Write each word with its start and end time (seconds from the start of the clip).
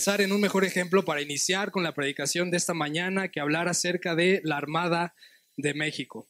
pensar 0.00 0.22
en 0.22 0.32
un 0.32 0.40
mejor 0.40 0.64
ejemplo 0.64 1.04
para 1.04 1.20
iniciar 1.20 1.70
con 1.70 1.82
la 1.82 1.92
predicación 1.92 2.50
de 2.50 2.56
esta 2.56 2.72
mañana 2.72 3.28
que 3.28 3.38
hablar 3.38 3.68
acerca 3.68 4.14
de 4.14 4.40
la 4.44 4.56
Armada 4.56 5.14
de 5.58 5.74
México. 5.74 6.26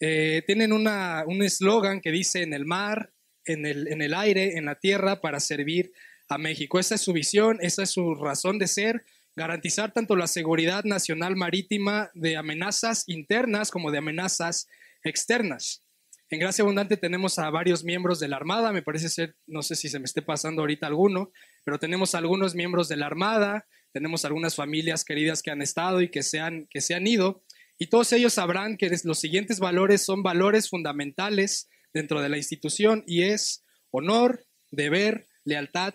Eh, 0.00 0.42
tienen 0.44 0.72
una, 0.72 1.22
un 1.24 1.40
eslogan 1.40 2.00
que 2.00 2.10
dice 2.10 2.42
en 2.42 2.52
el 2.52 2.64
mar, 2.64 3.12
en 3.44 3.64
el, 3.64 3.86
en 3.86 4.02
el 4.02 4.12
aire, 4.12 4.58
en 4.58 4.64
la 4.64 4.74
tierra, 4.74 5.20
para 5.20 5.38
servir 5.38 5.92
a 6.28 6.36
México. 6.36 6.80
Esa 6.80 6.96
es 6.96 7.00
su 7.00 7.12
visión, 7.12 7.58
esa 7.60 7.84
es 7.84 7.90
su 7.90 8.16
razón 8.16 8.58
de 8.58 8.66
ser, 8.66 9.04
garantizar 9.36 9.92
tanto 9.92 10.16
la 10.16 10.26
seguridad 10.26 10.82
nacional 10.82 11.36
marítima 11.36 12.10
de 12.12 12.36
amenazas 12.36 13.04
internas 13.06 13.70
como 13.70 13.92
de 13.92 13.98
amenazas 13.98 14.66
externas. 15.04 15.84
En 16.28 16.40
Gracia 16.40 16.62
Abundante 16.62 16.96
tenemos 16.96 17.38
a 17.38 17.48
varios 17.50 17.84
miembros 17.84 18.18
de 18.18 18.26
la 18.26 18.34
Armada, 18.34 18.72
me 18.72 18.82
parece 18.82 19.08
ser, 19.08 19.36
no 19.46 19.62
sé 19.62 19.76
si 19.76 19.88
se 19.88 20.00
me 20.00 20.06
esté 20.06 20.22
pasando 20.22 20.62
ahorita 20.62 20.88
alguno, 20.88 21.30
pero 21.66 21.80
tenemos 21.80 22.14
algunos 22.14 22.54
miembros 22.54 22.88
de 22.88 22.96
la 22.96 23.06
Armada, 23.06 23.66
tenemos 23.90 24.24
algunas 24.24 24.54
familias 24.54 25.04
queridas 25.04 25.42
que 25.42 25.50
han 25.50 25.60
estado 25.60 26.00
y 26.00 26.08
que 26.12 26.22
se 26.22 26.38
han, 26.38 26.68
que 26.70 26.80
se 26.80 26.94
han 26.94 27.08
ido, 27.08 27.42
y 27.76 27.88
todos 27.88 28.12
ellos 28.12 28.34
sabrán 28.34 28.76
que 28.76 28.88
los 29.02 29.18
siguientes 29.18 29.58
valores 29.58 30.00
son 30.02 30.22
valores 30.22 30.70
fundamentales 30.70 31.68
dentro 31.92 32.22
de 32.22 32.28
la 32.28 32.36
institución 32.36 33.02
y 33.04 33.22
es 33.22 33.64
honor, 33.90 34.46
deber, 34.70 35.26
lealtad 35.42 35.94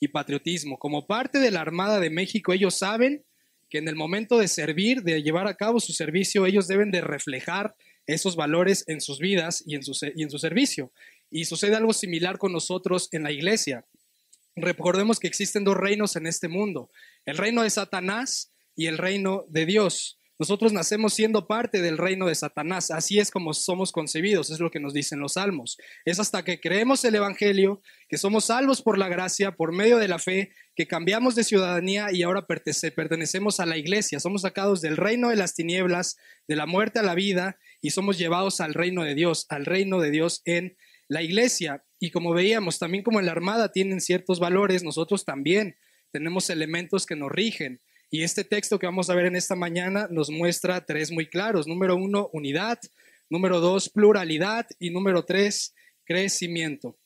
y 0.00 0.08
patriotismo. 0.08 0.76
Como 0.76 1.06
parte 1.06 1.38
de 1.38 1.52
la 1.52 1.60
Armada 1.60 2.00
de 2.00 2.10
México, 2.10 2.52
ellos 2.52 2.76
saben 2.76 3.24
que 3.70 3.78
en 3.78 3.86
el 3.86 3.94
momento 3.94 4.38
de 4.38 4.48
servir, 4.48 5.02
de 5.02 5.22
llevar 5.22 5.46
a 5.46 5.54
cabo 5.54 5.78
su 5.78 5.92
servicio, 5.92 6.46
ellos 6.46 6.66
deben 6.66 6.90
de 6.90 7.00
reflejar 7.00 7.76
esos 8.08 8.34
valores 8.34 8.82
en 8.88 9.00
sus 9.00 9.20
vidas 9.20 9.62
y 9.64 9.76
en 9.76 9.84
su, 9.84 9.96
y 10.16 10.24
en 10.24 10.30
su 10.30 10.40
servicio. 10.40 10.92
Y 11.30 11.44
sucede 11.44 11.76
algo 11.76 11.92
similar 11.92 12.38
con 12.38 12.52
nosotros 12.52 13.08
en 13.12 13.22
la 13.22 13.30
iglesia. 13.30 13.86
Recordemos 14.54 15.18
que 15.18 15.28
existen 15.28 15.64
dos 15.64 15.76
reinos 15.76 16.16
en 16.16 16.26
este 16.26 16.48
mundo, 16.48 16.90
el 17.24 17.38
reino 17.38 17.62
de 17.62 17.70
Satanás 17.70 18.52
y 18.76 18.86
el 18.86 18.98
reino 18.98 19.44
de 19.48 19.66
Dios. 19.66 20.18
Nosotros 20.38 20.72
nacemos 20.72 21.14
siendo 21.14 21.46
parte 21.46 21.80
del 21.80 21.98
reino 21.98 22.26
de 22.26 22.34
Satanás, 22.34 22.90
así 22.90 23.20
es 23.20 23.30
como 23.30 23.54
somos 23.54 23.92
concebidos, 23.92 24.50
es 24.50 24.58
lo 24.58 24.72
que 24.72 24.80
nos 24.80 24.92
dicen 24.92 25.20
los 25.20 25.34
salmos. 25.34 25.78
Es 26.04 26.18
hasta 26.18 26.42
que 26.42 26.60
creemos 26.60 27.04
el 27.04 27.14
Evangelio, 27.14 27.80
que 28.08 28.18
somos 28.18 28.46
salvos 28.46 28.82
por 28.82 28.98
la 28.98 29.08
gracia, 29.08 29.52
por 29.52 29.72
medio 29.72 29.98
de 29.98 30.08
la 30.08 30.18
fe, 30.18 30.50
que 30.74 30.88
cambiamos 30.88 31.36
de 31.36 31.44
ciudadanía 31.44 32.08
y 32.10 32.24
ahora 32.24 32.46
pertenecemos 32.46 33.60
a 33.60 33.66
la 33.66 33.76
iglesia. 33.76 34.18
Somos 34.18 34.42
sacados 34.42 34.80
del 34.80 34.96
reino 34.96 35.28
de 35.28 35.36
las 35.36 35.54
tinieblas, 35.54 36.16
de 36.48 36.56
la 36.56 36.66
muerte 36.66 36.98
a 36.98 37.04
la 37.04 37.14
vida, 37.14 37.58
y 37.80 37.90
somos 37.90 38.18
llevados 38.18 38.60
al 38.60 38.74
reino 38.74 39.04
de 39.04 39.14
Dios, 39.14 39.46
al 39.48 39.64
reino 39.64 40.00
de 40.00 40.10
Dios 40.10 40.42
en 40.44 40.76
la 41.06 41.22
iglesia. 41.22 41.84
Y 42.02 42.10
como 42.10 42.34
veíamos, 42.34 42.80
también 42.80 43.04
como 43.04 43.20
en 43.20 43.26
la 43.26 43.30
armada 43.30 43.70
tienen 43.70 44.00
ciertos 44.00 44.40
valores, 44.40 44.82
nosotros 44.82 45.24
también 45.24 45.76
tenemos 46.10 46.50
elementos 46.50 47.06
que 47.06 47.14
nos 47.14 47.30
rigen. 47.30 47.80
Y 48.10 48.24
este 48.24 48.42
texto 48.42 48.80
que 48.80 48.86
vamos 48.86 49.08
a 49.08 49.14
ver 49.14 49.26
en 49.26 49.36
esta 49.36 49.54
mañana 49.54 50.08
nos 50.10 50.28
muestra 50.28 50.84
tres 50.84 51.12
muy 51.12 51.28
claros. 51.28 51.68
Número 51.68 51.94
uno, 51.94 52.28
unidad. 52.32 52.80
Número 53.30 53.60
dos, 53.60 53.88
pluralidad. 53.88 54.66
Y 54.80 54.90
número 54.90 55.24
tres, 55.24 55.76
crecimiento. 56.04 56.98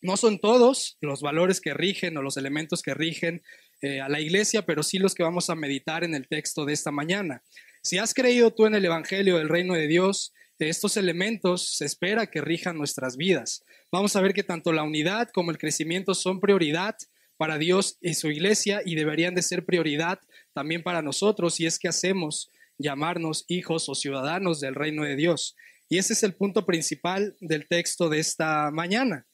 No 0.00 0.16
son 0.16 0.40
todos 0.40 0.98
los 1.00 1.20
valores 1.20 1.60
que 1.60 1.72
rigen 1.72 2.16
o 2.16 2.22
los 2.22 2.36
elementos 2.36 2.82
que 2.82 2.94
rigen 2.94 3.44
eh, 3.80 4.00
a 4.00 4.08
la 4.08 4.20
iglesia, 4.20 4.66
pero 4.66 4.82
sí 4.82 4.98
los 4.98 5.14
que 5.14 5.22
vamos 5.22 5.50
a 5.50 5.54
meditar 5.54 6.02
en 6.02 6.16
el 6.16 6.26
texto 6.26 6.64
de 6.64 6.72
esta 6.72 6.90
mañana. 6.90 7.44
Si 7.80 7.98
has 7.98 8.12
creído 8.12 8.52
tú 8.52 8.66
en 8.66 8.74
el 8.74 8.84
Evangelio 8.84 9.38
del 9.38 9.48
Reino 9.48 9.74
de 9.74 9.86
Dios, 9.86 10.32
de 10.58 10.68
estos 10.68 10.96
elementos 10.96 11.76
se 11.76 11.84
espera 11.84 12.26
que 12.26 12.40
rijan 12.40 12.76
nuestras 12.76 13.16
vidas. 13.16 13.64
Vamos 13.92 14.16
a 14.16 14.22
ver 14.22 14.32
que 14.32 14.42
tanto 14.42 14.72
la 14.72 14.84
unidad 14.84 15.28
como 15.34 15.50
el 15.50 15.58
crecimiento 15.58 16.14
son 16.14 16.40
prioridad 16.40 16.96
para 17.36 17.58
Dios 17.58 17.98
y 18.00 18.14
su 18.14 18.30
iglesia 18.30 18.80
y 18.86 18.94
deberían 18.94 19.34
de 19.34 19.42
ser 19.42 19.66
prioridad 19.66 20.18
también 20.54 20.82
para 20.82 21.02
nosotros 21.02 21.56
si 21.56 21.66
es 21.66 21.78
que 21.78 21.88
hacemos 21.88 22.48
llamarnos 22.78 23.44
hijos 23.48 23.90
o 23.90 23.94
ciudadanos 23.94 24.60
del 24.60 24.76
reino 24.76 25.04
de 25.04 25.14
Dios. 25.14 25.56
Y 25.90 25.98
ese 25.98 26.14
es 26.14 26.22
el 26.22 26.32
punto 26.32 26.64
principal 26.64 27.36
del 27.40 27.68
texto 27.68 28.08
de 28.08 28.18
esta 28.20 28.70
mañana. 28.70 29.26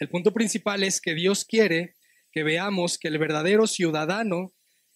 El 0.00 0.08
punto 0.08 0.32
principal 0.32 0.82
es 0.82 1.00
que 1.00 1.14
Dios 1.14 1.44
quiere 1.44 1.94
que 2.32 2.42
veamos 2.42 2.98
que 2.98 3.06
el 3.06 3.18
verdadero 3.18 3.68
ciudadano 3.68 4.52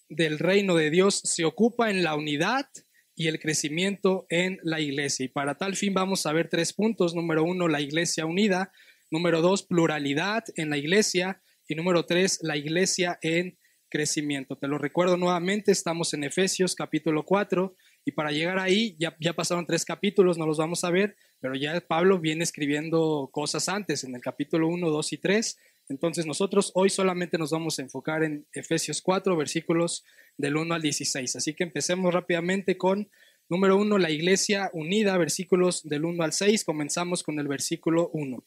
del 0.09 0.39
reino 0.39 0.75
de 0.75 0.89
Dios 0.89 1.21
se 1.23 1.45
ocupa 1.45 1.89
en 1.89 2.03
la 2.03 2.15
unidad 2.15 2.67
y 3.15 3.27
el 3.27 3.39
crecimiento 3.39 4.25
en 4.29 4.59
la 4.63 4.79
iglesia. 4.79 5.25
Y 5.25 5.29
para 5.29 5.55
tal 5.55 5.75
fin 5.75 5.93
vamos 5.93 6.25
a 6.25 6.33
ver 6.33 6.49
tres 6.49 6.73
puntos. 6.73 7.15
Número 7.15 7.43
uno, 7.43 7.67
la 7.67 7.81
iglesia 7.81 8.25
unida. 8.25 8.71
Número 9.09 9.41
dos, 9.41 9.63
pluralidad 9.63 10.43
en 10.55 10.69
la 10.69 10.77
iglesia. 10.77 11.41
Y 11.67 11.75
número 11.75 12.05
tres, 12.05 12.39
la 12.41 12.57
iglesia 12.57 13.17
en 13.21 13.57
crecimiento. 13.89 14.57
Te 14.57 14.67
lo 14.67 14.77
recuerdo 14.77 15.15
nuevamente, 15.15 15.71
estamos 15.71 16.13
en 16.13 16.25
Efesios 16.25 16.75
capítulo 16.75 17.23
4 17.23 17.75
y 18.03 18.11
para 18.11 18.31
llegar 18.31 18.59
ahí 18.59 18.95
ya, 18.99 19.15
ya 19.21 19.33
pasaron 19.33 19.65
tres 19.65 19.85
capítulos, 19.85 20.37
no 20.37 20.45
los 20.45 20.57
vamos 20.57 20.83
a 20.83 20.91
ver, 20.91 21.15
pero 21.39 21.55
ya 21.55 21.79
Pablo 21.79 22.19
viene 22.19 22.43
escribiendo 22.43 23.29
cosas 23.31 23.69
antes 23.69 24.03
en 24.03 24.13
el 24.13 24.21
capítulo 24.21 24.67
1, 24.67 24.89
2 24.89 25.13
y 25.13 25.17
3 25.17 25.57
entonces 25.87 26.25
nosotros 26.25 26.71
hoy 26.73 26.89
solamente 26.89 27.37
nos 27.37 27.51
vamos 27.51 27.77
a 27.77 27.83
enfocar 27.83 28.23
en 28.23 28.47
Efesios 28.53 29.01
4, 29.01 29.35
versículos 29.37 30.03
del 30.37 30.57
1 30.57 30.73
al 30.73 30.81
16. 30.81 31.35
Así 31.35 31.53
que 31.53 31.63
empecemos 31.63 32.13
rápidamente 32.13 32.77
con, 32.77 33.09
número 33.49 33.77
1, 33.77 33.97
la 33.99 34.09
iglesia 34.09 34.71
unida, 34.73 35.17
versículos 35.17 35.83
del 35.83 36.05
1 36.05 36.23
al 36.23 36.33
6. 36.33 36.63
Comenzamos 36.63 37.21
con 37.21 37.39
el 37.39 37.47
versículo 37.47 38.09
1, 38.13 38.43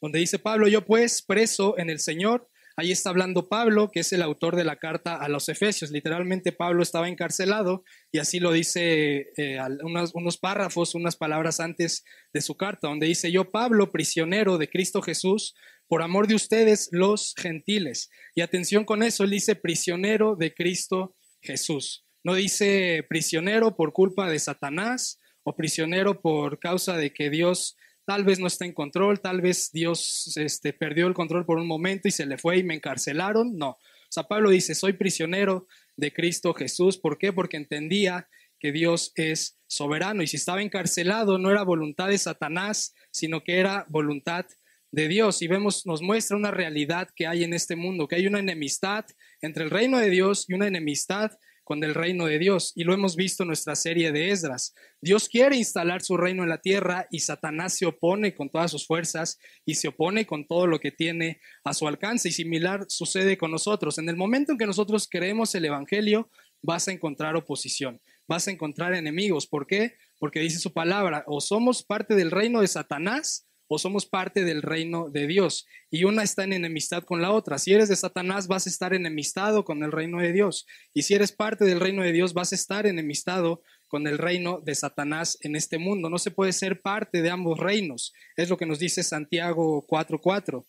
donde 0.00 0.18
dice 0.20 0.38
Pablo, 0.38 0.68
yo 0.68 0.84
pues 0.84 1.22
preso 1.22 1.76
en 1.78 1.90
el 1.90 1.98
Señor, 1.98 2.48
Ahí 2.76 2.90
está 2.90 3.10
hablando 3.10 3.48
Pablo, 3.48 3.88
que 3.92 4.00
es 4.00 4.12
el 4.12 4.20
autor 4.20 4.56
de 4.56 4.64
la 4.64 4.76
carta 4.76 5.14
a 5.14 5.28
los 5.28 5.48
Efesios. 5.48 5.92
Literalmente 5.92 6.50
Pablo 6.50 6.82
estaba 6.82 7.08
encarcelado 7.08 7.84
y 8.10 8.18
así 8.18 8.40
lo 8.40 8.50
dice 8.50 9.30
eh, 9.36 9.58
unos, 9.84 10.12
unos, 10.12 10.38
párrafos, 10.38 10.96
unas 10.96 11.14
palabras 11.14 11.60
antes 11.60 12.04
de 12.32 12.40
su 12.40 12.56
carta, 12.56 12.88
donde 12.88 13.06
dice, 13.06 13.30
yo 13.30 13.52
Pablo, 13.52 13.92
prisionero 13.92 14.58
de 14.58 14.68
Cristo 14.68 15.02
Jesús, 15.02 15.54
por 15.88 16.02
amor 16.02 16.26
de 16.26 16.34
ustedes 16.34 16.88
los 16.92 17.34
gentiles. 17.36 18.10
Y 18.34 18.40
atención 18.40 18.84
con 18.84 19.02
eso, 19.02 19.24
él 19.24 19.30
dice 19.30 19.54
prisionero 19.56 20.36
de 20.36 20.54
Cristo 20.54 21.16
Jesús. 21.40 22.04
No 22.22 22.34
dice 22.34 23.04
prisionero 23.08 23.76
por 23.76 23.92
culpa 23.92 24.30
de 24.30 24.38
Satanás 24.38 25.20
o 25.42 25.54
prisionero 25.54 26.20
por 26.22 26.58
causa 26.58 26.96
de 26.96 27.12
que 27.12 27.28
Dios 27.30 27.76
tal 28.06 28.24
vez 28.24 28.38
no 28.38 28.46
está 28.46 28.64
en 28.64 28.72
control, 28.72 29.20
tal 29.20 29.40
vez 29.40 29.70
Dios 29.72 30.32
este, 30.36 30.72
perdió 30.72 31.06
el 31.06 31.14
control 31.14 31.44
por 31.44 31.58
un 31.58 31.66
momento 31.66 32.08
y 32.08 32.10
se 32.10 32.26
le 32.26 32.38
fue 32.38 32.58
y 32.58 32.64
me 32.64 32.74
encarcelaron. 32.74 33.56
No. 33.56 33.70
O 33.70 34.10
sea, 34.10 34.24
Pablo 34.24 34.50
dice, 34.50 34.74
soy 34.74 34.94
prisionero 34.94 35.66
de 35.96 36.12
Cristo 36.12 36.54
Jesús. 36.54 36.98
¿Por 36.98 37.18
qué? 37.18 37.32
Porque 37.32 37.56
entendía 37.56 38.28
que 38.58 38.72
Dios 38.72 39.12
es 39.16 39.58
soberano 39.66 40.22
y 40.22 40.26
si 40.26 40.36
estaba 40.36 40.62
encarcelado 40.62 41.38
no 41.38 41.50
era 41.50 41.62
voluntad 41.62 42.08
de 42.08 42.16
Satanás, 42.16 42.94
sino 43.10 43.42
que 43.42 43.58
era 43.58 43.84
voluntad 43.90 44.46
de 44.46 44.63
Dios. 44.94 45.42
Y 45.42 45.48
vemos, 45.48 45.86
nos 45.86 46.02
muestra 46.02 46.36
una 46.36 46.50
realidad 46.50 47.08
que 47.14 47.26
hay 47.26 47.44
en 47.44 47.52
este 47.52 47.76
mundo, 47.76 48.08
que 48.08 48.16
hay 48.16 48.26
una 48.26 48.38
enemistad 48.38 49.04
entre 49.40 49.64
el 49.64 49.70
reino 49.70 49.98
de 49.98 50.10
Dios 50.10 50.46
y 50.48 50.54
una 50.54 50.66
enemistad 50.66 51.32
con 51.64 51.82
el 51.82 51.94
reino 51.94 52.26
de 52.26 52.38
Dios. 52.38 52.72
Y 52.76 52.84
lo 52.84 52.94
hemos 52.94 53.16
visto 53.16 53.42
en 53.42 53.48
nuestra 53.48 53.74
serie 53.74 54.12
de 54.12 54.30
Esdras. 54.30 54.74
Dios 55.00 55.28
quiere 55.28 55.56
instalar 55.56 56.02
su 56.02 56.16
reino 56.16 56.42
en 56.42 56.50
la 56.50 56.60
tierra 56.60 57.08
y 57.10 57.20
Satanás 57.20 57.76
se 57.76 57.86
opone 57.86 58.34
con 58.34 58.50
todas 58.50 58.70
sus 58.70 58.86
fuerzas 58.86 59.38
y 59.64 59.74
se 59.74 59.88
opone 59.88 60.26
con 60.26 60.46
todo 60.46 60.66
lo 60.66 60.78
que 60.78 60.92
tiene 60.92 61.40
a 61.64 61.74
su 61.74 61.88
alcance. 61.88 62.28
Y 62.28 62.32
similar 62.32 62.84
sucede 62.88 63.36
con 63.38 63.50
nosotros. 63.50 63.98
En 63.98 64.08
el 64.08 64.16
momento 64.16 64.52
en 64.52 64.58
que 64.58 64.66
nosotros 64.66 65.08
creemos 65.10 65.54
el 65.54 65.64
Evangelio, 65.64 66.30
vas 66.62 66.88
a 66.88 66.92
encontrar 66.92 67.36
oposición, 67.36 68.00
vas 68.26 68.48
a 68.48 68.50
encontrar 68.50 68.94
enemigos. 68.94 69.46
¿Por 69.46 69.66
qué? 69.66 69.96
Porque 70.18 70.40
dice 70.40 70.58
su 70.58 70.72
palabra, 70.72 71.24
o 71.26 71.40
somos 71.40 71.82
parte 71.82 72.14
del 72.14 72.30
reino 72.30 72.60
de 72.60 72.68
Satanás 72.68 73.46
o 73.68 73.78
somos 73.78 74.06
parte 74.06 74.44
del 74.44 74.62
reino 74.62 75.08
de 75.10 75.26
Dios 75.26 75.66
y 75.90 76.04
una 76.04 76.22
está 76.22 76.44
en 76.44 76.52
enemistad 76.52 77.04
con 77.04 77.22
la 77.22 77.32
otra. 77.32 77.58
Si 77.58 77.72
eres 77.72 77.88
de 77.88 77.96
Satanás 77.96 78.46
vas 78.46 78.66
a 78.66 78.70
estar 78.70 78.94
enemistado 78.94 79.64
con 79.64 79.82
el 79.82 79.92
reino 79.92 80.20
de 80.20 80.32
Dios 80.32 80.66
y 80.92 81.02
si 81.02 81.14
eres 81.14 81.32
parte 81.32 81.64
del 81.64 81.80
reino 81.80 82.02
de 82.02 82.12
Dios 82.12 82.34
vas 82.34 82.52
a 82.52 82.56
estar 82.56 82.86
enemistado 82.86 83.62
con 83.88 84.06
el 84.06 84.18
reino 84.18 84.60
de 84.60 84.74
Satanás 84.74 85.38
en 85.42 85.56
este 85.56 85.78
mundo. 85.78 86.10
No 86.10 86.18
se 86.18 86.30
puede 86.30 86.52
ser 86.52 86.82
parte 86.82 87.22
de 87.22 87.30
ambos 87.30 87.58
reinos. 87.58 88.12
Es 88.36 88.48
lo 88.48 88.56
que 88.56 88.66
nos 88.66 88.78
dice 88.78 89.02
Santiago 89.02 89.86
4:4, 89.86 90.66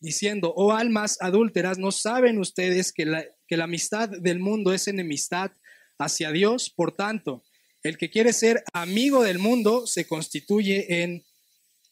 diciendo, 0.00 0.52
oh 0.56 0.72
almas 0.72 1.16
adúlteras, 1.20 1.78
¿no 1.78 1.92
saben 1.92 2.38
ustedes 2.38 2.92
que 2.92 3.06
la, 3.06 3.24
que 3.46 3.56
la 3.56 3.64
amistad 3.64 4.08
del 4.08 4.40
mundo 4.40 4.72
es 4.72 4.88
enemistad 4.88 5.52
hacia 5.98 6.32
Dios? 6.32 6.70
Por 6.70 6.92
tanto, 6.92 7.44
el 7.82 7.96
que 7.98 8.10
quiere 8.10 8.32
ser 8.32 8.64
amigo 8.72 9.22
del 9.22 9.38
mundo 9.38 9.86
se 9.86 10.06
constituye 10.06 11.02
en 11.02 11.24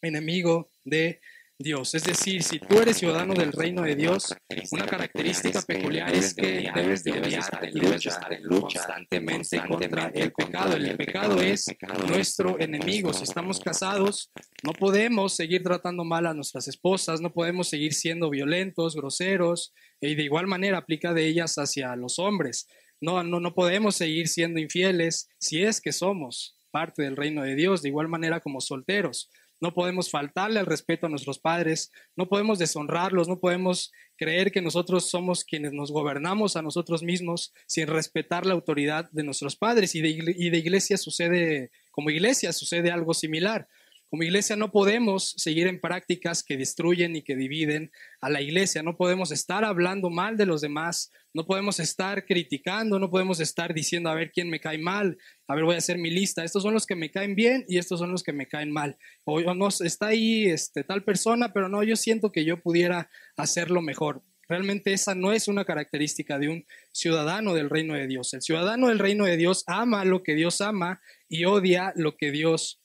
enemigo 0.09 0.71
de 0.85 1.21
Dios. 1.57 1.95
Es 1.95 2.03
decir, 2.03 2.43
si 2.43 2.59
tú 2.59 2.79
eres 2.79 2.99
ciudadano 2.99 3.33
del 3.33 3.53
reino 3.53 3.83
de 3.83 3.95
Dios, 3.95 4.35
una 4.73 4.87
característica 4.87 5.63
peculiar 5.63 6.13
es 6.13 6.35
que 6.35 6.69
debes 6.75 7.05
de 7.05 7.13
odiar 7.13 7.71
y 7.73 7.79
debes 7.79 8.07
estar 8.07 8.33
en 8.35 8.43
lucha 8.43 8.81
constantemente 8.81 9.63
contra 9.67 10.09
el 10.09 10.33
pecado. 10.33 10.77
El 10.77 10.97
pecado 10.97 11.41
es 11.41 11.67
nuestro 12.09 12.59
enemigo. 12.59 13.13
Si 13.13 13.23
estamos 13.23 13.61
casados, 13.61 14.33
no 14.65 14.73
podemos 14.73 15.35
seguir 15.37 15.63
tratando 15.63 16.05
mal 16.05 16.27
a 16.27 16.35
nuestras 16.35 16.67
esposas, 16.67 17.21
no 17.21 17.33
podemos 17.33 17.69
seguir 17.69 17.95
siendo 17.95 18.31
violentos, 18.31 18.97
groseros, 18.97 19.73
y 20.01 20.17
de 20.17 20.25
igual 20.25 20.49
manera 20.49 20.79
aplica 20.79 21.15
de 21.15 21.27
ellas 21.27 21.55
hacia 21.57 21.95
los 21.95 22.19
hombres. 22.19 22.67
No, 23.01 23.23
no, 23.23 23.39
no 23.39 23.55
podemos 23.55 23.95
seguir 23.95 24.27
siendo 24.27 24.59
infieles 24.59 25.29
si 25.39 25.63
es 25.63 25.81
que 25.81 25.93
somos 25.93 26.59
parte 26.73 27.03
del 27.03 27.17
reino 27.17 27.43
de 27.45 27.55
Dios, 27.55 27.83
de 27.83 27.91
igual 27.91 28.09
manera 28.09 28.41
como 28.41 28.61
solteros. 28.61 29.31
No 29.65 29.73
podemos 29.73 30.11
faltarle 30.11 30.61
al 30.61 30.67
respeto 30.67 31.07
a 31.07 31.09
nuestros 31.09 31.39
padres, 31.39 31.91
no 32.17 32.29
podemos 32.29 32.59
deshonrarlos, 32.59 33.29
no 33.29 33.41
podemos 33.41 33.93
creer 34.15 34.53
que 34.53 34.61
nosotros 34.61 35.09
somos 35.09 35.43
quienes 35.43 35.73
nos 35.73 35.91
gobernamos 35.91 36.57
a 36.57 36.61
nosotros 36.61 37.03
mismos 37.03 37.55
sin 37.65 37.87
respetar 37.87 38.45
la 38.45 38.53
autoridad 38.53 39.11
de 39.13 39.23
nuestros 39.23 39.57
padres. 39.57 39.95
Y 39.95 40.03
de, 40.03 40.11
y 40.37 40.51
de 40.51 40.59
iglesia 40.59 40.99
sucede, 40.99 41.71
como 41.93 42.11
iglesia 42.11 42.53
sucede 42.53 42.91
algo 42.91 43.15
similar. 43.15 43.67
Como 44.15 44.23
iglesia 44.23 44.55
no 44.55 44.71
podemos 44.71 45.35
seguir 45.39 45.67
en 45.67 45.81
prácticas 45.81 46.45
que 46.45 46.57
destruyen 46.57 47.17
y 47.17 47.23
que 47.23 47.35
dividen 47.35 47.91
a 48.21 48.31
la 48.31 48.41
iglesia. 48.41 48.81
No 48.85 48.97
podemos 48.97 49.33
estar 49.33 49.65
hablando 49.65 50.09
mal 50.09 50.37
de 50.37 50.47
los 50.47 50.61
demás. 50.61 51.11
No 51.33 51.47
podemos 51.47 51.81
estar 51.81 52.25
criticando. 52.25 53.01
No 53.01 53.11
podemos 53.11 53.41
estar 53.41 53.75
diciendo 53.75 54.09
a 54.09 54.15
ver 54.15 54.31
quién 54.31 54.51
me 54.51 54.61
cae 54.61 54.79
mal. 54.79 55.19
A 55.49 55.57
ver, 55.57 55.65
voy 55.65 55.75
a 55.75 55.79
hacer 55.79 55.99
mi 55.99 56.13
lista. 56.13 56.45
Estos 56.45 56.63
son 56.63 56.75
los 56.75 56.87
que 56.87 56.95
me 56.95 57.11
caen 57.11 57.35
bien 57.35 57.65
y 57.67 57.79
estos 57.79 57.99
son 57.99 58.13
los 58.13 58.23
que 58.23 58.33
me 58.33 58.47
caen 58.47 58.71
mal. 58.71 58.97
O, 59.25 59.41
no, 59.53 59.67
está 59.67 60.07
ahí 60.07 60.45
este, 60.45 60.85
tal 60.85 61.03
persona, 61.03 61.53
pero 61.53 61.69
no, 61.69 61.83
yo 61.83 61.97
siento 61.97 62.31
que 62.31 62.45
yo 62.45 62.63
pudiera 62.63 63.11
hacerlo 63.37 63.83
mejor. 63.83 64.23
Realmente 64.49 64.93
esa 64.93 65.17
no 65.17 65.33
es 65.33 65.49
una 65.49 65.65
característica 65.65 66.39
de 66.39 66.51
un 66.51 66.67
ciudadano 66.93 67.53
del 67.53 67.69
reino 67.69 67.95
de 67.95 68.07
Dios. 68.07 68.33
El 68.33 68.43
ciudadano 68.43 68.91
del 68.91 69.01
reino 69.01 69.25
de 69.25 69.37
Dios 69.37 69.65
ama 69.67 70.05
lo 70.05 70.23
que 70.23 70.37
Dios 70.37 70.61
ama 70.61 71.01
y 71.29 71.47
odia 71.47 71.93
lo 71.97 72.17
que 72.17 72.31
Dios 72.31 72.81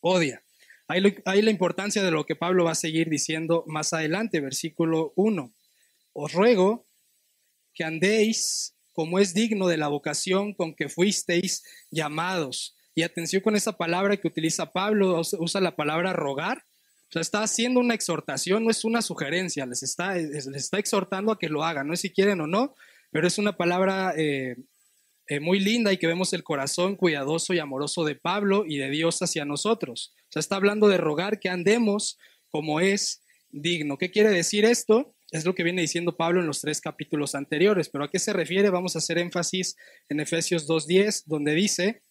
odia. 0.00 0.42
Hay, 0.90 1.42
la 1.42 1.52
importancia 1.52 2.02
de 2.02 2.10
lo 2.10 2.26
que 2.26 2.34
Pablo 2.34 2.64
va 2.64 2.72
a 2.72 2.74
seguir 2.74 3.08
diciendo 3.08 3.62
más 3.68 3.92
adelante, 3.92 4.40
versículo 4.40 5.12
1. 5.14 5.54
Os 6.14 6.32
ruego 6.32 6.84
que 7.72 7.84
andéis 7.84 8.74
como 8.90 9.20
es 9.20 9.32
digno 9.32 9.68
de 9.68 9.76
la 9.76 9.86
vocación 9.86 10.52
con 10.52 10.74
que 10.74 10.88
fuisteis 10.88 11.62
llamados. 11.92 12.74
Y 12.92 13.02
atención 13.02 13.40
con 13.40 13.54
esa 13.54 13.76
palabra 13.76 14.16
que 14.16 14.26
utiliza 14.26 14.72
Pablo, 14.72 15.22
usa 15.38 15.60
la 15.60 15.76
palabra 15.76 16.12
rogar. 16.12 16.64
O 17.08 17.12
sea, 17.12 17.22
está 17.22 17.44
haciendo 17.44 17.78
una 17.78 17.94
exhortación, 17.94 18.64
no 18.64 18.70
es 18.72 18.84
una 18.84 19.00
sugerencia, 19.00 19.66
les 19.66 19.84
está, 19.84 20.16
les 20.16 20.48
está 20.48 20.80
exhortando 20.80 21.30
a 21.30 21.38
que 21.38 21.48
lo 21.48 21.62
hagan, 21.62 21.86
no 21.86 21.94
es 21.94 22.00
si 22.00 22.10
quieren 22.10 22.40
o 22.40 22.48
no, 22.48 22.74
pero 23.12 23.28
es 23.28 23.38
una 23.38 23.56
palabra 23.56 24.12
eh, 24.16 24.56
eh, 25.28 25.38
muy 25.38 25.60
linda 25.60 25.92
y 25.92 25.98
que 25.98 26.08
vemos 26.08 26.32
el 26.32 26.42
corazón 26.42 26.96
cuidadoso 26.96 27.54
y 27.54 27.60
amoroso 27.60 28.04
de 28.04 28.16
Pablo 28.16 28.64
y 28.66 28.78
de 28.78 28.90
Dios 28.90 29.22
hacia 29.22 29.44
nosotros. 29.44 30.14
Sea, 30.30 30.40
está 30.40 30.56
hablando 30.56 30.88
de 30.88 30.96
rogar 30.96 31.40
que 31.40 31.48
andemos 31.48 32.18
como 32.48 32.80
es 32.80 33.22
digno. 33.50 33.98
¿Qué 33.98 34.10
quiere 34.10 34.30
decir 34.30 34.64
esto? 34.64 35.14
Es 35.30 35.44
lo 35.44 35.54
que 35.54 35.62
viene 35.62 35.82
diciendo 35.82 36.16
Pablo 36.16 36.40
en 36.40 36.46
los 36.46 36.60
tres 36.60 36.80
capítulos 36.80 37.34
anteriores, 37.34 37.88
pero 37.88 38.04
¿a 38.04 38.10
qué 38.10 38.18
se 38.18 38.32
refiere? 38.32 38.70
Vamos 38.70 38.96
a 38.96 38.98
hacer 38.98 39.18
énfasis 39.18 39.76
en 40.08 40.20
Efesios 40.20 40.68
2.10, 40.68 41.24
donde 41.26 41.54
dice, 41.54 42.02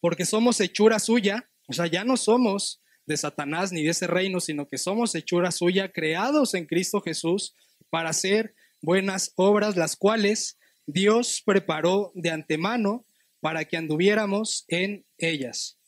porque 0.00 0.24
somos 0.24 0.60
hechura 0.60 0.98
suya, 0.98 1.48
o 1.68 1.72
sea, 1.72 1.86
ya 1.86 2.04
no 2.04 2.16
somos 2.16 2.80
de 3.06 3.16
Satanás 3.16 3.72
ni 3.72 3.84
de 3.84 3.90
ese 3.90 4.08
reino, 4.08 4.40
sino 4.40 4.66
que 4.66 4.78
somos 4.78 5.14
hechura 5.14 5.52
suya, 5.52 5.92
creados 5.92 6.54
en 6.54 6.66
Cristo 6.66 7.00
Jesús 7.00 7.54
para 7.90 8.10
hacer 8.10 8.54
buenas 8.82 9.32
obras, 9.36 9.76
las 9.76 9.96
cuales 9.96 10.58
Dios 10.86 11.42
preparó 11.44 12.12
de 12.14 12.30
antemano 12.30 13.04
para 13.40 13.64
que 13.64 13.76
anduviéramos 13.76 14.64
en 14.68 15.04
ellas. 15.18 15.78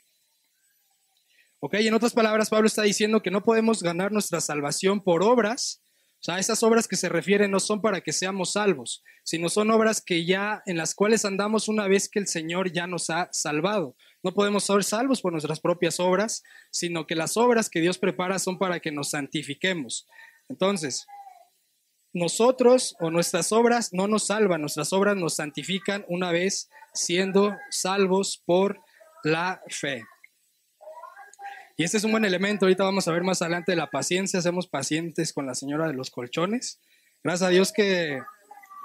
Ok, 1.60 1.74
en 1.74 1.94
otras 1.94 2.12
palabras, 2.12 2.50
Pablo 2.50 2.68
está 2.68 2.82
diciendo 2.82 3.20
que 3.20 3.32
no 3.32 3.42
podemos 3.42 3.82
ganar 3.82 4.12
nuestra 4.12 4.40
salvación 4.40 5.02
por 5.02 5.24
obras. 5.24 5.82
O 6.20 6.22
sea, 6.22 6.38
esas 6.38 6.62
obras 6.62 6.86
que 6.86 6.94
se 6.94 7.08
refieren 7.08 7.50
no 7.50 7.58
son 7.58 7.80
para 7.80 8.00
que 8.00 8.12
seamos 8.12 8.52
salvos, 8.52 9.02
sino 9.24 9.48
son 9.48 9.72
obras 9.72 10.00
que 10.00 10.24
ya 10.24 10.62
en 10.66 10.76
las 10.76 10.94
cuales 10.94 11.24
andamos 11.24 11.68
una 11.68 11.88
vez 11.88 12.08
que 12.08 12.20
el 12.20 12.28
Señor 12.28 12.72
ya 12.72 12.86
nos 12.86 13.10
ha 13.10 13.28
salvado. 13.32 13.96
No 14.22 14.34
podemos 14.34 14.64
ser 14.64 14.84
salvos 14.84 15.20
por 15.20 15.32
nuestras 15.32 15.58
propias 15.58 15.98
obras, 15.98 16.44
sino 16.70 17.06
que 17.08 17.16
las 17.16 17.36
obras 17.36 17.68
que 17.68 17.80
Dios 17.80 17.98
prepara 17.98 18.38
son 18.38 18.58
para 18.58 18.78
que 18.78 18.92
nos 18.92 19.10
santifiquemos. 19.10 20.06
Entonces, 20.48 21.06
nosotros 22.12 22.94
o 23.00 23.10
nuestras 23.10 23.50
obras 23.50 23.92
no 23.92 24.06
nos 24.06 24.26
salvan, 24.26 24.60
nuestras 24.60 24.92
obras 24.92 25.16
nos 25.16 25.34
santifican 25.34 26.04
una 26.08 26.30
vez 26.30 26.68
siendo 26.94 27.56
salvos 27.70 28.42
por 28.44 28.80
la 29.24 29.60
fe. 29.68 30.04
Y 31.78 31.84
este 31.84 31.96
es 31.96 32.04
un 32.04 32.10
buen 32.10 32.26
elemento, 32.26 32.66
ahorita 32.66 32.84
vamos 32.84 33.08
a 33.08 33.12
ver 33.12 33.22
más 33.22 33.40
adelante 33.40 33.72
de 33.72 33.76
la 33.76 33.88
paciencia, 33.88 34.40
hacemos 34.40 34.66
pacientes 34.66 35.32
con 35.32 35.46
la 35.46 35.54
señora 35.54 35.86
de 35.86 35.94
los 35.94 36.10
colchones. 36.10 36.80
Gracias 37.24 37.48
a 37.48 37.50
Dios 37.50 37.72
que 37.72 38.20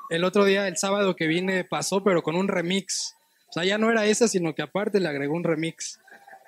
el 0.10 0.24
otro 0.24 0.46
día, 0.46 0.70
el 0.70 0.78
sábado 0.78 1.18
que 1.18 1.28
vine, 1.28 1.66
pasó, 1.66 2.06
pero 2.06 2.24
con 2.24 2.36
un 2.36 2.48
remix. 2.48 3.16
O 3.50 3.52
sea, 3.52 3.66
ya 3.66 3.78
no 3.78 3.92
era 3.92 4.06
esa, 4.06 4.30
sino 4.30 4.56
que 4.56 4.62
aparte 4.62 5.02
le 5.02 5.10
agregó 5.10 5.36
un 5.36 5.44
remix. 5.44 6.00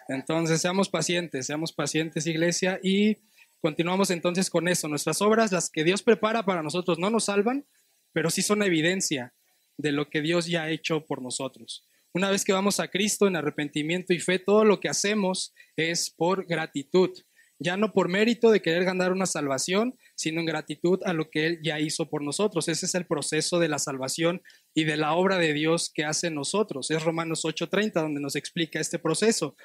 Entonces, 0.08 0.62
seamos 0.62 0.88
pacientes, 0.88 1.48
seamos 1.48 1.74
pacientes, 1.74 2.28
iglesia, 2.28 2.80
y 2.82 3.18
Continuamos 3.66 4.12
entonces 4.12 4.52
con 4.52 4.68
eso. 4.68 4.88
Nuestras 4.88 5.24
obras, 5.24 5.52
las 5.52 5.72
que 5.72 5.84
Dios 5.84 6.04
prepara 6.04 6.46
para 6.46 6.62
nosotros, 6.62 7.00
no 7.00 7.10
nos 7.10 7.26
salvan, 7.26 7.66
pero 8.14 8.30
sí 8.30 8.44
son 8.44 8.62
evidencia 8.62 9.34
de 9.76 9.92
lo 9.92 10.08
que 10.08 10.22
Dios 10.22 10.46
ya 10.46 10.66
ha 10.66 10.70
hecho 10.70 11.04
por 11.04 11.20
nosotros. 11.20 11.84
Una 12.16 12.30
vez 12.30 12.46
que 12.46 12.54
vamos 12.54 12.80
a 12.80 12.88
Cristo 12.88 13.28
en 13.28 13.36
arrepentimiento 13.36 14.14
y 14.14 14.20
fe, 14.20 14.40
todo 14.40 14.64
lo 14.64 14.80
que 14.80 14.88
hacemos 14.88 15.54
es 15.76 16.10
por 16.10 16.46
gratitud, 16.46 17.10
ya 17.60 17.76
no 17.76 17.92
por 17.92 18.08
mérito 18.08 18.52
de 18.52 18.62
querer 18.62 18.86
ganar 18.86 19.12
una 19.12 19.26
salvación, 19.26 19.98
sino 20.16 20.40
en 20.40 20.46
gratitud 20.46 21.02
a 21.04 21.12
lo 21.12 21.30
que 21.30 21.46
Él 21.46 21.60
ya 21.62 21.82
hizo 21.82 22.10
por 22.10 22.24
nosotros. 22.24 22.70
Ese 22.70 22.86
es 22.86 22.96
el 22.96 23.06
proceso 23.06 23.60
de 23.60 23.68
la 23.68 23.80
salvación 23.80 24.42
y 24.74 24.86
de 24.86 24.96
la 24.96 25.14
obra 25.14 25.38
de 25.40 25.52
Dios 25.52 25.92
que 25.94 26.06
hace 26.06 26.28
en 26.28 26.36
nosotros. 26.36 26.90
Es 26.90 27.04
Romanos 27.04 27.44
8:30 27.44 28.02
donde 28.02 28.22
nos 28.22 28.38
explica 28.38 28.80
este 28.80 28.98
proceso. 28.98 29.58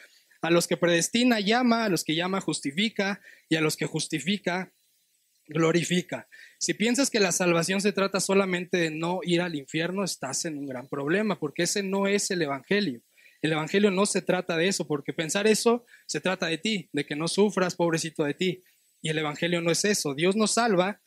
A 0.43 0.51
los 0.51 0.67
que 0.67 0.77
predestina 0.77 1.39
llama, 1.39 1.85
a 1.85 1.89
los 1.89 2.03
que 2.03 2.17
llama 2.17 2.41
justifica 2.41 3.21
y 3.49 3.55
a 3.55 3.61
los 3.61 3.77
que 3.77 3.87
justifica 3.87 4.73
glorifica. 5.47 6.29
Si 6.63 6.75
piensas 6.75 7.09
que 7.09 7.21
la 7.21 7.33
salvación 7.33 7.81
se 7.81 7.91
trata 7.93 8.21
solamente 8.21 8.77
de 8.77 8.91
no 8.91 9.21
ir 9.23 9.41
al 9.41 9.55
infierno, 9.55 10.05
estás 10.05 10.45
en 10.45 10.59
un 10.59 10.67
gran 10.67 10.87
problema, 10.89 11.39
porque 11.39 11.63
ese 11.63 11.83
no 11.83 12.07
es 12.07 12.31
el 12.31 12.43
Evangelio. 12.43 13.01
El 13.41 13.53
Evangelio 13.53 13.91
no 13.91 14.05
se 14.05 14.21
trata 14.21 14.59
de 14.59 14.69
eso, 14.69 14.87
porque 14.87 15.15
pensar 15.15 15.47
eso 15.47 15.87
se 16.07 16.21
trata 16.21 16.49
de 16.49 16.59
ti, 16.59 16.91
de 16.93 17.07
que 17.07 17.17
no 17.17 17.29
sufras, 17.29 17.77
pobrecito 17.77 18.25
de 18.25 18.35
ti. 18.35 18.63
Y 19.01 19.09
el 19.09 19.17
Evangelio 19.17 19.63
no 19.63 19.71
es 19.71 19.87
eso. 19.87 20.15
Dios 20.15 20.37
nos 20.37 20.51
salva 20.51 21.01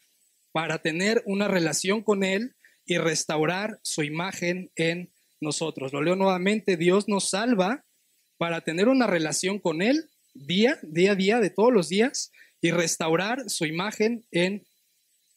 para 0.54 0.80
tener 0.80 1.22
una 1.28 1.48
relación 1.48 2.02
con 2.02 2.24
Él 2.24 2.56
y 2.88 2.98
restaurar 2.98 3.80
su 3.84 4.02
imagen 4.02 4.72
en 4.76 5.12
nosotros. 5.40 5.94
Lo 5.94 6.02
leo 6.02 6.16
nuevamente, 6.16 6.78
Dios 6.78 7.08
nos 7.08 7.30
salva 7.30 7.86
para 8.40 8.62
tener 8.62 8.88
una 8.88 9.06
relación 9.06 9.60
con 9.60 9.84
Él 9.84 10.10
día, 10.34 10.80
día 10.82 11.12
a 11.12 11.16
día, 11.16 11.40
de 11.40 11.52
todos 11.52 11.72
los 11.72 11.90
días, 11.90 12.32
y 12.60 12.72
restaurar 12.72 13.52
su 13.52 13.66
imagen 13.66 14.26
en 14.32 14.66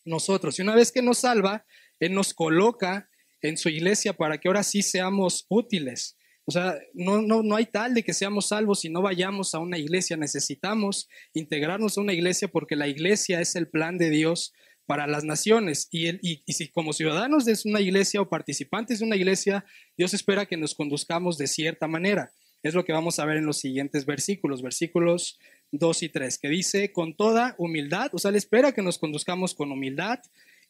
nosotros. 0.06 0.58
Y 0.58 0.62
una 0.62 0.74
vez 0.74 0.90
que 0.92 1.02
nos 1.02 1.18
salva, 1.18 1.66
Él 2.00 2.14
nos 2.14 2.32
coloca 2.32 3.10
en 3.42 3.56
su 3.56 3.68
iglesia 3.68 4.14
para 4.14 4.38
que 4.38 4.48
ahora 4.48 4.62
sí 4.62 4.82
seamos 4.82 5.46
útiles. 5.48 6.16
O 6.46 6.52
sea, 6.52 6.78
no, 6.94 7.22
no, 7.22 7.42
no 7.42 7.56
hay 7.56 7.66
tal 7.66 7.92
de 7.92 8.04
que 8.04 8.14
seamos 8.14 8.48
salvos 8.48 8.80
si 8.80 8.88
no 8.88 9.02
vayamos 9.02 9.54
a 9.54 9.58
una 9.58 9.78
iglesia. 9.78 10.16
Necesitamos 10.16 11.08
integrarnos 11.34 11.98
a 11.98 12.00
una 12.00 12.12
iglesia 12.12 12.48
porque 12.48 12.76
la 12.76 12.88
iglesia 12.88 13.40
es 13.40 13.56
el 13.56 13.68
plan 13.68 13.98
de 13.98 14.10
Dios 14.10 14.52
para 14.86 15.08
las 15.08 15.24
naciones. 15.24 15.88
Y, 15.90 16.08
y, 16.08 16.42
y, 16.46 16.52
si 16.52 16.68
como 16.68 16.92
ciudadanos 16.92 17.44
de 17.44 17.58
una 17.64 17.80
iglesia 17.80 18.20
o 18.20 18.28
participantes 18.28 19.00
de 19.00 19.04
una 19.04 19.16
iglesia, 19.16 19.64
Dios 19.96 20.14
espera 20.14 20.46
que 20.46 20.56
nos 20.56 20.76
conduzcamos 20.76 21.36
de 21.36 21.48
cierta 21.48 21.88
manera. 21.88 22.30
Es 22.62 22.74
lo 22.74 22.84
que 22.84 22.92
vamos 22.92 23.18
a 23.18 23.24
ver 23.24 23.36
en 23.36 23.46
los 23.46 23.58
siguientes 23.58 24.06
versículos, 24.06 24.62
versículos 24.62 25.38
2 25.72 26.02
y 26.04 26.08
3, 26.08 26.38
que 26.38 26.48
dice, 26.48 26.92
con 26.92 27.16
toda 27.16 27.54
humildad, 27.58 28.10
o 28.12 28.18
sea, 28.18 28.30
le 28.30 28.38
espera 28.38 28.72
que 28.72 28.82
nos 28.82 28.98
conduzcamos 28.98 29.54
con 29.54 29.72
humildad 29.72 30.20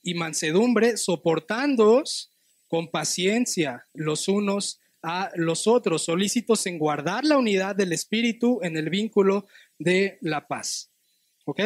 y 0.03 0.15
mansedumbre, 0.15 0.97
soportándoos 0.97 2.33
con 2.69 2.91
paciencia 2.91 3.87
los 3.95 4.29
unos 4.29 4.81
a 5.03 5.31
los 5.37 5.67
otros, 5.67 6.05
solícitos 6.05 6.67
en 6.67 6.79
guardar 6.79 7.25
la 7.25 7.38
unidad 7.38 7.76
del 7.76 7.93
espíritu 7.93 8.59
en 8.62 8.76
el 8.76 8.91
vínculo 8.91 9.47
de 9.79 10.19
la 10.21 10.49
paz. 10.49 10.91
¿Ok? 11.45 11.61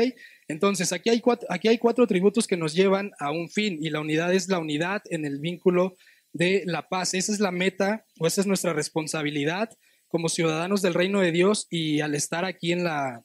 Entonces, 0.47 0.93
aquí 0.93 1.09
hay, 1.09 1.21
cuatro, 1.21 1.49
aquí 1.51 1.69
hay 1.69 1.79
cuatro 1.79 2.07
tributos 2.07 2.47
que 2.47 2.59
nos 2.59 2.75
llevan 2.75 3.13
a 3.19 3.31
un 3.31 3.49
fin 3.49 3.79
y 3.81 3.89
la 3.89 4.01
unidad 4.01 4.35
es 4.35 4.49
la 4.49 4.59
unidad 4.59 5.01
en 5.07 5.25
el 5.25 5.39
vínculo 5.39 5.97
de 6.33 6.65
la 6.67 6.89
paz. 6.89 7.15
Esa 7.15 7.33
es 7.33 7.41
la 7.41 7.51
meta 7.51 8.05
o 8.19 8.27
esa 8.27 8.43
es 8.43 8.47
nuestra 8.47 8.75
responsabilidad 8.75 9.71
como 10.11 10.29
ciudadanos 10.29 10.83
del 10.83 10.95
reino 10.95 11.21
de 11.21 11.33
Dios 11.33 11.67
y 11.71 12.01
al 12.01 12.15
estar 12.15 12.45
aquí 12.45 12.73
en 12.73 12.85
la, 12.85 13.25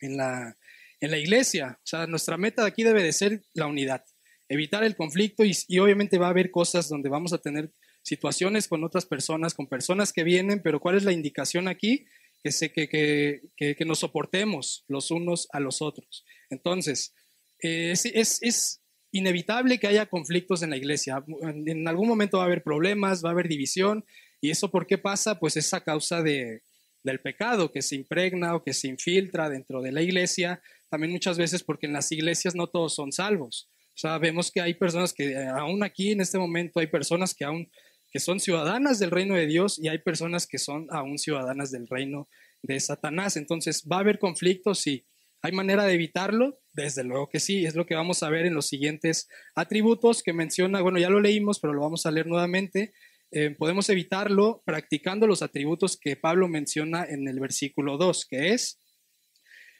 en 0.00 0.16
la, 0.18 0.56
en 1.00 1.10
la 1.10 1.18
iglesia. 1.18 1.78
O 1.78 1.86
sea, 1.86 2.06
nuestra 2.06 2.36
meta 2.36 2.62
de 2.62 2.68
aquí 2.68 2.84
debe 2.84 3.02
de 3.02 3.12
ser 3.12 3.42
la 3.54 3.66
unidad, 3.66 4.04
evitar 4.48 4.84
el 4.84 4.94
conflicto 4.94 5.42
y, 5.44 5.78
obviamente 5.78 6.18
va 6.18 6.26
a 6.26 6.30
haber 6.30 6.50
cosas 6.50 6.88
donde 6.88 7.08
vamos 7.08 7.32
a 7.32 7.38
tener 7.38 7.72
situaciones 8.02 8.68
con 8.68 8.84
otras 8.84 9.06
personas, 9.06 9.54
con 9.54 9.68
personas 9.68 10.12
que 10.12 10.22
vienen, 10.22 10.60
pero 10.62 10.80
¿cuál 10.80 10.96
es 10.96 11.04
la 11.04 11.12
indicación 11.12 11.66
aquí? 11.66 12.04
Que, 12.42 12.52
se, 12.52 12.72
que, 12.72 12.88
que, 12.88 13.40
que, 13.56 13.84
nos 13.84 14.00
soportemos 14.00 14.84
los 14.88 15.10
unos 15.10 15.48
a 15.52 15.60
los 15.60 15.80
otros. 15.80 16.24
Entonces, 16.50 17.14
eh, 17.60 17.92
es, 17.92 18.40
es, 18.42 18.78
inevitable 19.14 19.78
que 19.78 19.86
haya 19.86 20.06
conflictos 20.06 20.62
en 20.62 20.70
la 20.70 20.76
iglesia. 20.78 21.22
En 21.66 21.86
algún 21.86 22.08
momento 22.08 22.38
va 22.38 22.44
a 22.44 22.46
haber 22.46 22.62
problemas, 22.62 23.22
va 23.22 23.28
a 23.28 23.32
haber 23.32 23.46
división. 23.46 24.06
¿Y 24.42 24.50
eso 24.50 24.70
por 24.70 24.86
qué 24.86 24.98
pasa? 24.98 25.38
Pues 25.38 25.56
es 25.56 25.72
a 25.72 25.82
causa 25.82 26.20
de, 26.20 26.62
del 27.04 27.20
pecado 27.20 27.70
que 27.70 27.80
se 27.80 27.94
impregna 27.94 28.56
o 28.56 28.64
que 28.64 28.74
se 28.74 28.88
infiltra 28.88 29.48
dentro 29.48 29.80
de 29.80 29.92
la 29.92 30.02
iglesia. 30.02 30.60
También 30.90 31.12
muchas 31.12 31.38
veces 31.38 31.62
porque 31.62 31.86
en 31.86 31.92
las 31.92 32.10
iglesias 32.10 32.56
no 32.56 32.66
todos 32.66 32.94
son 32.94 33.12
salvos. 33.12 33.70
O 33.94 33.98
sea, 33.98 34.18
vemos 34.18 34.50
que 34.50 34.60
hay 34.60 34.74
personas 34.74 35.12
que 35.12 35.30
eh, 35.30 35.46
aún 35.46 35.84
aquí 35.84 36.10
en 36.10 36.20
este 36.20 36.38
momento 36.38 36.80
hay 36.80 36.88
personas 36.88 37.34
que 37.34 37.44
aún 37.44 37.70
que 38.10 38.18
son 38.20 38.40
ciudadanas 38.40 38.98
del 38.98 39.10
reino 39.10 39.34
de 39.36 39.46
Dios 39.46 39.78
y 39.82 39.88
hay 39.88 39.98
personas 39.98 40.46
que 40.46 40.58
son 40.58 40.86
aún 40.90 41.18
ciudadanas 41.18 41.70
del 41.70 41.86
reino 41.88 42.28
de 42.62 42.78
Satanás. 42.78 43.36
Entonces, 43.36 43.86
¿va 43.90 43.96
a 43.96 44.00
haber 44.00 44.18
conflictos? 44.18 44.80
Sí. 44.80 45.06
¿Hay 45.40 45.52
manera 45.52 45.84
de 45.84 45.94
evitarlo? 45.94 46.60
Desde 46.72 47.04
luego 47.04 47.28
que 47.28 47.40
sí, 47.40 47.64
es 47.64 47.74
lo 47.74 47.86
que 47.86 47.94
vamos 47.94 48.22
a 48.22 48.28
ver 48.28 48.44
en 48.44 48.54
los 48.54 48.66
siguientes 48.66 49.28
atributos 49.54 50.22
que 50.22 50.32
menciona, 50.32 50.82
bueno, 50.82 50.98
ya 50.98 51.08
lo 51.08 51.20
leímos, 51.20 51.58
pero 51.58 51.72
lo 51.72 51.80
vamos 51.80 52.04
a 52.04 52.10
leer 52.10 52.26
nuevamente. 52.26 52.92
Eh, 53.34 53.50
podemos 53.58 53.88
evitarlo 53.88 54.62
practicando 54.66 55.26
los 55.26 55.40
atributos 55.40 55.96
que 55.96 56.16
Pablo 56.16 56.48
menciona 56.48 57.04
en 57.04 57.26
el 57.26 57.40
versículo 57.40 57.96
2, 57.96 58.26
que 58.26 58.52
es, 58.52 58.78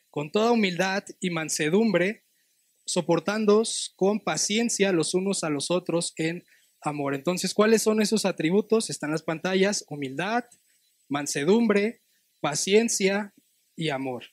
con 0.09 0.33
toda 0.33 0.53
humildad 0.53 1.05
y 1.21 1.29
mansedumbre, 1.29 2.25
soportándoos 2.87 3.93
con 3.95 4.21
paciencia 4.21 4.91
los 4.93 5.13
unos 5.13 5.45
a 5.45 5.51
los 5.51 5.71
otros 5.71 6.15
en 6.17 6.45
amor. 6.81 7.15
Entonces, 7.15 7.53
¿cuáles 7.53 7.83
son 7.83 8.01
esos 8.01 8.25
atributos? 8.25 8.89
Están 8.89 9.11
las 9.11 9.23
pantallas, 9.23 9.85
humildad, 9.89 10.45
mansedumbre, 11.11 12.01
paciencia 12.41 13.35
y 13.77 13.91
amor. 13.91 14.25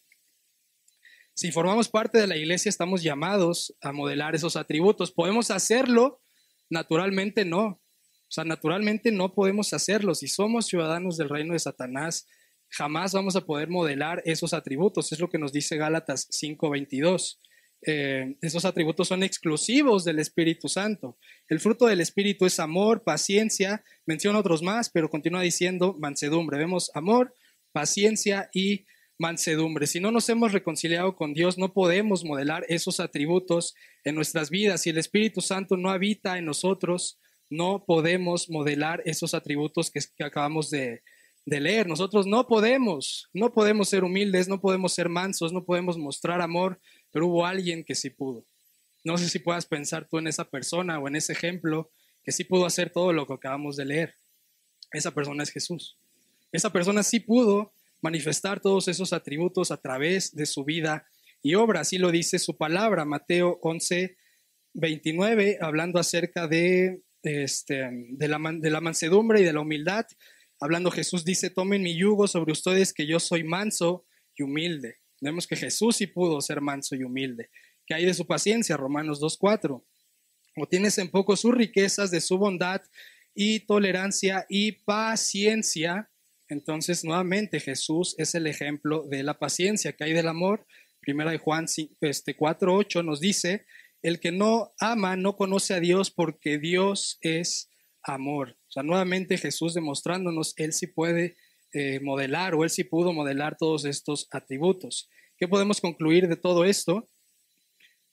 Si 1.34 1.52
formamos 1.52 1.90
parte 1.90 2.20
de 2.20 2.28
la 2.28 2.38
iglesia, 2.38 2.70
estamos 2.70 3.04
llamados 3.04 3.76
a 3.82 3.92
modelar 3.92 4.34
esos 4.34 4.56
atributos. 4.56 5.12
¿Podemos 5.12 5.52
hacerlo? 5.52 6.22
Naturalmente 6.70 7.44
no. 7.44 7.82
O 8.30 8.32
sea, 8.32 8.44
naturalmente 8.44 9.12
no 9.12 9.34
podemos 9.34 9.74
hacerlo. 9.74 10.14
Si 10.14 10.28
somos 10.28 10.68
ciudadanos 10.68 11.18
del 11.18 11.30
reino 11.30 11.54
de 11.54 11.60
Satanás, 11.60 12.28
jamás 12.70 13.12
vamos 13.14 13.36
a 13.36 13.46
poder 13.46 13.70
modelar 13.70 14.22
esos 14.24 14.54
atributos. 14.54 15.12
Es 15.12 15.20
lo 15.20 15.30
que 15.30 15.40
nos 15.40 15.52
dice 15.52 15.78
Gálatas 15.78 16.28
5:22. 16.30 17.40
Eh, 17.82 18.36
esos 18.42 18.66
atributos 18.66 19.08
son 19.08 19.24
exclusivos 19.24 20.04
del 20.04 20.20
Espíritu 20.20 20.70
Santo. 20.70 21.18
El 21.48 21.60
fruto 21.60 21.88
del 21.88 22.02
Espíritu 22.02 22.46
es 22.46 22.60
amor, 22.60 23.04
paciencia, 23.04 23.84
menciona 24.06 24.38
otros 24.38 24.62
más, 24.62 24.92
pero 24.92 25.10
continúa 25.10 25.42
diciendo 25.42 25.96
mansedumbre. 25.98 26.60
Vemos 26.60 26.92
amor, 26.94 27.34
paciencia 27.72 28.50
y 28.54 28.86
mansedumbre. 29.18 29.88
Si 29.88 30.00
no 30.00 30.12
nos 30.12 30.30
hemos 30.30 30.52
reconciliado 30.52 31.16
con 31.16 31.34
Dios, 31.34 31.58
no 31.58 31.74
podemos 31.74 32.24
modelar 32.24 32.64
esos 32.70 33.00
atributos 33.00 33.74
en 34.04 34.14
nuestras 34.14 34.52
vidas. 34.52 34.82
Si 34.82 34.92
el 34.92 34.98
Espíritu 34.98 35.42
Santo 35.42 35.78
no 35.78 35.90
habita 35.90 36.38
en 36.38 36.46
nosotros, 36.46 37.18
no 37.50 37.84
podemos 37.86 38.50
modelar 38.50 39.01
esos 39.06 39.34
atributos 39.34 39.91
que, 39.91 40.01
acabamos 40.24 40.70
de, 40.70 41.01
de 41.46 41.60
leer. 41.60 41.88
Nosotros 41.88 42.27
no 42.27 42.48
podemos, 42.48 43.29
no 43.34 43.51
podemos 43.53 43.89
ser 43.89 44.03
humildes, 44.03 44.48
no 44.48 44.62
podemos 44.62 44.94
ser 44.94 45.10
mansos, 45.10 45.51
no 45.51 45.65
podemos 45.65 45.98
mostrar 45.98 46.41
amor, 46.41 46.79
pero 47.12 47.27
hubo 47.27 47.46
alguien 47.46 47.84
que 47.84 47.96
sí 47.96 48.10
pudo. 48.10 48.46
No 49.03 49.18
sé 49.18 49.29
si 49.29 49.39
puedas 49.39 49.65
pensar 49.65 50.08
tú 50.08 50.18
en 50.18 50.27
esa 50.27 50.46
persona 50.46 51.00
o 51.00 51.08
en 51.08 51.15
ese 51.15 51.34
ejemplo 51.34 51.89
que 52.24 52.32
sí 52.32 52.44
pudo 52.44 52.65
hacer 52.65 52.91
todo 52.91 53.13
lo 53.13 53.25
que 53.25 53.34
acabamos 53.34 53.75
de 53.75 53.86
leer. 53.86 54.15
Esa 54.91 55.12
persona 55.12 55.44
es 55.44 55.51
Jesús. 55.51 55.98
Esa 56.51 56.72
persona 56.72 57.03
sí 57.03 57.20
pudo 57.20 57.74
manifestar 58.01 58.60
todos 58.60 58.88
esos 58.88 59.13
atributos 59.13 59.72
a 59.72 59.77
través 59.77 60.36
de 60.36 60.46
su 60.46 60.63
vida 60.63 61.08
y 61.41 61.56
obra. 61.56 61.82
Así 61.82 61.98
lo 61.98 62.12
dice 62.12 62.39
su 62.39 62.58
palabra, 62.58 63.06
Mateo 63.06 63.60
11, 63.62 64.18
29, 64.74 65.60
hablando 65.62 66.00
acerca 66.00 66.48
de, 66.48 67.01
este, 67.24 67.90
de, 67.92 68.28
la, 68.28 68.40
de 68.54 68.70
la 68.70 68.82
mansedumbre 68.82 69.42
y 69.42 69.44
de 69.44 69.54
la 69.54 69.62
humildad. 69.62 70.06
Hablando 70.60 70.92
Jesús 70.92 71.24
dice, 71.24 71.50
tomen 71.50 71.84
mi 71.84 71.96
yugo 71.96 72.28
sobre 72.28 72.52
ustedes 72.52 72.94
que 72.94 73.08
yo 73.08 73.20
soy 73.20 73.44
manso 73.44 74.06
y 74.36 74.44
humilde. 74.44 74.98
Vemos 75.22 75.48
que 75.48 75.56
Jesús 75.56 75.98
sí 75.98 76.08
pudo 76.08 76.42
ser 76.42 76.62
manso 76.62 76.96
y 76.96 77.04
humilde. 77.04 77.50
¿Qué 77.86 77.94
hay 77.96 78.06
de 78.06 78.14
su 78.14 78.26
paciencia? 78.26 78.78
Romanos 78.78 79.22
2.4. 79.22 79.84
O 80.58 80.68
tienes 80.68 80.98
en 80.98 81.10
poco 81.10 81.36
sus 81.36 81.54
riquezas 81.54 82.12
de 82.12 82.22
su 82.22 82.38
bondad 82.38 82.82
y 83.34 83.62
tolerancia 83.62 84.46
y 84.50 84.74
paciencia 84.74 86.10
entonces, 86.50 87.06
nuevamente, 87.06 87.60
Jesús 87.60 88.16
es 88.18 88.34
el 88.34 88.48
ejemplo 88.48 89.04
de 89.04 89.22
la 89.22 89.38
paciencia 89.38 89.94
que 89.94 90.04
hay 90.04 90.14
del 90.14 90.28
amor. 90.28 90.66
Primera 91.00 91.32
de 91.32 91.38
Juan 91.38 91.66
este, 92.02 92.36
4.8 92.36 93.06
nos 93.06 93.20
dice, 93.20 93.66
el 94.01 94.20
que 94.20 94.32
no 94.32 94.74
ama 94.79 95.15
no 95.15 95.36
conoce 95.36 95.74
a 95.74 95.79
Dios 95.79 96.12
porque 96.12 96.58
Dios 96.58 97.18
es 97.22 97.70
amor. 98.03 98.58
O 98.68 98.72
sea, 98.72 98.84
nuevamente 98.84 99.38
Jesús 99.38 99.74
demostrándonos, 99.74 100.53
Él 100.58 100.74
sí 100.74 100.88
puede 100.88 101.36
eh, 101.74 102.00
modelar 102.01 102.56
o 102.56 102.63
Él 102.63 102.70
sí 102.70 102.84
pudo 102.84 103.13
modelar 103.13 103.58
todos 103.58 103.86
estos 103.86 104.27
atributos. 104.32 105.10
¿Qué 105.38 105.48
podemos 105.48 105.82
concluir 105.82 106.27
de 106.27 106.36
todo 106.36 106.65
esto? 106.65 107.08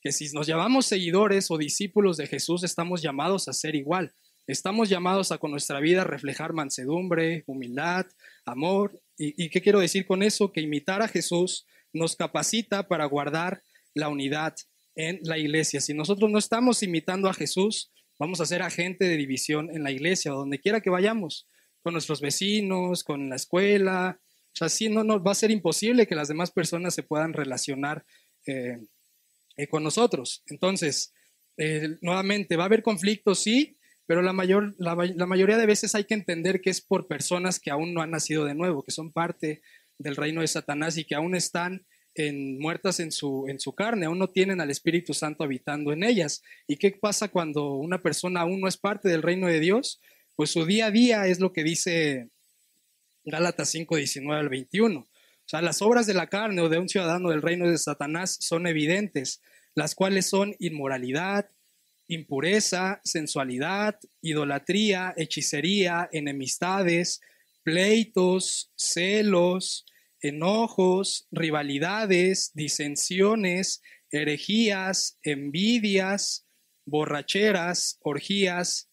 Que 0.01 0.13
si 0.13 0.31
nos 0.33 0.47
llamamos 0.47 0.87
seguidores 0.87 1.51
o 1.51 1.59
discípulos 1.59 2.17
de 2.17 2.27
Jesús, 2.27 2.63
estamos 2.65 3.03
llamados 3.03 3.49
a 3.49 3.53
ser 3.53 3.75
igual. 3.75 4.15
Estamos 4.47 4.89
llamados 4.89 5.33
a 5.33 5.39
con 5.39 5.51
nuestra 5.51 5.81
vida 5.81 6.05
reflejar 6.05 6.53
mansedumbre, 6.53 7.43
humildad, 7.47 8.07
amor. 8.45 9.01
¿Y, 9.19 9.49
qué 9.51 9.61
quiero 9.61 9.81
decir 9.81 10.07
con 10.07 10.23
eso? 10.23 10.53
Que 10.53 10.61
imitar 10.61 11.03
a 11.03 11.09
Jesús 11.09 11.67
nos 11.93 12.15
capacita 12.15 12.87
para 12.87 13.07
guardar 13.07 13.63
la 13.93 14.09
unidad 14.09 14.55
en 14.97 15.21
la 15.23 15.39
iglesia. 15.39 15.81
Si 15.81 15.95
nosotros 15.95 16.31
no 16.31 16.39
estamos 16.39 16.83
imitando 16.83 17.29
a 17.29 17.35
Jesús, 17.35 17.93
vamos 18.19 18.41
a 18.41 18.47
ser 18.47 18.63
agente 18.63 19.05
de 19.05 19.17
división 19.17 19.71
en 19.71 19.85
la 19.85 19.93
iglesia 19.93 20.35
o 20.35 20.39
donde 20.39 20.59
quiera 20.59 20.81
que 20.81 20.91
vayamos, 20.91 21.47
con 21.83 21.93
nuestros 21.93 22.21
vecinos, 22.21 23.05
con 23.05 23.29
la 23.29 23.37
escuela. 23.37 24.19
O 24.21 24.57
sea, 24.57 24.67
así 24.67 24.89
no 24.89 25.05
nos 25.05 25.25
va 25.25 25.33
a 25.33 25.37
ser 25.37 25.51
imposible 25.51 26.07
que 26.07 26.15
las 26.15 26.29
demás 26.29 26.51
personas 26.51 26.95
se 26.95 27.05
puedan 27.05 27.33
relacionar 27.33 28.05
eh, 28.47 28.79
eh, 29.57 29.69
con 29.69 29.85
nosotros. 29.85 30.43
Entonces, 30.47 31.13
eh, 31.59 31.97
nuevamente, 32.01 32.57
¿va 32.57 32.65
a 32.65 32.67
haber 32.67 32.83
conflictos? 32.83 33.39
Sí, 33.39 33.77
pero 34.07 34.23
la, 34.23 34.33
mayor, 34.33 34.75
la, 34.79 34.95
mayoría 34.95 35.59
de 35.59 35.67
veces 35.67 35.95
hay 35.95 36.05
que 36.05 36.15
entender 36.15 36.61
que 36.61 36.71
es 36.71 36.81
por 36.81 37.07
personas 37.07 37.59
que 37.59 37.71
aún 37.71 37.93
no 37.93 38.03
han 38.03 38.11
nacido 38.11 38.45
de 38.45 38.55
nuevo, 38.55 38.83
que 38.83 38.93
son 38.93 39.13
parte 39.13 39.63
del 39.99 40.17
reino 40.17 40.41
de 40.41 40.49
Satanás 40.49 40.97
y 40.97 41.05
que 41.05 41.15
aún 41.15 41.35
están 41.35 41.87
en, 42.17 42.59
muertas 42.59 43.01
en 43.01 43.13
su, 43.13 43.47
en 43.49 43.61
su 43.61 43.75
carne, 43.75 44.07
aún 44.07 44.19
no 44.19 44.29
tienen 44.29 44.61
al 44.61 44.71
Espíritu 44.71 45.15
Santo 45.15 45.45
habitando 45.45 45.93
en 45.93 46.03
ellas. 46.03 46.43
¿Y 46.67 46.77
qué 46.77 46.91
pasa 46.93 47.29
cuando 47.29 47.75
una 47.75 48.03
persona 48.03 48.41
aún 48.41 48.61
no 48.61 48.69
es 48.69 48.77
parte 48.77 49.09
del 49.09 49.23
reino 49.23 49.47
de 49.47 49.61
Dios? 49.61 50.01
Pues 50.35 50.51
su 50.51 50.65
día 50.67 50.87
a 50.87 50.91
día 50.91 51.27
es 51.27 51.41
lo 51.41 51.53
que 51.53 51.65
dice 51.65 52.29
Gálatas 53.25 53.71
5, 53.71 53.97
19 53.97 54.41
al 54.41 54.49
21. 54.49 55.01
O 55.01 55.09
sea, 55.49 55.63
las 55.63 55.81
obras 55.83 56.07
de 56.07 56.15
la 56.15 56.29
carne 56.29 56.61
o 56.63 56.69
de 56.69 56.79
un 56.79 56.89
ciudadano 56.89 57.31
del 57.31 57.43
reino 57.43 57.69
de 57.69 57.79
Satanás 57.79 58.37
son 58.41 58.67
evidentes, 58.67 59.41
las 59.75 59.95
cuales 59.95 60.27
son 60.27 60.57
inmoralidad, 60.59 61.49
impureza, 62.09 63.01
sensualidad, 63.05 63.99
idolatría, 64.23 65.15
hechicería, 65.17 66.09
enemistades, 66.13 67.21
pleitos, 67.63 68.71
celos, 68.77 69.87
enojos, 70.21 71.27
rivalidades, 71.31 72.53
disensiones, 72.55 73.83
herejías, 74.11 75.19
envidias, 75.23 76.47
borracheras, 76.85 77.99
orgías 78.03 78.91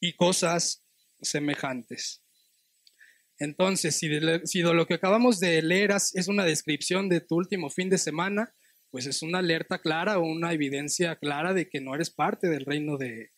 y 0.00 0.14
cosas 0.14 0.84
semejantes. 1.20 2.22
Entonces, 3.38 3.96
si 3.96 4.08
de, 4.08 4.74
lo 4.74 4.86
que 4.86 4.94
acabamos 4.94 5.40
de 5.40 5.62
leer 5.62 5.90
es 5.90 6.28
una 6.28 6.44
descripción 6.44 7.08
de 7.08 7.20
tu 7.20 7.36
último 7.36 7.70
fin 7.70 7.88
de 7.88 7.98
semana, 7.98 8.54
pues 8.92 9.06
es 9.06 9.22
una 9.22 9.38
alerta 9.38 9.78
clara 9.78 10.18
o 10.18 10.22
una 10.22 10.52
evidencia 10.52 11.16
clara 11.16 11.54
de 11.54 11.68
que 11.68 11.80
no 11.80 11.94
eres 11.94 12.10
parte 12.10 12.48
del 12.48 12.66
reino 12.66 12.98
de, 12.98 13.30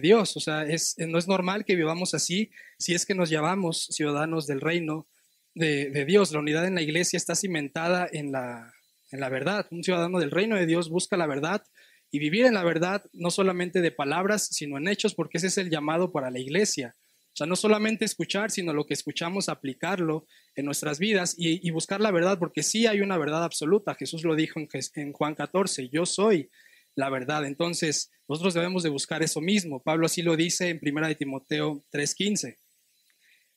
Dios. 0.00 0.36
O 0.36 0.40
sea, 0.40 0.64
es, 0.64 0.96
no 0.98 1.18
es 1.18 1.28
normal 1.28 1.64
que 1.64 1.76
vivamos 1.76 2.14
así 2.14 2.50
si 2.78 2.94
es 2.94 3.06
que 3.06 3.14
nos 3.14 3.30
llamamos 3.30 3.86
ciudadanos 3.92 4.46
del 4.48 4.60
reino 4.60 5.06
de, 5.54 6.04
Dios. 6.04 6.32
La 6.32 6.38
unidad 6.38 6.66
en 6.66 6.74
la 6.74 6.82
iglesia 6.82 7.16
está 7.16 7.34
cimentada 7.34 8.08
en 8.10 8.32
la, 8.32 8.72
en 9.10 9.20
la 9.20 9.28
verdad. 9.28 9.66
Un 9.70 9.84
ciudadano 9.84 10.18
del 10.18 10.30
reino 10.30 10.56
de 10.56 10.66
Dios 10.66 10.88
busca 10.88 11.16
la 11.16 11.26
verdad 11.26 11.62
y 12.10 12.18
vivir 12.18 12.44
en 12.44 12.54
la 12.54 12.64
verdad 12.64 13.04
no 13.12 13.30
solamente 13.30 13.80
de 13.80 13.90
palabras, 13.90 14.46
sino 14.52 14.76
en 14.76 14.88
hechos, 14.88 15.14
porque 15.14 15.38
ese 15.38 15.46
es 15.46 15.58
el 15.58 15.70
llamado 15.70 16.12
para 16.12 16.30
la 16.30 16.38
iglesia. 16.38 16.96
O 17.32 17.36
sea, 17.36 17.46
no 17.46 17.56
solamente 17.56 18.04
escuchar, 18.04 18.50
sino 18.50 18.74
lo 18.74 18.84
que 18.84 18.92
escuchamos, 18.92 19.48
aplicarlo 19.48 20.26
en 20.54 20.66
nuestras 20.66 20.98
vidas 20.98 21.34
y, 21.38 21.70
buscar 21.70 22.02
la 22.02 22.10
verdad, 22.10 22.38
porque 22.38 22.62
sí 22.62 22.86
hay 22.86 23.00
una 23.00 23.16
verdad 23.16 23.42
absoluta. 23.42 23.94
Jesús 23.94 24.22
lo 24.22 24.36
dijo 24.36 24.60
en, 24.60 25.12
Juan 25.12 25.34
14, 25.34 25.88
yo 25.88 26.04
soy 26.04 26.50
la 26.94 27.08
verdad. 27.08 27.46
Entonces, 27.46 28.10
nosotros 28.28 28.52
debemos 28.52 28.82
de 28.82 28.90
buscar 28.90 29.22
eso 29.22 29.40
mismo. 29.40 29.82
Pablo 29.82 30.04
así 30.04 30.20
lo 30.20 30.36
dice 30.36 30.68
en 30.68 30.80
1 30.82 31.08
de 31.08 31.14
Timoteo 31.14 31.82
3:15. 31.90 32.58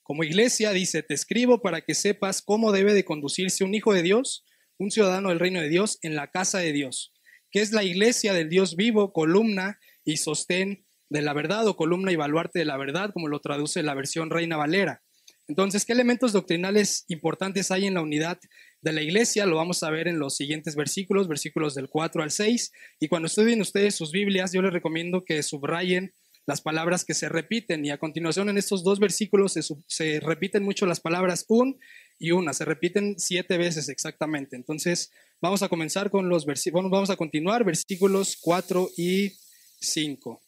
Como 0.05 0.23
iglesia 0.23 0.71
dice, 0.71 1.03
te 1.03 1.13
escribo 1.13 1.61
para 1.61 1.81
que 1.81 1.95
sepas 1.95 2.41
cómo 2.41 2.71
debe 2.71 2.93
de 2.93 3.03
conducirse 3.03 3.65
un 3.65 3.75
hijo 3.75 3.93
de 3.93 4.03
Dios, 4.03 4.45
un 4.77 4.89
ciudadano 4.89 5.29
del 5.29 5.39
reino 5.39 5.59
de 5.59 5.67
Dios 5.67 5.99
en 6.01 6.15
la 6.15 6.31
casa 6.31 6.59
de 6.59 6.71
Dios 6.71 7.11
que 7.55 7.61
es 7.61 7.71
la 7.71 7.85
iglesia 7.85 8.33
del 8.33 8.49
Dios 8.49 8.75
vivo, 8.75 9.13
columna 9.13 9.79
y 10.03 10.17
sostén 10.17 10.85
de 11.07 11.21
la 11.21 11.31
verdad 11.31 11.65
o 11.67 11.77
columna 11.77 12.11
y 12.11 12.17
baluarte 12.17 12.59
de 12.59 12.65
la 12.65 12.75
verdad, 12.75 13.11
como 13.13 13.29
lo 13.29 13.39
traduce 13.39 13.81
la 13.81 13.93
versión 13.93 14.29
Reina 14.29 14.57
Valera. 14.57 15.01
Entonces, 15.47 15.85
¿qué 15.85 15.93
elementos 15.93 16.33
doctrinales 16.33 17.05
importantes 17.07 17.71
hay 17.71 17.85
en 17.85 17.93
la 17.93 18.01
unidad 18.01 18.39
de 18.81 18.91
la 18.91 19.01
iglesia? 19.01 19.45
Lo 19.45 19.55
vamos 19.55 19.83
a 19.83 19.89
ver 19.89 20.09
en 20.09 20.19
los 20.19 20.35
siguientes 20.35 20.75
versículos, 20.75 21.29
versículos 21.29 21.75
del 21.75 21.87
4 21.87 22.23
al 22.23 22.31
6. 22.31 22.73
Y 22.99 23.07
cuando 23.07 23.27
estudien 23.27 23.61
ustedes 23.61 23.95
sus 23.95 24.11
Biblias, 24.11 24.51
yo 24.51 24.61
les 24.61 24.73
recomiendo 24.73 25.23
que 25.23 25.41
subrayen 25.41 26.13
las 26.45 26.61
palabras 26.61 27.05
que 27.05 27.13
se 27.13 27.29
repiten. 27.29 27.85
Y 27.85 27.91
a 27.91 27.97
continuación, 27.97 28.49
en 28.49 28.57
estos 28.57 28.83
dos 28.83 28.99
versículos 28.99 29.57
se, 29.87 30.19
repiten 30.19 30.63
mucho 30.63 30.85
las 30.85 30.99
palabras 30.99 31.45
un 31.47 31.79
y 32.17 32.31
una, 32.31 32.53
se 32.53 32.65
repiten 32.65 33.15
siete 33.17 33.57
veces 33.57 33.89
exactamente. 33.89 34.55
Entonces, 34.55 35.11
vamos 35.41 35.63
a 35.63 35.69
comenzar 35.69 36.09
con 36.09 36.29
los 36.29 36.45
versículos, 36.45 36.91
vamos 36.91 37.09
a 37.09 37.17
continuar, 37.17 37.63
versículos 37.63 38.37
4 38.41 38.89
y 38.97 39.33
5, 39.81 40.41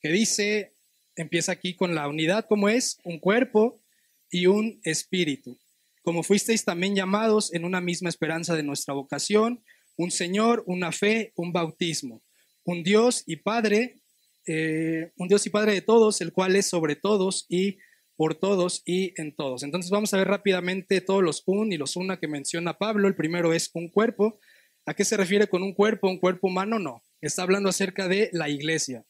que 0.00 0.08
dice, 0.10 0.74
empieza 1.16 1.52
aquí 1.52 1.74
con 1.74 1.94
la 1.94 2.08
unidad 2.08 2.46
como 2.48 2.68
es 2.68 2.98
un 3.04 3.18
cuerpo 3.18 3.80
y 4.30 4.46
un 4.46 4.80
espíritu. 4.84 5.58
Como 6.02 6.22
fuisteis 6.22 6.64
también 6.64 6.96
llamados 6.96 7.52
en 7.52 7.64
una 7.64 7.80
misma 7.80 8.08
esperanza 8.08 8.56
de 8.56 8.62
nuestra 8.62 8.94
vocación, 8.94 9.62
un 9.96 10.10
Señor, 10.10 10.64
una 10.66 10.90
fe, 10.90 11.32
un 11.36 11.52
bautismo, 11.52 12.22
un 12.64 12.82
Dios 12.82 13.22
y 13.26 13.36
Padre, 13.36 14.01
eh, 14.46 15.12
un 15.16 15.28
Dios 15.28 15.46
y 15.46 15.50
Padre 15.50 15.72
de 15.72 15.82
todos, 15.82 16.20
el 16.20 16.32
cual 16.32 16.56
es 16.56 16.66
sobre 16.66 16.96
todos 16.96 17.46
y 17.48 17.78
por 18.16 18.34
todos 18.34 18.82
y 18.84 19.20
en 19.20 19.34
todos. 19.34 19.62
Entonces 19.62 19.90
vamos 19.90 20.12
a 20.14 20.18
ver 20.18 20.28
rápidamente 20.28 21.00
todos 21.00 21.22
los 21.22 21.42
un 21.46 21.72
y 21.72 21.76
los 21.76 21.96
una 21.96 22.18
que 22.18 22.28
menciona 22.28 22.78
Pablo. 22.78 23.08
El 23.08 23.16
primero 23.16 23.52
es 23.52 23.70
un 23.74 23.88
cuerpo. 23.88 24.38
¿A 24.86 24.94
qué 24.94 25.04
se 25.04 25.16
refiere 25.16 25.46
con 25.46 25.62
un 25.62 25.74
cuerpo? 25.74 26.08
¿Un 26.08 26.18
cuerpo 26.18 26.48
humano? 26.48 26.78
No. 26.78 27.02
Está 27.20 27.42
hablando 27.42 27.68
acerca 27.68 28.08
de 28.08 28.30
la 28.32 28.48
iglesia. 28.48 29.04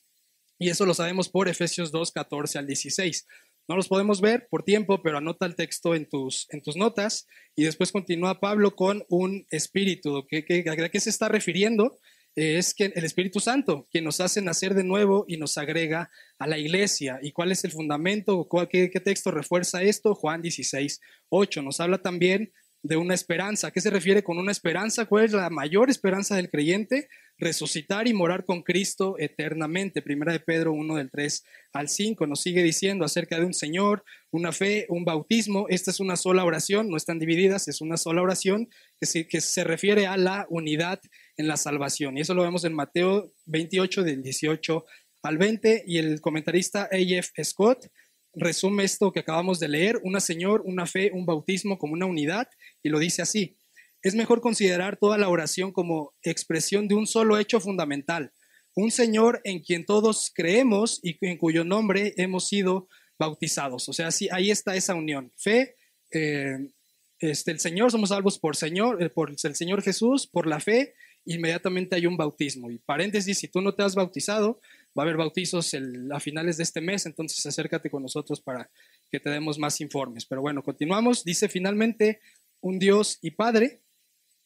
Y 0.59 0.69
eso 0.69 0.87
lo 0.87 0.95
sabemos 0.95 1.29
por 1.29 1.49
Efesios 1.49 1.91
2, 1.91 2.13
14 2.13 2.59
al 2.59 2.67
16. 2.67 3.27
No 3.69 3.77
los 3.77 3.89
podemos 3.89 4.21
ver 4.21 4.49
por 4.51 4.65
tiempo, 4.65 5.03
pero 5.03 5.19
anota 5.19 5.47
el 5.47 5.57
texto 5.57 5.95
en 5.95 6.09
tus, 6.09 6.47
en 6.51 6.63
tus 6.63 6.77
notas 6.77 7.27
y 7.55 7.65
después 7.65 7.93
continúa 7.93 8.41
Pablo 8.41 8.75
con 8.75 9.05
un 9.09 9.47
espíritu. 9.51 10.27
¿Qué, 10.29 10.45
qué, 10.45 10.65
a 10.69 10.89
qué 10.89 11.01
se 11.01 11.11
está 11.11 11.29
refiriendo? 11.29 11.99
Eh, 12.35 12.57
es 12.57 12.75
que 12.75 12.93
el 12.95 13.05
Espíritu 13.05 13.41
Santo, 13.41 13.87
quien 13.91 14.05
nos 14.05 14.21
hace 14.21 14.41
nacer 14.41 14.75
de 14.75 14.85
nuevo 14.85 15.25
y 15.29 15.37
nos 15.37 15.59
agrega 15.59 16.11
a 16.39 16.47
la 16.47 16.59
iglesia. 16.59 17.19
¿Y 17.23 17.33
cuál 17.33 17.53
es 17.53 17.65
el 17.65 17.73
fundamento? 17.73 18.49
¿Qué, 18.71 18.91
qué 18.91 19.01
texto 19.01 19.31
refuerza 19.31 19.83
esto? 19.83 20.15
Juan 20.15 20.41
16, 20.41 21.01
8. 21.29 21.63
Nos 21.63 21.81
habla 21.81 21.99
también 21.99 22.53
de 22.83 22.97
una 22.97 23.15
esperanza. 23.15 23.69
¿A 23.69 23.71
qué 23.71 23.81
se 23.81 23.91
refiere 23.91 24.25
con 24.25 24.39
una 24.39 24.51
esperanza? 24.51 25.05
¿Cuál 25.05 25.27
es 25.27 25.33
la 25.33 25.51
mayor 25.51 25.91
esperanza 25.91 26.37
del 26.37 26.51
creyente? 26.51 27.09
Resucitar 27.39 28.09
y 28.09 28.15
morar 28.15 28.45
con 28.45 28.63
Cristo 28.63 29.17
eternamente. 29.19 30.03
Primera 30.03 30.33
de 30.33 30.41
Pedro 30.41 30.73
1 30.73 30.97
del 30.97 31.11
3 31.11 31.45
al 31.75 31.89
5 31.89 32.27
nos 32.27 32.41
sigue 32.41 32.63
diciendo 32.63 33.05
acerca 33.05 33.39
de 33.39 33.45
un 33.45 33.55
Señor, 33.55 34.05
una 34.31 34.53
fe, 34.53 34.87
un 34.89 35.05
bautismo. 35.05 35.67
Esta 35.69 35.91
es 35.91 36.01
una 36.01 36.17
sola 36.17 36.45
oración, 36.45 36.89
no 36.89 36.97
están 36.97 37.19
divididas, 37.19 37.69
es 37.69 37.81
una 37.83 37.97
sola 37.99 38.23
oración 38.23 38.69
que 38.99 39.41
se 39.41 39.65
refiere 39.65 40.07
a 40.07 40.17
la 40.17 40.47
unidad 40.49 41.01
en 41.37 41.49
la 41.49 41.57
salvación. 41.57 42.17
Y 42.17 42.21
eso 42.21 42.35
lo 42.35 42.43
vemos 42.43 42.65
en 42.65 42.75
Mateo 42.75 43.33
28 43.47 44.03
del 44.03 44.23
18 44.23 44.85
al 45.23 45.39
20 45.39 45.85
y 45.87 45.99
el 45.99 46.21
comentarista 46.21 46.89
A.F. 46.91 47.45
Scott 47.45 47.87
resume 48.35 48.85
esto 48.85 49.13
que 49.13 49.21
acabamos 49.21 49.61
de 49.61 49.69
leer, 49.69 50.01
una 50.03 50.21
Señor, 50.21 50.63
una 50.65 50.87
fe, 50.87 51.11
un 51.13 51.27
bautismo 51.27 51.79
como 51.79 51.93
una 51.93 52.07
unidad, 52.07 52.49
y 52.83 52.89
lo 52.89 52.99
dice 52.99 53.23
así. 53.23 53.57
Es 54.03 54.15
mejor 54.15 54.41
considerar 54.41 54.97
toda 54.97 55.19
la 55.19 55.29
oración 55.29 55.73
como 55.73 56.15
expresión 56.23 56.89
de 56.89 56.95
un 56.95 57.07
solo 57.07 57.39
hecho 57.39 57.61
fundamental, 57.61 58.33
un 58.75 58.91
Señor 58.91 59.41
en 59.45 59.61
quien 59.61 59.85
todos 59.85 60.33
creemos 60.35 60.99
y 61.03 61.19
en 61.27 61.37
cuyo 61.37 61.63
nombre 61.63 62.15
hemos 62.17 62.49
sido 62.49 62.89
bautizados. 63.19 63.89
O 63.89 63.93
sea, 63.93 64.11
sí, 64.11 64.29
ahí 64.33 64.51
está 64.51 64.75
esa 64.75 64.95
unión. 64.95 65.31
Fe, 65.37 65.77
eh, 66.11 66.71
este, 67.19 67.53
el 67.53 67.61
Señor, 67.61 67.91
somos 67.91 68.09
salvos 68.09 68.39
por, 68.39 68.57
Señor, 68.57 69.03
eh, 69.03 69.11
por 69.11 69.31
el 69.31 69.55
Señor 69.55 69.83
Jesús, 69.83 70.27
por 70.27 70.47
la 70.47 70.59
fe, 70.59 70.95
inmediatamente 71.25 71.97
hay 71.97 72.07
un 72.07 72.17
bautismo. 72.17 72.71
Y 72.71 72.79
paréntesis, 72.79 73.39
si 73.39 73.49
tú 73.49 73.61
no 73.61 73.75
te 73.75 73.83
has 73.83 73.95
bautizado, 73.95 74.61
Va 74.97 75.05
a 75.05 75.07
haber 75.07 75.17
bautizos 75.17 75.75
a 76.13 76.21
finales 76.21 76.59
de 76.59 76.65
este 76.65 76.83
mes, 76.83 77.07
entonces 77.07 77.45
acércate 77.47 77.89
con 77.89 78.03
nosotros 78.03 78.43
para 78.43 78.71
que 79.11 79.21
te 79.21 79.31
demos 79.31 79.59
más 79.59 79.81
informes. 79.81 80.27
Pero 80.27 80.43
bueno, 80.43 80.63
continuamos. 80.63 81.25
Dice 81.25 81.49
finalmente 81.49 82.21
un 82.61 82.79
Dios 82.79 83.19
y 83.23 83.31
Padre, 83.31 83.81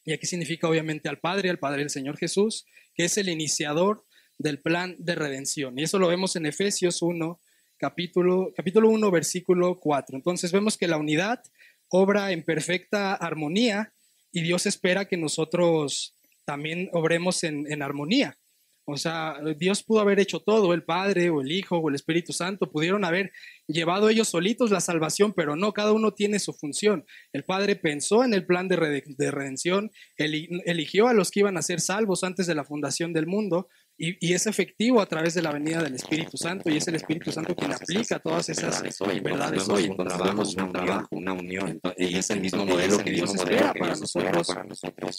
y 0.05 0.13
aquí 0.13 0.25
significa 0.25 0.69
obviamente 0.69 1.09
al 1.09 1.19
Padre, 1.19 1.49
al 1.49 1.59
Padre 1.59 1.79
del 1.79 1.89
Señor 1.89 2.17
Jesús, 2.17 2.65
que 2.95 3.03
es 3.03 3.17
el 3.17 3.27
iniciador 3.27 4.05
del 4.37 4.61
plan 4.61 4.95
de 4.99 5.15
redención. 5.15 5.77
Y 5.77 5.83
eso 5.83 5.99
lo 5.99 6.07
vemos 6.07 6.37
en 6.37 6.45
Efesios 6.45 7.01
1, 7.01 7.37
capítulo, 7.75 8.53
capítulo 8.55 8.89
1, 8.89 9.11
versículo 9.11 9.81
4. 9.81 10.15
Entonces 10.15 10.53
vemos 10.53 10.77
que 10.77 10.87
la 10.87 10.95
unidad 10.95 11.43
obra 11.89 12.31
en 12.31 12.43
perfecta 12.43 13.15
armonía 13.15 13.91
y 14.31 14.43
Dios 14.43 14.65
espera 14.65 15.09
que 15.09 15.17
nosotros 15.17 16.13
también 16.47 16.89
obremos 16.93 17.43
en, 17.43 17.71
en 17.71 17.83
armonía. 17.83 18.37
O 18.89 18.95
sea, 18.95 19.35
Dios 19.57 19.83
pudo 19.83 19.99
haber 19.99 20.17
hecho 20.17 20.39
todo, 20.39 20.73
el 20.73 20.85
Padre 20.85 21.29
o 21.29 21.41
el 21.41 21.51
Hijo 21.51 21.75
o 21.75 21.89
el 21.89 21.95
Espíritu 21.95 22.31
Santo 22.31 22.71
pudieron 22.71 23.03
haber 23.03 23.33
llevado 23.67 24.07
ellos 24.07 24.29
solitos 24.29 24.71
la 24.71 24.79
salvación, 24.79 25.33
pero 25.33 25.57
no, 25.57 25.73
cada 25.73 25.91
uno 25.91 26.13
tiene 26.13 26.39
su 26.39 26.53
función. 26.53 27.05
El 27.33 27.43
Padre 27.43 27.75
pensó 27.75 28.23
en 28.23 28.33
el 28.33 28.45
plan 28.45 28.69
de, 28.69 28.77
redención, 28.77 29.91
eligió 30.15 31.09
a 31.09 31.13
los 31.13 31.31
que 31.31 31.41
iban 31.41 31.57
a 31.57 31.63
ser 31.63 31.81
salvos 31.81 32.23
antes 32.23 32.47
de 32.47 32.55
la 32.55 32.63
fundación 32.63 33.11
del 33.11 33.27
mundo 33.27 33.67
y, 33.99 34.33
es 34.33 34.45
efectivo 34.45 35.01
a 35.01 35.07
través 35.07 35.33
de 35.33 35.41
la 35.41 35.51
venida 35.51 35.81
del 35.81 35.95
Espíritu 35.95 36.37
Santo 36.37 36.69
y 36.69 36.77
es 36.77 36.87
el 36.87 36.95
Espíritu 36.95 37.31
Santo 37.31 37.55
quien 37.55 37.73
aplica 37.73 38.19
todas 38.19 38.47
esas 38.49 38.83
verdades 39.23 39.67
hoy. 39.67 39.85
Entonces 39.85 40.55
un 40.55 40.71
trabajo, 40.71 41.07
una 41.11 41.33
unión 41.33 41.81
y 41.97 42.15
es 42.15 42.29
el 42.29 42.41
mismo 42.41 42.65
modelo 42.65 42.99
que 42.99 43.11
Dios 43.11 43.33
espera 43.33 43.73
para 43.73 43.95
nosotros 43.95 44.49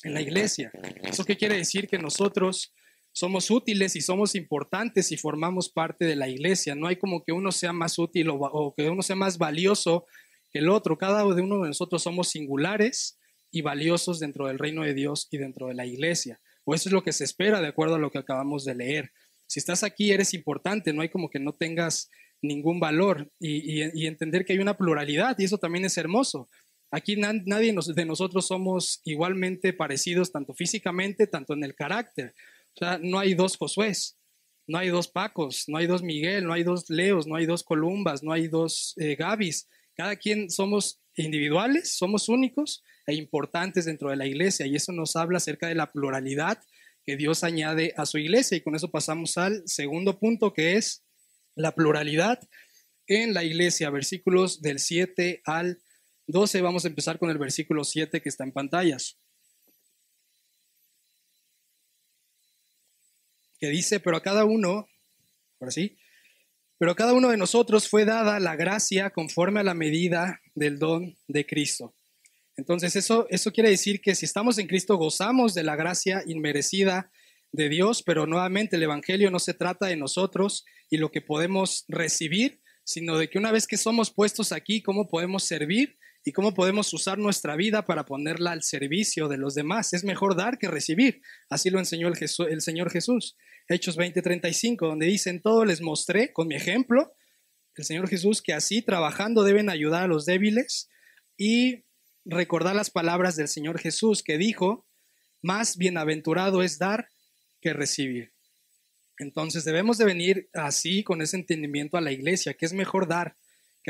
en 0.05 0.15
la 0.15 0.21
iglesia. 0.21 0.71
¿Eso 1.03 1.25
qué 1.25 1.37
quiere 1.37 1.57
decir? 1.57 1.89
Que 1.89 1.99
nosotros 1.99 2.73
somos 3.13 3.51
útiles 3.51 3.97
y 3.97 4.01
somos 4.01 4.37
importantes 4.37 5.11
y 5.11 5.17
formamos 5.17 5.69
parte 5.69 6.05
de 6.05 6.15
la 6.15 6.29
iglesia. 6.29 6.77
No 6.77 6.87
hay 6.87 6.97
como 6.97 7.25
que 7.25 7.33
uno 7.33 7.51
sea 7.51 7.73
más 7.73 7.99
útil 7.99 8.29
o, 8.31 8.75
que 8.77 8.89
uno 8.89 9.03
sea 9.03 9.17
más 9.17 9.39
valioso 9.39 10.07
que 10.53 10.61
el 10.61 10.69
otro. 10.69 10.97
Cada 10.97 11.27
uno 11.27 11.63
de 11.63 11.69
nosotros 11.69 12.01
somos 12.01 12.29
singulares 12.29 13.19
y 13.51 13.63
valiosos 13.63 14.21
dentro 14.21 14.47
del 14.47 14.61
reino 14.61 14.83
de 14.83 14.95
Dios 14.95 15.27
y 15.33 15.39
dentro 15.39 15.67
de 15.67 15.75
la 15.75 15.85
iglesia. 15.85 16.41
Eso 16.75 16.89
es 16.89 16.93
lo 16.93 17.03
que 17.03 17.13
se 17.13 17.25
espera 17.25 17.61
de 17.61 17.69
acuerdo 17.69 17.97
a 17.97 17.99
lo 17.99 18.11
que 18.11 18.19
acabamos 18.19 18.65
de 18.65 18.75
leer. 18.75 19.13
Si 19.47 19.59
estás 19.59 19.83
aquí, 19.83 20.11
eres 20.11 20.35
importante, 20.35 20.93
no 20.93 21.03
hay 21.03 21.09
como 21.09 21.31
que 21.31 21.39
no 21.39 21.53
tengas 21.53 22.11
ningún 22.43 22.79
valor 22.81 23.31
y, 23.41 24.07
entender 24.07 24.45
que 24.45 24.53
hay 24.53 24.59
una 24.59 24.77
pluralidad 24.77 25.37
y 25.39 25.45
eso 25.45 25.59
también 25.59 25.85
es 25.85 25.97
hermoso. 25.97 26.49
Aquí 26.91 27.17
nadie 27.17 27.75
de 27.95 28.05
nosotros 28.05 28.47
somos 28.47 29.01
igualmente 29.05 29.73
parecidos, 29.73 30.33
tanto 30.33 30.55
físicamente, 30.55 31.27
tanto 31.27 31.53
en 31.53 31.65
el 31.65 31.75
carácter. 31.75 32.35
O 32.75 32.79
sea, 32.79 32.99
no 33.03 33.19
hay 33.19 33.35
dos 33.35 33.57
Josués, 33.57 34.17
no 34.67 34.79
hay 34.79 34.89
dos 34.89 35.09
Pacos, 35.09 35.65
no 35.69 35.79
hay 35.79 35.87
dos 35.87 36.03
Miguel, 36.03 36.45
no 36.45 36.53
hay 36.53 36.63
dos 36.63 36.89
Leos, 36.89 37.27
no 37.27 37.37
hay 37.37 37.47
dos 37.47 37.63
Columbas, 37.63 38.23
no 38.23 38.33
hay 38.33 38.49
dos 38.49 38.95
eh, 38.97 39.17
Gabis. 39.17 39.69
Cada 39.95 40.17
quien 40.17 40.51
somos 40.51 41.01
individuales, 41.23 41.97
somos 41.97 42.29
únicos 42.29 42.83
e 43.07 43.15
importantes 43.15 43.85
dentro 43.85 44.11
de 44.11 44.17
la 44.17 44.27
iglesia 44.27 44.67
y 44.67 44.77
eso 44.77 44.93
nos 44.93 45.17
habla 45.17 45.39
acerca 45.39 45.69
de 45.69 45.75
la 45.75 45.93
pluralidad 45.93 46.61
que 47.05 47.17
Dios 47.17 47.45
añade 47.45 47.95
a 47.97 48.07
su 48.07 48.19
iglesia 48.19 48.57
y 48.57 48.61
con 48.61 48.75
eso 48.75 48.91
pasamos 48.91 49.39
al 49.39 49.63
segundo 49.67 50.19
punto 50.19 50.53
que 50.53 50.77
es 50.77 51.05
la 51.55 51.75
pluralidad 51.75 52.41
en 53.07 53.33
la 53.35 53.45
iglesia, 53.45 53.91
versículos 53.91 54.61
del 54.61 54.79
7 54.79 55.43
al 55.45 55.79
12. 56.27 56.61
Vamos 56.61 56.85
a 56.85 56.89
empezar 56.89 57.19
con 57.19 57.31
el 57.31 57.39
versículo 57.39 57.85
7 57.85 58.21
que 58.21 58.29
está 58.29 58.45
en 58.45 58.53
pantallas. 58.53 59.19
que 63.59 63.69
dice, 63.69 64.01
pero 64.01 64.17
a 64.17 64.23
cada 64.23 64.45
uno, 64.45 64.89
ahora 65.61 65.71
sí, 65.71 65.99
pero 66.79 66.93
a 66.93 66.97
cada 66.97 67.13
uno 67.13 67.29
de 67.29 67.37
nosotros 67.37 67.89
fue 67.89 68.05
dada 68.05 68.39
la 68.41 68.57
gracia 68.57 69.11
conforme 69.11 69.61
a 69.61 69.65
la 69.65 69.75
medida 69.75 70.41
del 70.55 70.79
don 70.79 71.17
de 71.27 71.45
Cristo. 71.45 71.95
Entonces 72.57 72.97
eso, 72.97 73.27
eso 73.31 73.53
quiere 73.53 73.71
decir 73.71 74.01
que 74.01 74.15
si 74.15 74.25
estamos 74.25 74.59
en 74.59 74.67
Cristo 74.67 74.97
gozamos 74.97 75.55
de 75.55 75.65
la 75.65 75.77
gracia 75.77 76.23
inmerecida 76.27 77.11
de 77.53 77.69
Dios, 77.69 78.03
pero 78.03 78.27
nuevamente 78.27 78.77
el 78.77 78.83
Evangelio 78.83 79.31
no 79.31 79.39
se 79.39 79.55
trata 79.55 79.87
de 79.87 79.97
nosotros 79.97 80.65
y 80.91 80.99
lo 80.99 81.11
que 81.11 81.21
podemos 81.21 81.85
recibir, 81.89 82.61
sino 82.85 83.19
de 83.19 83.29
que 83.29 83.39
una 83.39 83.53
vez 83.53 83.67
que 83.67 83.77
somos 83.77 84.11
puestos 84.11 84.53
aquí, 84.53 84.83
cómo 84.83 85.09
podemos 85.09 85.45
servir 85.45 85.99
y 86.29 86.33
cómo 86.33 86.53
podemos 86.53 86.93
usar 86.93 87.17
nuestra 87.17 87.57
vida 87.57 87.87
para 87.87 88.05
ponerla 88.05 88.51
al 88.51 88.63
servicio 88.63 89.29
de 89.29 89.39
los 89.39 89.55
demás. 89.55 89.95
Es 89.95 90.05
mejor 90.05 90.37
dar 90.37 90.59
que 90.59 90.69
recibir. 90.69 91.23
Así 91.49 91.71
lo 91.71 91.79
enseñó 91.79 92.07
el, 92.09 92.61
Señor 92.61 92.91
Jesús. 92.91 93.35
Hechos 93.67 93.97
20:35, 93.97 94.87
donde 94.87 95.07
dicen, 95.07 95.41
todo 95.41 95.65
les 95.65 95.81
mostré 95.81 96.35
con 96.35 96.47
mi 96.47 96.55
ejemplo, 96.55 97.15
el 97.77 97.85
Señor 97.87 98.11
Jesús, 98.11 98.43
que 98.43 98.53
así 98.53 98.83
trabajando 98.83 99.43
deben 99.43 99.71
ayudar 99.71 100.03
a 100.03 100.07
los 100.07 100.27
débiles 100.27 100.91
y 101.39 101.87
recordar 102.27 102.77
las 102.77 102.91
palabras 102.91 103.37
del 103.37 103.49
Señor 103.49 103.79
Jesús 103.79 104.23
que 104.23 104.37
dijo, 104.37 104.87
más 105.41 105.79
bienaventurado 105.79 106.63
es 106.63 106.79
dar 106.79 107.09
que 107.63 107.73
recibir. 107.73 108.35
Entonces 109.17 109.65
debemos 109.65 109.97
de 109.97 110.05
venir 110.05 110.51
así 110.53 111.03
con 111.05 111.23
ese 111.23 111.39
entendimiento 111.39 111.97
a 111.97 112.03
la 112.03 112.13
iglesia, 112.13 112.53
que 112.53 112.67
es 112.67 112.75
mejor 112.75 113.09
dar 113.09 113.35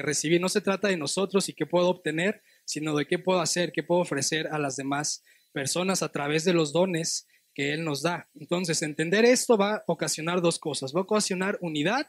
que. 0.02 0.38
No 0.38 0.48
se 0.48 0.60
trata 0.60 0.88
de 0.88 0.96
nosotros 0.96 1.48
y 1.48 1.54
qué 1.54 1.66
puedo 1.66 1.88
obtener, 1.88 2.42
sino 2.64 2.96
de 2.96 3.06
qué 3.06 3.18
puedo 3.18 3.40
hacer, 3.40 3.72
qué 3.72 3.82
puedo 3.82 4.00
ofrecer 4.00 4.48
a 4.48 4.58
las 4.58 4.76
demás 4.76 5.22
personas 5.52 6.02
a 6.02 6.10
través 6.10 6.44
de 6.44 6.52
los 6.52 6.72
dones 6.72 7.26
que 7.54 7.72
Él 7.72 7.84
nos 7.84 8.02
da. 8.02 8.28
Entonces, 8.34 8.82
entender 8.82 9.24
esto 9.24 9.56
va 9.56 9.76
a 9.76 9.84
ocasionar 9.86 10.40
dos 10.40 10.58
cosas. 10.58 10.92
Va 10.94 11.00
a 11.00 11.02
ocasionar 11.02 11.58
unidad 11.60 12.06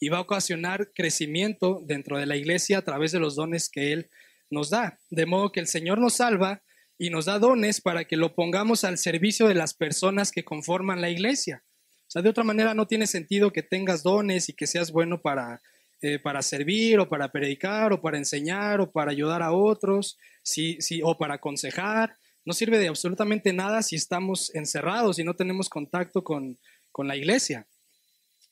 y 0.00 0.08
va 0.08 0.18
a 0.18 0.22
ocasionar 0.22 0.90
crecimiento 0.94 1.82
dentro 1.86 2.18
de 2.18 2.26
la 2.26 2.36
iglesia 2.36 2.78
a 2.78 2.82
través 2.82 3.12
de 3.12 3.20
los 3.20 3.36
dones 3.36 3.68
que 3.68 3.92
Él 3.92 4.10
nos 4.50 4.70
da. 4.70 4.98
De 5.10 5.26
modo 5.26 5.52
que 5.52 5.60
el 5.60 5.66
Señor 5.66 5.98
nos 5.98 6.14
salva 6.14 6.62
y 6.98 7.10
nos 7.10 7.26
da 7.26 7.38
dones 7.38 7.80
para 7.80 8.04
que 8.04 8.16
lo 8.16 8.34
pongamos 8.34 8.84
al 8.84 8.98
servicio 8.98 9.46
de 9.46 9.54
las 9.54 9.74
personas 9.74 10.32
que 10.32 10.44
conforman 10.44 11.00
la 11.00 11.10
iglesia. 11.10 11.64
O 12.08 12.10
sea, 12.10 12.22
de 12.22 12.30
otra 12.30 12.42
manera 12.42 12.74
no 12.74 12.86
tiene 12.86 13.06
sentido 13.06 13.52
que 13.52 13.62
tengas 13.62 14.02
dones 14.02 14.48
y 14.48 14.54
que 14.54 14.66
seas 14.66 14.90
bueno 14.90 15.20
para, 15.20 15.60
eh, 16.00 16.18
para 16.18 16.42
servir 16.42 17.00
o 17.00 17.08
para 17.08 17.32
predicar 17.32 17.92
o 17.92 18.00
para 18.00 18.18
enseñar 18.18 18.80
o 18.80 18.90
para 18.90 19.10
ayudar 19.10 19.42
a 19.42 19.52
otros 19.52 20.16
si, 20.42 20.80
si, 20.80 21.00
o 21.02 21.18
para 21.18 21.34
aconsejar. 21.34 22.16
No 22.44 22.52
sirve 22.52 22.78
de 22.78 22.88
absolutamente 22.88 23.52
nada 23.52 23.82
si 23.82 23.96
estamos 23.96 24.54
encerrados 24.54 25.18
y 25.18 25.24
no 25.24 25.34
tenemos 25.34 25.68
contacto 25.68 26.22
con, 26.22 26.58
con 26.92 27.08
la 27.08 27.16
iglesia. 27.16 27.66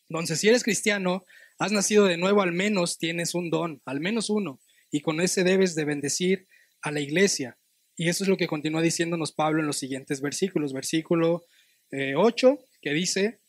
Entonces, 0.08 0.40
si 0.40 0.48
eres 0.48 0.62
cristiano, 0.62 1.24
has 1.58 1.72
nacido 1.72 2.04
de 2.04 2.16
nuevo, 2.16 2.42
al 2.42 2.52
menos 2.52 2.98
tienes 2.98 3.34
un 3.34 3.50
don, 3.50 3.80
al 3.84 4.00
menos 4.00 4.30
uno, 4.30 4.60
y 4.90 5.00
con 5.00 5.20
ese 5.20 5.44
debes 5.44 5.74
de 5.74 5.84
bendecir 5.84 6.46
a 6.82 6.90
la 6.90 7.00
iglesia. 7.00 7.58
Y 7.96 8.08
eso 8.08 8.24
es 8.24 8.28
lo 8.28 8.36
que 8.36 8.46
continúa 8.46 8.82
diciéndonos 8.82 9.32
Pablo 9.32 9.60
en 9.60 9.66
los 9.66 9.78
siguientes 9.78 10.20
versículos. 10.20 10.72
Versículo 10.72 11.44
8, 11.92 12.48
eh, 12.48 12.64
que 12.82 12.92
dice, 12.92 13.40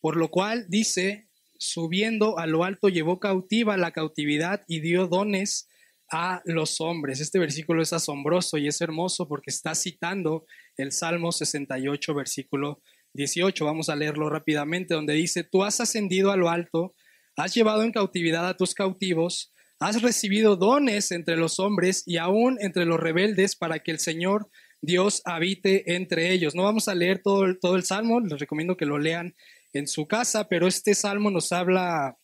por 0.00 0.16
lo 0.16 0.30
cual 0.30 0.66
dice, 0.68 1.28
subiendo 1.60 2.38
a 2.38 2.46
lo 2.46 2.64
alto 2.64 2.88
llevó 2.88 3.20
cautiva 3.20 3.76
la 3.76 3.92
cautividad 3.92 4.62
y 4.66 4.80
dio 4.80 5.06
dones 5.08 5.68
a 6.10 6.40
los 6.46 6.80
hombres. 6.80 7.20
Este 7.20 7.38
versículo 7.38 7.82
es 7.82 7.92
asombroso 7.92 8.56
y 8.56 8.66
es 8.66 8.80
hermoso 8.80 9.28
porque 9.28 9.50
está 9.50 9.74
citando 9.74 10.46
el 10.78 10.90
Salmo 10.90 11.32
68, 11.32 12.14
versículo 12.14 12.80
18. 13.12 13.64
Vamos 13.64 13.90
a 13.90 13.96
leerlo 13.96 14.30
rápidamente, 14.30 14.94
donde 14.94 15.12
dice, 15.12 15.44
tú 15.44 15.62
has 15.62 15.80
ascendido 15.80 16.32
a 16.32 16.36
lo 16.36 16.48
alto, 16.48 16.94
has 17.36 17.54
llevado 17.54 17.84
en 17.84 17.92
cautividad 17.92 18.48
a 18.48 18.56
tus 18.56 18.74
cautivos, 18.74 19.52
has 19.78 20.00
recibido 20.00 20.56
dones 20.56 21.12
entre 21.12 21.36
los 21.36 21.60
hombres 21.60 22.02
y 22.06 22.16
aún 22.16 22.56
entre 22.60 22.86
los 22.86 22.98
rebeldes 22.98 23.54
para 23.54 23.80
que 23.80 23.90
el 23.90 23.98
Señor 23.98 24.48
Dios 24.80 25.20
habite 25.26 25.94
entre 25.94 26.32
ellos. 26.32 26.54
No 26.54 26.62
vamos 26.62 26.88
a 26.88 26.94
leer 26.94 27.20
todo, 27.22 27.54
todo 27.60 27.76
el 27.76 27.84
salmo, 27.84 28.20
les 28.20 28.40
recomiendo 28.40 28.78
que 28.78 28.86
lo 28.86 28.98
lean 28.98 29.34
en 29.72 29.86
su 29.86 30.06
casa, 30.06 30.48
pero 30.48 30.66
este 30.66 30.94
salmo 30.94 31.30
nos 31.30 31.52
habla 31.52 32.18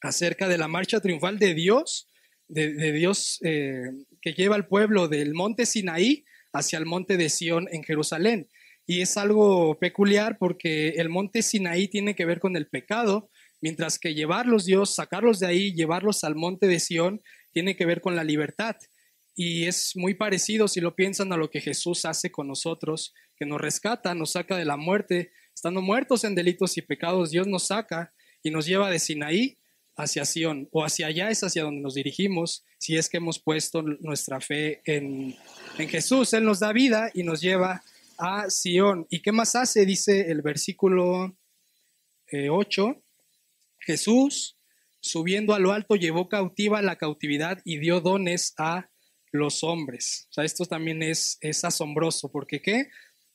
acerca 0.00 0.48
de 0.48 0.58
la 0.58 0.68
marcha 0.68 1.00
triunfal 1.00 1.38
de 1.38 1.54
Dios, 1.54 2.08
de, 2.48 2.92
Dios 2.92 3.38
eh, 3.42 3.84
que 4.20 4.34
lleva 4.34 4.54
al 4.54 4.66
pueblo 4.66 5.08
del 5.08 5.34
monte 5.34 5.66
Sinaí 5.66 6.24
hacia 6.52 6.78
el 6.78 6.86
monte 6.86 7.16
de 7.16 7.28
Sión 7.30 7.68
en 7.72 7.82
Jerusalén. 7.82 8.48
Y 8.86 9.00
es 9.00 9.16
algo 9.16 9.78
peculiar 9.78 10.36
porque 10.38 10.90
el 10.90 11.08
monte 11.08 11.42
Sinaí 11.42 11.88
tiene 11.88 12.14
que 12.14 12.26
ver 12.26 12.38
con 12.38 12.56
el 12.56 12.66
pecado, 12.68 13.30
mientras 13.62 13.98
que 13.98 14.14
llevarlos 14.14 14.66
Dios, 14.66 14.94
sacarlos 14.94 15.40
de 15.40 15.46
ahí, 15.46 15.72
llevarlos 15.72 16.22
al 16.22 16.34
monte 16.34 16.66
de 16.66 16.80
Sión, 16.80 17.22
tiene 17.50 17.76
que 17.76 17.86
ver 17.86 18.02
con 18.02 18.14
la 18.14 18.24
libertad. 18.24 18.76
Y 19.34 19.64
es 19.66 19.96
muy 19.96 20.14
parecido, 20.14 20.68
si 20.68 20.80
lo 20.80 20.94
piensan, 20.94 21.32
a 21.32 21.36
lo 21.36 21.50
que 21.50 21.60
Jesús 21.60 22.04
hace 22.04 22.30
con 22.30 22.46
nosotros, 22.46 23.14
que 23.36 23.46
nos 23.46 23.60
rescata, 23.60 24.14
nos 24.14 24.32
saca 24.32 24.56
de 24.56 24.64
la 24.64 24.76
muerte. 24.76 25.32
Estando 25.54 25.80
muertos 25.80 26.24
en 26.24 26.34
delitos 26.34 26.76
y 26.76 26.82
pecados, 26.82 27.30
Dios 27.30 27.46
nos 27.46 27.68
saca 27.68 28.12
y 28.42 28.50
nos 28.50 28.66
lleva 28.66 28.90
de 28.90 28.98
Sinaí 28.98 29.58
hacia 29.96 30.24
Sión, 30.24 30.68
o 30.72 30.84
hacia 30.84 31.06
allá 31.06 31.30
es 31.30 31.44
hacia 31.44 31.62
donde 31.62 31.80
nos 31.80 31.94
dirigimos, 31.94 32.64
si 32.78 32.96
es 32.96 33.08
que 33.08 33.18
hemos 33.18 33.38
puesto 33.38 33.82
nuestra 33.82 34.40
fe 34.40 34.82
en, 34.84 35.36
en 35.78 35.88
Jesús. 35.88 36.32
Él 36.32 36.44
nos 36.44 36.60
da 36.60 36.72
vida 36.72 37.10
y 37.14 37.22
nos 37.22 37.40
lleva 37.40 37.82
a 38.18 38.50
Sión. 38.50 39.06
¿Y 39.10 39.20
qué 39.20 39.32
más 39.32 39.54
hace? 39.54 39.86
Dice 39.86 40.30
el 40.30 40.42
versículo 40.42 41.36
8. 42.32 42.88
Eh, 42.88 43.00
Jesús, 43.78 44.56
subiendo 45.00 45.54
a 45.54 45.58
lo 45.58 45.72
alto, 45.72 45.94
llevó 45.94 46.28
cautiva 46.28 46.82
la 46.82 46.96
cautividad 46.96 47.60
y 47.64 47.78
dio 47.78 48.00
dones 48.00 48.54
a 48.58 48.88
los 49.30 49.62
hombres. 49.62 50.26
O 50.30 50.32
sea, 50.34 50.44
esto 50.44 50.64
también 50.64 51.02
es, 51.02 51.38
es 51.40 51.64
asombroso, 51.64 52.30
porque 52.30 52.62
¿qué? 52.62 52.88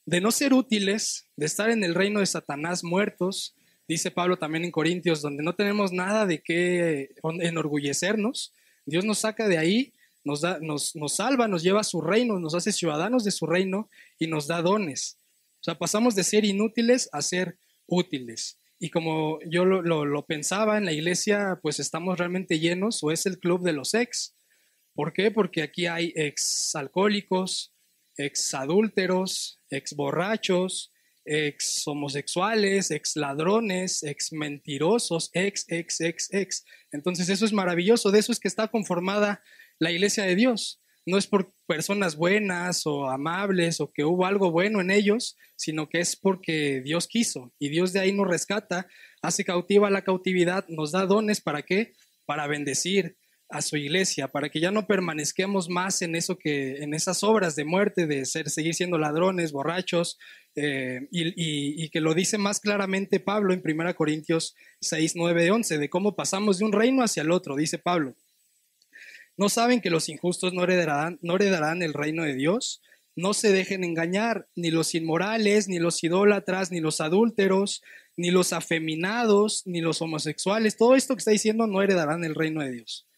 De 0.10 0.22
no 0.22 0.32
ser 0.32 0.56
útiles, 0.56 1.30
de 1.36 1.46
estar 1.46 1.70
en 1.70 1.84
el 1.84 1.94
reino 1.94 2.20
de 2.20 2.26
Satanás 2.26 2.84
muertos, 2.84 3.54
dice 3.88 4.10
Pablo 4.10 4.40
también 4.40 4.66
en 4.66 4.72
Corintios, 4.72 5.22
donde 5.22 5.44
no 5.44 5.54
tenemos 5.54 5.92
nada 5.92 6.26
de 6.26 6.42
qué 6.42 7.12
enorgullecernos, 7.24 8.52
Dios 8.88 9.06
nos 9.06 9.20
saca 9.20 9.48
de 9.48 9.60
ahí, 9.60 9.94
nos, 10.24 10.42
da, 10.42 10.58
nos, 10.62 10.96
nos 10.96 11.18
salva, 11.18 11.48
nos 11.48 11.62
lleva 11.62 11.82
a 11.82 11.84
su 11.84 12.02
reino, 12.02 12.40
nos 12.40 12.56
hace 12.56 12.72
ciudadanos 12.72 13.24
de 13.24 13.30
su 13.30 13.46
reino 13.46 13.88
y 14.18 14.26
nos 14.26 14.48
da 14.48 14.64
dones. 14.64 15.20
O 15.62 15.64
sea, 15.64 15.78
pasamos 15.78 16.16
de 16.16 16.24
ser 16.24 16.44
inútiles 16.44 17.08
a 17.12 17.22
ser 17.22 17.60
útiles. 17.86 18.58
Y 18.80 18.90
como 18.90 19.38
yo 19.46 19.64
lo, 19.64 20.26
pensaba 20.26 20.80
en 20.80 20.86
la 20.86 20.92
iglesia, 20.92 21.60
pues 21.62 21.80
estamos 21.80 22.18
realmente 22.18 22.58
llenos 22.58 23.04
o 23.04 23.12
es 23.12 23.28
el 23.28 23.38
club 23.38 23.62
de 23.62 23.74
los 23.74 23.94
ex. 23.94 24.34
¿Por 24.96 25.14
qué? 25.14 25.30
Porque 25.30 25.62
aquí 25.62 25.86
hay 25.86 26.14
ex 26.16 26.76
alcohólicos, 26.76 27.74
ex 28.18 28.54
adúlteros, 28.54 29.60
ex 29.70 29.96
borrachos, 29.96 30.92
ex 31.26 31.88
homosexuales, 31.88 32.92
ex 32.92 33.16
ladrones, 33.16 34.04
ex 34.04 34.32
mentirosos, 34.34 35.30
ex, 35.34 35.66
ex, 35.70 36.02
ex, 36.02 36.34
ex. 36.34 36.66
Entonces 36.92 37.30
eso 37.30 37.46
es 37.46 37.54
maravilloso, 37.54 38.12
de 38.12 38.20
eso 38.20 38.32
es 38.32 38.40
que 38.40 38.48
está 38.48 38.68
conformada 38.68 39.42
la 39.80 39.92
iglesia 39.92 40.24
de 40.24 40.36
Dios 40.36 40.82
no 41.10 41.18
es 41.18 41.28
por 41.28 41.54
personas 41.68 42.16
buenas 42.16 42.86
o 42.86 43.10
amables 43.10 43.82
o 43.82 43.92
que 43.92 44.06
hubo 44.06 44.26
algo 44.26 44.52
bueno 44.52 44.80
en 44.80 44.92
ellos, 44.92 45.38
sino 45.56 45.90
que 45.90 46.00
es 46.00 46.16
porque 46.16 46.82
Dios 46.82 47.08
quiso 47.08 47.52
y 47.60 47.70
Dios 47.70 47.94
de 47.94 48.00
ahí 48.00 48.12
nos 48.12 48.28
rescata, 48.28 48.88
hace 49.22 49.44
cautiva 49.44 49.90
la 49.90 50.04
cautividad, 50.04 50.68
nos 50.68 50.92
da 50.92 51.06
dones 51.06 51.42
para 51.42 51.64
qué? 51.64 51.94
Para 52.26 52.48
bendecir 52.48 53.18
a 53.50 53.64
su 53.64 53.78
iglesia, 53.78 54.28
para 54.28 54.50
que 54.50 54.60
ya 54.60 54.70
no 54.70 54.86
permanezcamos 54.86 55.70
más 55.70 56.04
en 56.04 56.16
eso 56.16 56.38
que, 56.38 56.84
en 56.84 56.94
esas 56.94 57.24
obras 57.24 57.56
de 57.56 57.66
muerte, 57.66 58.06
de 58.06 58.26
ser, 58.26 58.50
seguir 58.50 58.76
siendo 58.76 59.00
ladrones, 59.00 59.52
borrachos, 59.52 60.20
eh, 60.56 61.08
y, 61.12 61.90
que 61.90 62.00
lo 62.00 62.14
dice 62.14 62.38
más 62.38 62.60
claramente 62.60 63.20
Pablo 63.20 63.54
en 63.54 63.64
1 63.66 63.96
Corintios 63.96 64.56
6, 64.82 65.14
9, 65.16 65.50
11, 65.52 65.78
de 65.80 65.90
cómo 65.90 66.16
pasamos 66.16 66.60
de 66.60 66.66
un 66.66 66.74
reino 66.74 67.04
hacia 67.04 67.24
el 67.24 67.32
otro, 67.32 67.56
dice 67.56 67.80
Pablo. 67.80 68.16
¿No 69.36 69.50
saben 69.50 69.82
que 69.82 69.90
los 69.90 70.10
injustos 70.10 70.54
no 70.54 70.64
heredarán, 70.64 71.18
no 71.22 71.36
heredarán 71.36 71.82
el 71.82 71.94
reino 71.94 72.24
de 72.24 72.36
Dios? 72.36 72.82
No 73.16 73.34
se 73.34 73.52
dejen 73.52 73.84
engañar, 73.84 74.48
ni 74.56 74.70
los 74.70 74.94
inmorales, 74.94 75.68
ni 75.68 75.80
los 75.80 76.04
idólatras, 76.04 76.72
ni 76.72 76.82
los 76.82 77.02
adúlteros, 77.02 77.82
ni 78.16 78.30
los 78.30 78.54
afeminados, 78.54 79.64
ni 79.66 79.82
los 79.82 80.02
homosexuales. 80.02 80.78
Todo 80.78 80.96
esto 80.96 81.16
que 81.16 81.20
está 81.20 81.32
diciendo 81.32 81.66
no 81.66 81.82
heredarán 81.82 82.24
el 82.24 82.36
reino 82.36 82.62
de 82.62 82.72
Dios. 82.72 83.09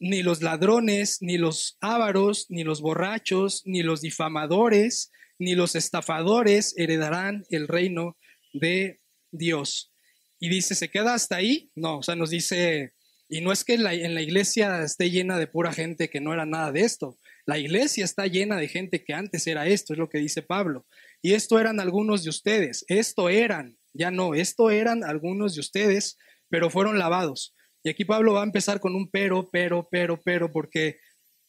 Ni 0.00 0.22
los 0.22 0.42
ladrones, 0.42 1.18
ni 1.20 1.38
los 1.38 1.76
ávaros, 1.80 2.46
ni 2.48 2.64
los 2.64 2.80
borrachos, 2.80 3.62
ni 3.64 3.82
los 3.82 4.00
difamadores, 4.00 5.10
ni 5.38 5.54
los 5.54 5.74
estafadores 5.74 6.74
heredarán 6.76 7.44
el 7.50 7.68
reino 7.68 8.16
de 8.52 9.00
Dios. 9.30 9.92
Y 10.40 10.48
dice, 10.48 10.74
¿se 10.74 10.88
queda 10.88 11.14
hasta 11.14 11.36
ahí? 11.36 11.70
No, 11.74 11.98
o 11.98 12.02
sea, 12.02 12.14
nos 12.14 12.30
dice 12.30 12.92
y 13.28 13.42
no 13.42 13.52
es 13.52 13.62
que 13.62 13.74
en 13.74 13.84
la, 13.84 13.94
iglesia 13.94 14.82
esté 14.82 15.10
llena 15.10 15.38
de 15.38 15.46
pura 15.46 15.72
gente 15.72 16.08
que 16.08 16.20
no 16.20 16.32
era 16.32 16.46
nada 16.46 16.72
de 16.72 16.80
esto. 16.80 17.18
La 17.44 17.58
iglesia 17.58 18.04
está 18.04 18.26
llena 18.26 18.56
de 18.56 18.68
gente 18.68 19.04
que 19.04 19.12
antes 19.12 19.46
era 19.46 19.66
esto, 19.66 19.92
es 19.92 19.98
lo 19.98 20.08
que 20.08 20.18
dice 20.18 20.40
Pablo. 20.40 20.86
Y 21.20 21.34
esto 21.34 21.60
eran 21.60 21.78
algunos 21.78 22.24
de 22.24 22.30
ustedes. 22.30 22.86
Esto 22.88 23.28
eran, 23.28 23.76
ya 23.92 24.10
no, 24.10 24.34
esto 24.34 24.70
eran 24.70 25.04
algunos 25.04 25.54
de 25.54 25.60
ustedes, 25.60 26.16
pero 26.48 26.70
fueron 26.70 26.98
lavados. 26.98 27.54
Y 27.82 27.90
aquí 27.90 28.04
Pablo 28.04 28.34
va 28.34 28.40
a 28.40 28.44
empezar 28.44 28.80
con 28.80 28.94
un 28.94 29.10
pero, 29.10 29.48
pero, 29.50 29.88
pero, 29.90 30.20
pero, 30.22 30.52
porque 30.52 30.98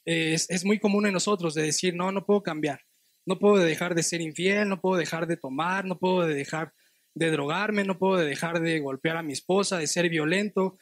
es, 0.05 0.49
es 0.49 0.65
muy 0.65 0.79
común 0.79 1.05
en 1.07 1.13
nosotros 1.13 1.53
de 1.53 1.63
decir, 1.63 1.95
no, 1.95 2.11
no 2.11 2.25
puedo 2.25 2.43
cambiar. 2.43 2.81
No 3.25 3.37
puedo 3.39 3.57
dejar 3.57 3.95
de 3.95 4.03
ser 4.03 4.21
infiel, 4.21 4.69
no 4.69 4.79
puedo 4.79 4.97
dejar 4.97 5.27
de 5.27 5.37
tomar, 5.37 5.85
no 5.85 5.99
puedo 5.99 6.25
dejar 6.25 6.73
de 7.13 7.31
drogarme, 7.31 7.83
no 7.83 7.97
puedo 7.97 8.17
dejar 8.17 8.61
de 8.61 8.79
golpear 8.79 9.17
a 9.17 9.23
mi 9.23 9.33
esposa, 9.33 9.77
de 9.77 9.87
ser 9.87 10.09
violento, 10.09 10.77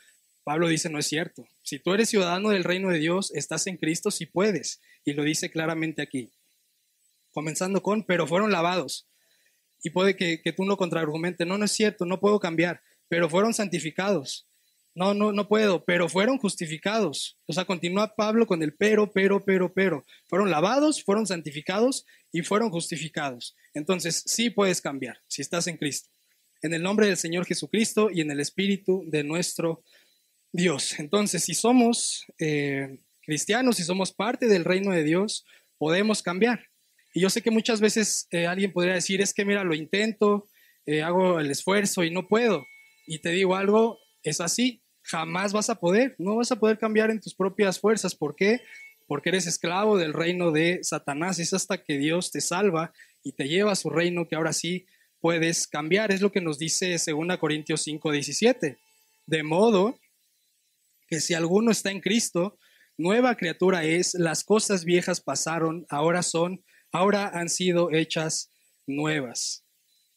Pablo 0.48 0.70
dice, 0.70 0.90
no 0.90 0.98
es 0.98 1.08
cierto. 1.08 1.46
Si 1.62 1.78
tú 1.78 1.94
eres 1.94 2.08
ciudadano 2.08 2.52
del 2.52 2.64
reino 2.64 2.90
de 2.90 3.00
Dios, 3.00 3.34
estás 3.36 3.68
en 3.68 3.76
Cristo, 3.76 4.12
si 4.12 4.28
puedes. 4.28 4.80
Y 5.04 5.12
lo 5.12 5.24
dice 5.24 5.52
claramente 5.52 6.02
aquí. 6.02 6.32
Comenzando 7.34 7.82
con, 7.82 8.06
pero 8.06 8.28
fueron 8.28 8.50
lavados. 8.50 9.10
Y 9.84 9.90
puede 9.90 10.16
que, 10.16 10.40
tú 10.56 10.64
no 10.64 10.78
contraargumente, 10.78 11.46
no, 11.46 11.58
no 11.58 11.66
es 11.66 11.74
cierto, 11.74 12.06
no 12.06 12.22
puedo 12.22 12.40
cambiar, 12.40 12.82
pero 13.10 13.30
fueron 13.30 13.54
santificados. 13.54 14.48
No, 14.98 15.14
no, 15.14 15.32
no 15.32 15.48
puedo, 15.48 15.86
pero 15.86 16.10
fueron 16.10 16.40
justificados. 16.40 17.38
O 17.46 17.54
sea, 17.54 17.66
continúa 17.66 18.16
Pablo 18.16 18.48
con 18.48 18.64
el 18.64 18.74
pero, 18.74 19.12
pero, 19.12 19.46
pero, 19.46 19.72
pero. 19.72 20.04
Fueron 20.26 20.50
lavados, 20.50 21.04
fueron 21.04 21.28
santificados 21.28 22.04
y 22.32 22.42
fueron 22.42 22.72
justificados. 22.72 23.56
Entonces, 23.76 24.24
sí 24.26 24.50
puedes 24.50 24.82
cambiar 24.82 25.20
si 25.28 25.44
estás 25.44 25.68
en 25.68 25.78
Cristo. 25.78 26.10
En 26.64 26.74
el 26.74 26.82
nombre 26.82 27.06
del 27.06 27.16
Señor 27.16 27.46
Jesucristo 27.46 28.10
y 28.12 28.22
en 28.22 28.32
el 28.32 28.40
Espíritu 28.40 29.04
de 29.06 29.24
nuestro 29.24 29.84
Dios. 30.52 31.00
Entonces, 31.00 31.44
si 31.44 31.54
somos 31.54 32.26
eh, 32.40 32.98
cristianos, 33.22 33.78
si 33.78 33.84
somos 33.84 34.12
parte 34.12 34.48
del 34.48 34.66
reino 34.66 34.90
de 34.94 35.04
Dios, 35.04 35.46
podemos 35.78 36.24
cambiar. 36.24 36.70
Y 37.14 37.22
yo 37.22 37.30
sé 37.30 37.44
que 37.44 37.52
muchas 37.52 37.82
veces 37.82 38.28
eh, 38.32 38.48
alguien 38.48 38.74
podría 38.74 38.96
decir, 38.96 39.22
es 39.22 39.32
que 39.32 39.46
mira, 39.46 39.64
lo 39.64 39.76
intento, 39.76 40.48
eh, 40.88 41.04
hago 41.04 41.40
el 41.40 41.52
esfuerzo 41.52 42.04
y 42.04 42.10
no 42.10 42.28
puedo. 42.28 42.66
Y 43.06 43.20
te 43.20 43.30
digo 43.30 43.56
algo, 43.56 44.00
es 44.24 44.42
así, 44.42 44.82
jamás 45.10 45.54
vas 45.54 45.70
a 45.70 45.76
poder, 45.76 46.16
no 46.20 46.36
vas 46.36 46.52
a 46.52 46.58
poder 46.58 46.78
cambiar 46.78 47.12
en 47.12 47.20
tus 47.20 47.34
propias 47.34 47.80
fuerzas. 47.80 48.16
¿Por 48.16 48.36
qué? 48.36 48.62
Porque 49.08 49.30
eres 49.30 49.48
esclavo 49.48 49.98
del 49.98 50.14
reino 50.14 50.52
de 50.52 50.80
Satanás. 50.84 51.40
Es 51.40 51.54
hasta 51.54 51.84
que 51.84 51.98
Dios 51.98 52.32
te 52.32 52.42
salva 52.42 52.94
y 53.24 53.32
te 53.32 53.48
lleva 53.48 53.72
a 53.72 53.76
su 53.76 53.90
reino 53.90 54.28
que 54.28 54.36
ahora 54.36 54.54
sí 54.54 54.86
puedes 55.20 55.68
cambiar. 55.68 56.12
Es 56.12 56.22
lo 56.22 56.32
que 56.32 56.42
nos 56.42 56.60
dice 56.60 56.90
2 56.92 57.38
Corintios 57.38 57.82
5, 57.84 58.12
17. 58.12 58.78
De 59.26 59.44
modo 59.44 59.98
que 61.08 61.22
si 61.22 61.34
alguno 61.34 61.72
está 61.72 61.90
en 61.90 62.02
Cristo, 62.02 62.58
nueva 62.98 63.36
criatura 63.36 63.86
es, 63.86 64.14
las 64.14 64.44
cosas 64.44 64.84
viejas 64.84 65.22
pasaron, 65.22 65.86
ahora 65.90 66.22
son 66.22 66.64
ahora 66.92 67.30
han 67.34 67.50
sido 67.50 67.92
hechas 67.92 68.52
nuevas. 68.86 69.64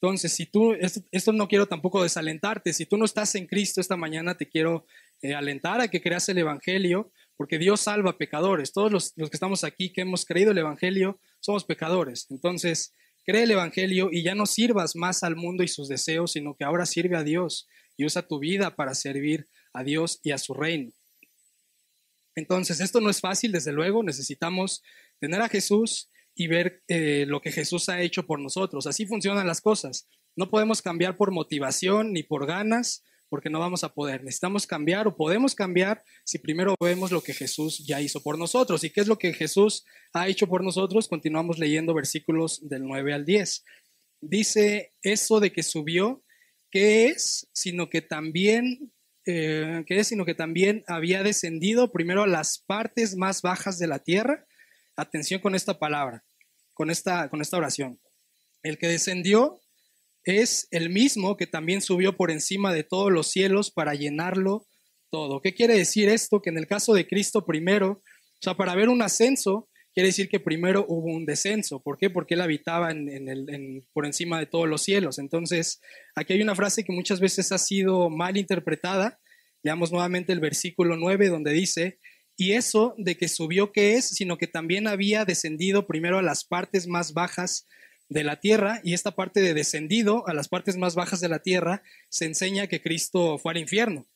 Entonces, 0.03 0.33
si 0.33 0.47
tú, 0.47 0.73
esto, 0.73 1.33
no 1.33 1.47
quiero 1.47 1.67
tampoco 1.67 2.03
desalentarte, 2.03 2.73
si 2.73 2.87
tú 2.87 2.97
no 2.97 3.05
estás 3.05 3.35
en 3.35 3.47
Cristo 3.47 3.83
esta 3.83 3.99
mañana, 3.99 4.35
te 4.35 4.49
quiero 4.49 4.87
eh, 5.21 5.35
alentar 5.35 5.83
a 5.83 5.89
que 5.89 6.01
creas 6.01 6.27
el 6.31 6.39
Evangelio, 6.39 7.13
porque 7.37 7.59
Dios 7.59 7.83
salva 7.83 8.17
pecadores. 8.17 8.73
Todos 8.73 8.91
los, 8.91 9.13
los 9.17 9.29
que 9.29 9.37
estamos 9.37 9.63
aquí, 9.63 9.93
que 9.93 10.01
hemos 10.01 10.25
creído 10.25 10.53
el 10.53 10.59
Evangelio, 10.59 11.21
somos 11.41 11.65
pecadores. 11.65 12.27
Entonces, 12.31 12.95
cree 13.27 13.43
el 13.43 13.51
Evangelio 13.51 14.09
y 14.11 14.23
ya 14.23 14.35
no 14.35 14.47
sirvas 14.47 14.97
más 14.97 15.23
al 15.23 15.37
mundo 15.37 15.63
y 15.63 15.69
sus 15.69 15.89
deseos, 15.89 16.33
sino 16.33 16.55
que 16.55 16.65
ahora 16.65 16.87
sirve 16.87 17.19
a 17.19 17.23
Dios 17.23 17.69
y 17.99 18.07
usa 18.07 18.27
tu 18.27 18.39
vida 18.39 18.77
para 18.77 18.95
servir 18.95 19.49
a 19.75 19.85
Dios 19.85 20.21
y 20.23 20.31
a 20.31 20.39
su 20.39 20.55
reino. 20.55 20.93
Entonces, 22.35 22.81
esto 22.81 23.03
no 23.03 23.11
es 23.11 23.21
fácil, 23.21 23.53
desde 23.53 23.73
luego, 23.73 24.03
necesitamos 24.03 24.83
tener 25.19 25.43
a 25.43 25.49
Jesús 25.51 26.10
y 26.35 26.47
ver 26.47 26.83
eh, 26.89 27.25
lo 27.27 27.41
que 27.41 27.53
Jesús 27.53 27.89
ha 27.89 28.01
hecho 28.01 28.27
por 28.27 28.41
nosotros. 28.41 28.87
Así 28.87 29.07
funcionan 29.07 29.47
las 29.47 29.61
cosas. 29.61 30.09
No 30.37 30.49
podemos 30.49 30.83
cambiar 30.83 31.17
por 31.17 31.33
motivación 31.33 32.13
ni 32.13 32.23
por 32.23 32.47
ganas, 32.47 33.05
porque 33.31 33.49
no 33.49 33.61
vamos 33.61 33.85
a 33.85 33.95
poder. 33.95 34.23
Necesitamos 34.25 34.67
cambiar 34.67 35.07
o 35.07 35.17
podemos 35.17 35.55
cambiar 35.55 36.03
si 36.25 36.39
primero 36.39 36.75
vemos 36.81 37.13
lo 37.13 37.23
que 37.23 37.33
Jesús 37.33 37.87
ya 37.87 38.01
hizo 38.01 38.23
por 38.23 38.37
nosotros. 38.37 38.85
¿Y 38.85 38.91
qué 38.91 39.01
es 39.01 39.07
lo 39.07 39.19
que 39.19 39.33
Jesús 39.33 39.85
ha 40.13 40.29
hecho 40.29 40.49
por 40.49 40.63
nosotros? 40.65 41.09
Continuamos 41.09 41.59
leyendo 41.59 41.95
versículos 41.95 42.69
del 42.69 42.85
9 42.85 43.15
al 43.15 43.25
10. 43.25 43.65
Dice 44.21 44.93
eso 45.03 45.41
de 45.41 45.53
que 45.53 45.63
subió, 45.63 46.23
¿qué 46.71 47.07
es? 47.07 47.49
Sino 47.53 47.89
que 47.89 48.03
también, 48.03 48.93
eh, 49.27 49.85
¿qué 49.87 50.01
es? 50.01 50.09
Sino 50.09 50.25
que 50.25 50.35
también 50.35 50.85
había 50.89 51.23
descendido 51.23 51.93
primero 51.93 52.25
a 52.25 52.27
las 52.27 52.59
partes 52.59 53.17
más 53.17 53.43
bajas 53.43 53.79
de 53.79 53.87
la 53.87 54.01
tierra. 54.01 54.47
Atención 55.01 55.41
con 55.41 55.55
esta 55.55 55.79
palabra 55.79 56.25
con 56.81 56.89
esta, 56.89 57.29
con 57.29 57.43
esta 57.43 57.59
oración. 57.59 58.01
El 58.63 58.79
que 58.79 58.89
descendió 58.89 59.61
es 60.25 60.67
el 60.71 60.89
mismo 60.89 61.37
que 61.37 61.47
también 61.47 61.83
subió 61.83 62.17
por 62.17 62.31
encima 62.31 62.73
de 62.73 62.85
todos 62.85 63.13
los 63.13 63.27
cielos 63.27 63.71
para 63.71 63.93
llenarlo 63.93 64.67
todo. 65.11 65.43
¿Qué 65.43 65.53
quiere 65.53 65.77
decir 65.77 66.09
esto? 66.09 66.41
Que 66.41 66.49
en 66.49 66.57
el 66.57 66.67
caso 66.67 66.95
de 66.95 67.07
Cristo 67.07 67.45
primero, 67.45 68.03
o 68.03 68.41
sea, 68.41 68.55
para 68.55 68.75
ver 68.75 68.89
un 68.89 69.03
ascenso, 69.03 69.69
quiere 69.93 70.07
decir 70.07 70.31
que 70.31 70.41
primero 70.41 70.87
hubo 70.89 71.13
un 71.13 71.27
descenso. 71.27 71.83
¿Por 71.83 71.99
qué? 71.99 72.09
Porque 72.09 72.33
él 72.33 72.41
habitaba 72.41 72.91
en, 72.93 73.29
el, 73.29 73.85
por 73.93 74.07
encima 74.07 74.39
de 74.39 74.47
todos 74.47 74.67
los 74.67 74.83
cielos. 74.83 75.19
Entonces, 75.19 75.83
aquí 76.15 76.33
hay 76.33 76.41
una 76.41 76.55
frase 76.55 76.83
que 76.83 76.95
muchas 76.95 77.21
veces 77.21 77.53
ha 77.53 77.59
sido 77.59 78.09
mal 78.09 78.39
interpretada. 78.39 79.21
Leamos 79.63 79.93
nuevamente 79.93 80.33
el 80.33 80.41
versículo 80.41 80.97
9 80.97 81.29
donde 81.29 81.53
dice, 81.53 81.99
y 82.41 82.55
eso 82.55 82.95
de 82.97 83.19
que 83.19 83.29
subió, 83.29 83.71
¿qué 83.71 83.97
es? 83.97 84.09
Sino 84.09 84.39
que 84.39 84.47
también 84.47 84.89
había 84.89 85.27
descendido 85.27 85.87
primero 85.87 86.17
a 86.17 86.23
las 86.23 86.43
partes 86.43 86.87
más 86.87 87.13
bajas 87.13 87.67
de 88.09 88.25
la 88.25 88.41
tierra, 88.41 88.81
y 88.83 88.95
esta 88.95 89.15
parte 89.15 89.41
de 89.41 89.53
descendido 89.53 90.27
a 90.27 90.33
las 90.33 90.49
partes 90.49 90.79
más 90.79 90.95
bajas 90.95 91.21
de 91.21 91.29
la 91.29 91.41
tierra 91.41 91.83
se 92.09 92.25
enseña 92.25 92.67
que 92.67 92.81
Cristo 92.81 93.37
fue 93.37 93.53
al 93.53 93.59
infierno. 93.59 94.09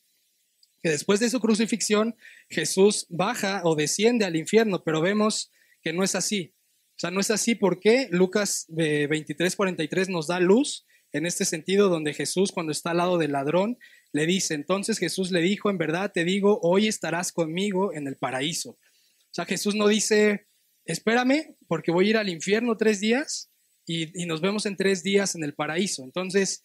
Que 0.81 0.89
después 0.89 1.19
de 1.19 1.29
su 1.29 1.39
crucifixión, 1.39 2.15
Jesús 2.49 3.05
baja 3.09 3.61
o 3.63 3.75
desciende 3.75 4.25
al 4.25 4.35
infierno, 4.35 4.83
pero 4.83 5.01
vemos 5.01 5.51
que 5.83 5.93
no 5.93 6.03
es 6.03 6.15
así. 6.15 6.55
O 6.95 6.99
sea, 6.99 7.11
no 7.11 7.19
es 7.19 7.29
así 7.29 7.53
porque 7.53 8.07
Lucas 8.09 8.65
23, 8.69 9.53
eh, 9.53 9.55
43 9.55 10.09
nos 10.09 10.25
da 10.25 10.39
luz 10.39 10.87
en 11.11 11.27
este 11.27 11.45
sentido, 11.45 11.89
donde 11.89 12.15
Jesús, 12.15 12.51
cuando 12.51 12.71
está 12.71 12.89
al 12.89 12.97
lado 12.97 13.19
del 13.19 13.33
ladrón, 13.33 13.77
le 14.15 14.25
dice, 14.25 14.53
entonces 14.53 14.97
Jesús 14.97 15.29
le 15.29 15.41
dijo, 15.41 15.69
en 15.69 15.77
verdad 15.77 16.09
te 16.13 16.23
digo, 16.23 16.57
hoy 16.63 16.87
estarás 16.87 17.33
conmigo 17.33 17.93
en 17.93 18.07
el 18.07 18.15
paraíso. 18.15 18.69
O 18.69 19.33
sea, 19.33 19.43
Jesús 19.43 19.75
no 19.75 19.89
dice, 19.89 20.47
espérame, 20.85 21.57
porque 21.67 21.91
voy 21.91 22.07
a 22.07 22.09
ir 22.11 22.17
al 22.17 22.29
infierno 22.29 22.77
tres 22.77 23.01
días 23.01 23.51
y, 23.85 24.25
nos 24.25 24.39
vemos 24.39 24.65
en 24.67 24.77
tres 24.77 25.03
días 25.03 25.35
en 25.35 25.43
el 25.43 25.53
paraíso. 25.53 26.05
Entonces, 26.05 26.63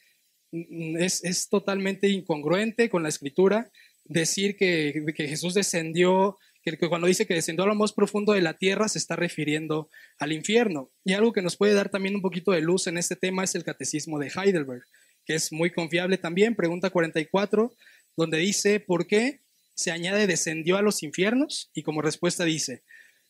mm, 0.52 0.98
es, 0.98 1.48
totalmente 1.48 2.08
incongruente 2.08 2.88
con 2.88 3.02
la 3.02 3.08
escritura 3.08 3.68
decir 4.04 4.56
que, 4.56 5.04
que 5.16 5.26
Jesús 5.26 5.54
descendió 5.54 6.38
que 6.62 6.88
cuando 6.88 7.08
dice 7.08 7.26
que 7.26 7.34
descendió 7.34 7.64
a 7.64 7.68
lo 7.68 7.74
más 7.74 7.92
profundo 7.92 8.32
de 8.32 8.42
la 8.42 8.54
tierra 8.54 8.88
se 8.88 8.98
está 8.98 9.16
refiriendo 9.16 9.88
al 10.18 10.32
infierno. 10.32 10.92
Y 11.04 11.14
algo 11.14 11.32
que 11.32 11.42
nos 11.42 11.56
puede 11.56 11.74
dar 11.74 11.88
también 11.88 12.14
un 12.14 12.22
poquito 12.22 12.52
de 12.52 12.60
luz 12.60 12.86
en 12.86 12.96
este 12.96 13.16
tema 13.16 13.42
es 13.42 13.56
el 13.56 13.64
catecismo 13.64 14.20
de 14.20 14.28
Heidelberg, 14.28 14.84
que 15.24 15.34
es 15.34 15.52
muy 15.52 15.70
confiable 15.70 16.18
también, 16.18 16.54
pregunta 16.54 16.90
44, 16.90 17.72
donde 18.16 18.38
dice, 18.38 18.80
¿por 18.80 19.06
qué 19.06 19.40
se 19.74 19.90
añade 19.90 20.26
descendió 20.26 20.76
a 20.76 20.82
los 20.82 21.02
infiernos? 21.02 21.70
Y 21.74 21.82
como 21.82 22.02
respuesta 22.02 22.44
dice, 22.44 22.82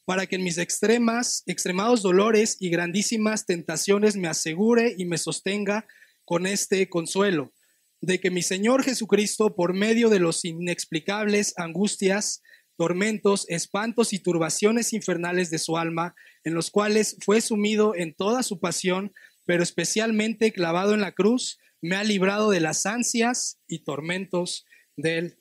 para 0.05 0.27
que 0.27 0.37
en 0.37 0.43
mis 0.43 0.59
extremas, 0.59 1.43
extremados 1.47 2.03
dolores 2.03 2.57
y 2.59 2.71
grandísimas 2.71 3.47
tentaciones 3.47 4.17
me 4.17 4.29
asegure 4.29 4.95
y 4.99 5.05
me 5.05 5.19
sostenga 5.19 5.87
con 6.25 6.47
este 6.47 6.89
consuelo, 6.89 7.53
de 8.01 8.19
que 8.19 8.31
mi 8.31 8.43
Señor 8.43 8.83
Jesucristo, 8.83 9.55
por 9.55 9.75
medio 9.75 10.09
de 10.09 10.21
los 10.21 10.45
inexplicables 10.45 11.55
angustias, 11.57 12.43
tormentos, 12.77 13.45
espantos 13.49 14.13
y 14.13 14.21
turbaciones 14.21 14.93
infernales 14.95 15.51
de 15.51 15.59
su 15.59 15.77
alma, 15.77 16.15
en 16.45 16.55
los 16.55 16.71
cuales 16.71 17.17
fue 17.25 17.41
sumido 17.41 17.95
en 17.95 18.15
toda 18.15 18.43
su 18.43 18.59
pasión, 18.59 19.13
pero 19.45 19.63
especialmente 19.63 20.53
clavado 20.53 20.95
en 20.95 21.03
la 21.03 21.13
cruz, 21.13 21.59
me 21.83 21.97
ha 21.97 22.05
librado 22.05 22.51
de 22.51 22.61
las 22.61 22.87
ansias 22.87 23.59
y 23.67 23.81
tormentos 23.81 24.67
del 24.97 25.39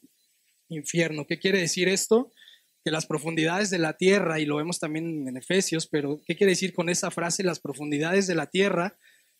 infierno. 0.69 1.25
¿Qué 1.27 1.39
quiere 1.39 1.59
decir 1.59 1.89
esto? 1.89 2.31
Que 2.83 2.91
las 2.91 3.05
profundidades 3.05 3.69
de 3.69 3.79
la 3.79 3.97
tierra, 3.97 4.39
y 4.39 4.45
lo 4.45 4.57
vemos 4.57 4.79
también 4.79 5.27
en 5.27 5.37
Efesios, 5.37 5.87
pero 5.87 6.21
¿qué 6.25 6.35
quiere 6.35 6.51
decir 6.51 6.73
con 6.73 6.89
esa 6.89 7.11
frase? 7.11 7.43
Las 7.43 7.59
profundidades 7.59 8.27
de 8.27 8.35
la 8.35 8.47
tierra 8.47 8.97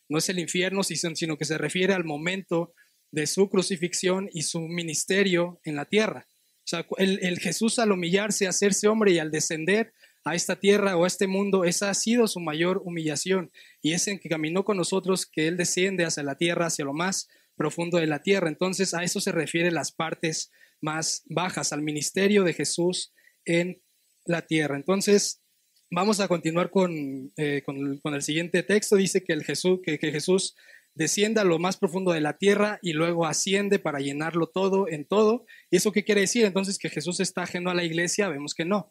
no 0.08 0.18
es 0.18 0.28
el 0.28 0.38
infierno, 0.38 0.82
sino 0.82 1.38
que 1.38 1.44
se 1.44 1.56
refiere 1.56 1.94
al 1.94 2.04
momento 2.04 2.74
de 3.12 3.26
su 3.26 3.48
crucifixión 3.48 4.28
y 4.32 4.42
su 4.42 4.60
ministerio 4.60 5.60
en 5.64 5.76
la 5.76 5.84
tierra. 5.86 6.26
O 6.58 6.68
sea, 6.70 6.86
el, 6.98 7.38
Jesús 7.40 7.78
al 7.78 7.92
humillarse, 7.92 8.46
hacerse 8.46 8.88
hombre 8.88 9.12
y 9.12 9.18
al 9.18 9.30
descender 9.30 9.92
a 10.24 10.34
esta 10.34 10.56
tierra 10.56 10.96
o 10.96 11.04
a 11.04 11.06
este 11.06 11.26
mundo, 11.26 11.64
esa 11.64 11.90
ha 11.90 11.94
sido 11.94 12.26
su 12.26 12.40
mayor 12.40 12.82
humillación. 12.84 13.50
Y 13.80 13.92
es 13.92 14.06
en 14.08 14.18
que 14.18 14.28
caminó 14.28 14.64
con 14.64 14.76
nosotros 14.76 15.26
que 15.26 15.48
Él 15.48 15.56
desciende 15.56 16.04
hacia 16.04 16.22
la 16.22 16.36
tierra, 16.36 16.66
hacia 16.66 16.84
lo 16.84 16.92
más 16.92 17.28
profundo 17.56 17.98
de 17.98 18.06
la 18.06 18.22
tierra. 18.22 18.48
Entonces 18.48 18.94
a 18.94 19.02
eso 19.02 19.20
se 19.20 19.32
refiere 19.32 19.70
las 19.70 19.92
partes 19.92 20.50
más 20.80 21.22
bajas, 21.26 21.72
al 21.72 21.82
ministerio 21.82 22.44
de 22.44 22.54
Jesús 22.54 23.12
en 23.44 23.82
la 24.24 24.46
tierra. 24.46 24.76
Entonces 24.76 25.42
vamos 25.90 26.20
a 26.20 26.28
continuar 26.28 26.70
con, 26.70 27.32
eh, 27.36 27.62
con, 27.64 28.14
el 28.14 28.22
siguiente 28.22 28.62
texto. 28.62 28.96
Dice 28.96 29.22
que, 29.22 29.32
el 29.32 29.44
Jesús, 29.44 29.80
que, 29.82 29.98
que 29.98 30.12
Jesús 30.12 30.54
desciende 30.94 31.40
a 31.40 31.44
lo 31.44 31.58
más 31.58 31.76
profundo 31.76 32.12
de 32.12 32.20
la 32.20 32.36
tierra 32.36 32.78
y 32.82 32.92
luego 32.92 33.26
asciende 33.26 33.78
para 33.78 34.00
llenarlo 34.00 34.46
todo 34.48 34.88
en 34.88 35.04
todo. 35.04 35.44
¿Y 35.70 35.76
eso 35.76 35.92
qué 35.92 36.04
quiere 36.04 36.22
decir? 36.22 36.44
Entonces 36.44 36.78
que 36.78 36.88
Jesús 36.88 37.20
está 37.20 37.42
ajeno 37.42 37.70
a 37.70 37.74
la 37.74 37.84
iglesia, 37.84 38.28
vemos 38.28 38.54
que 38.54 38.64
no. 38.64 38.90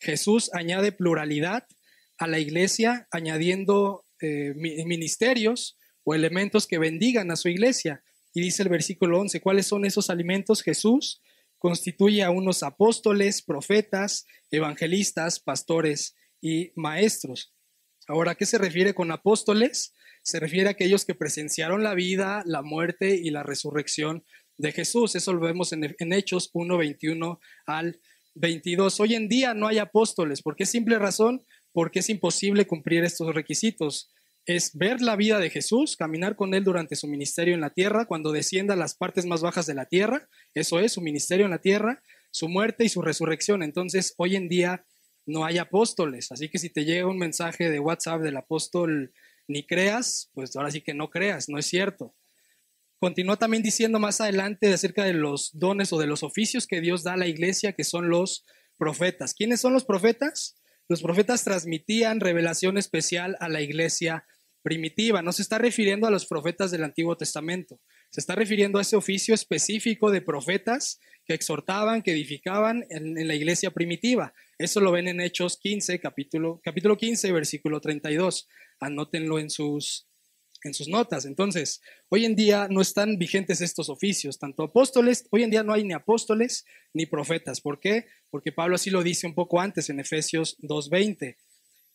Jesús 0.00 0.50
añade 0.52 0.92
pluralidad 0.92 1.66
a 2.18 2.26
la 2.26 2.38
iglesia, 2.38 3.06
añadiendo 3.10 4.04
eh, 4.20 4.52
ministerios 4.56 5.78
o 6.02 6.14
elementos 6.14 6.66
que 6.66 6.78
bendigan 6.78 7.30
a 7.30 7.36
su 7.36 7.48
iglesia. 7.48 8.02
Y 8.34 8.40
dice 8.40 8.62
el 8.62 8.68
versículo 8.68 9.20
11, 9.20 9.40
¿cuáles 9.40 9.66
son 9.66 9.84
esos 9.84 10.10
alimentos? 10.10 10.62
Jesús 10.62 11.20
constituye 11.58 12.22
a 12.22 12.30
unos 12.30 12.62
apóstoles, 12.62 13.42
profetas, 13.42 14.26
evangelistas, 14.50 15.38
pastores 15.40 16.16
y 16.40 16.72
maestros. 16.74 17.52
Ahora, 18.08 18.34
¿qué 18.34 18.46
se 18.46 18.58
refiere 18.58 18.94
con 18.94 19.12
apóstoles? 19.12 19.94
se 20.22 20.40
refiere 20.40 20.68
a 20.68 20.72
aquellos 20.72 21.04
que 21.04 21.14
presenciaron 21.14 21.82
la 21.82 21.94
vida, 21.94 22.42
la 22.46 22.62
muerte 22.62 23.14
y 23.16 23.30
la 23.30 23.42
resurrección 23.42 24.24
de 24.58 24.72
Jesús. 24.72 25.14
Eso 25.14 25.32
lo 25.32 25.40
vemos 25.40 25.72
en, 25.72 25.94
en 25.98 26.12
Hechos 26.12 26.50
1, 26.52 26.76
21 26.76 27.40
al 27.66 28.00
22. 28.34 29.00
Hoy 29.00 29.14
en 29.14 29.28
día 29.28 29.54
no 29.54 29.66
hay 29.66 29.78
apóstoles. 29.78 30.42
¿Por 30.42 30.56
qué 30.56 30.66
simple 30.66 30.98
razón? 30.98 31.44
Porque 31.72 32.00
es 32.00 32.10
imposible 32.10 32.66
cumplir 32.66 33.04
estos 33.04 33.34
requisitos. 33.34 34.12
Es 34.46 34.74
ver 34.74 35.00
la 35.02 35.16
vida 35.16 35.38
de 35.38 35.50
Jesús, 35.50 35.96
caminar 35.96 36.36
con 36.36 36.54
Él 36.54 36.64
durante 36.64 36.96
su 36.96 37.06
ministerio 37.06 37.54
en 37.54 37.60
la 37.60 37.70
tierra, 37.70 38.06
cuando 38.06 38.32
descienda 38.32 38.74
a 38.74 38.76
las 38.76 38.94
partes 38.94 39.26
más 39.26 39.42
bajas 39.42 39.66
de 39.66 39.74
la 39.74 39.86
tierra. 39.86 40.28
Eso 40.54 40.80
es 40.80 40.92
su 40.92 41.00
ministerio 41.00 41.44
en 41.44 41.50
la 41.50 41.60
tierra, 41.60 42.02
su 42.30 42.48
muerte 42.48 42.84
y 42.84 42.88
su 42.88 43.02
resurrección. 43.02 43.62
Entonces, 43.62 44.14
hoy 44.16 44.36
en 44.36 44.48
día 44.48 44.84
no 45.26 45.44
hay 45.44 45.58
apóstoles. 45.58 46.32
Así 46.32 46.48
que 46.48 46.58
si 46.58 46.70
te 46.70 46.84
llega 46.84 47.06
un 47.06 47.18
mensaje 47.18 47.70
de 47.70 47.78
WhatsApp 47.78 48.22
del 48.22 48.36
apóstol, 48.36 49.12
ni 49.46 49.66
creas, 49.66 50.30
pues 50.32 50.54
ahora 50.56 50.70
sí 50.70 50.80
que 50.80 50.94
no 50.94 51.10
creas, 51.10 51.48
no 51.48 51.58
es 51.58 51.66
cierto. 51.66 52.14
Continúa 53.00 53.38
también 53.38 53.62
diciendo 53.62 53.98
más 53.98 54.20
adelante 54.20 54.70
acerca 54.70 55.04
de 55.04 55.14
los 55.14 55.50
dones 55.54 55.90
o 55.94 55.98
de 55.98 56.06
los 56.06 56.22
oficios 56.22 56.66
que 56.66 56.82
Dios 56.82 57.02
da 57.02 57.14
a 57.14 57.16
la 57.16 57.28
iglesia, 57.28 57.72
que 57.72 57.82
son 57.82 58.10
los 58.10 58.44
profetas. 58.76 59.32
¿Quiénes 59.32 59.62
son 59.62 59.72
los 59.72 59.86
profetas? 59.86 60.54
Los 60.86 61.00
profetas 61.00 61.42
transmitían 61.42 62.20
revelación 62.20 62.76
especial 62.76 63.38
a 63.40 63.48
la 63.48 63.62
iglesia 63.62 64.26
primitiva. 64.62 65.22
No 65.22 65.32
se 65.32 65.40
está 65.40 65.56
refiriendo 65.56 66.06
a 66.06 66.10
los 66.10 66.26
profetas 66.26 66.70
del 66.70 66.84
Antiguo 66.84 67.16
Testamento. 67.16 67.80
Se 68.10 68.20
está 68.20 68.34
refiriendo 68.34 68.78
a 68.78 68.82
ese 68.82 68.96
oficio 68.96 69.34
específico 69.34 70.10
de 70.10 70.20
profetas 70.20 71.00
que 71.24 71.32
exhortaban, 71.32 72.02
que 72.02 72.12
edificaban 72.12 72.84
en, 72.90 73.26
la 73.26 73.34
iglesia 73.34 73.70
primitiva. 73.70 74.34
Eso 74.58 74.80
lo 74.80 74.92
ven 74.92 75.08
en 75.08 75.22
Hechos 75.22 75.58
15, 75.58 76.00
capítulo, 76.00 76.60
capítulo 76.62 76.98
15, 76.98 77.32
versículo 77.32 77.80
32. 77.80 78.46
Anótenlo 78.78 79.38
en 79.38 79.48
sus, 79.48 80.09
en 80.64 80.74
sus 80.74 80.88
notas. 80.88 81.24
Entonces, 81.24 81.80
hoy 82.08 82.24
en 82.24 82.36
día 82.36 82.68
no 82.70 82.80
están 82.80 83.18
vigentes 83.18 83.60
estos 83.60 83.88
oficios, 83.88 84.38
tanto 84.38 84.62
apóstoles, 84.62 85.26
hoy 85.30 85.42
en 85.42 85.50
día 85.50 85.62
no 85.62 85.72
hay 85.72 85.84
ni 85.84 85.92
apóstoles 85.92 86.64
ni 86.92 87.06
profetas. 87.06 87.60
¿Por 87.60 87.80
qué? 87.80 88.06
Porque 88.30 88.52
Pablo 88.52 88.76
así 88.76 88.90
lo 88.90 89.02
dice 89.02 89.26
un 89.26 89.34
poco 89.34 89.60
antes 89.60 89.90
en 89.90 90.00
Efesios 90.00 90.58
2.20 90.58 91.36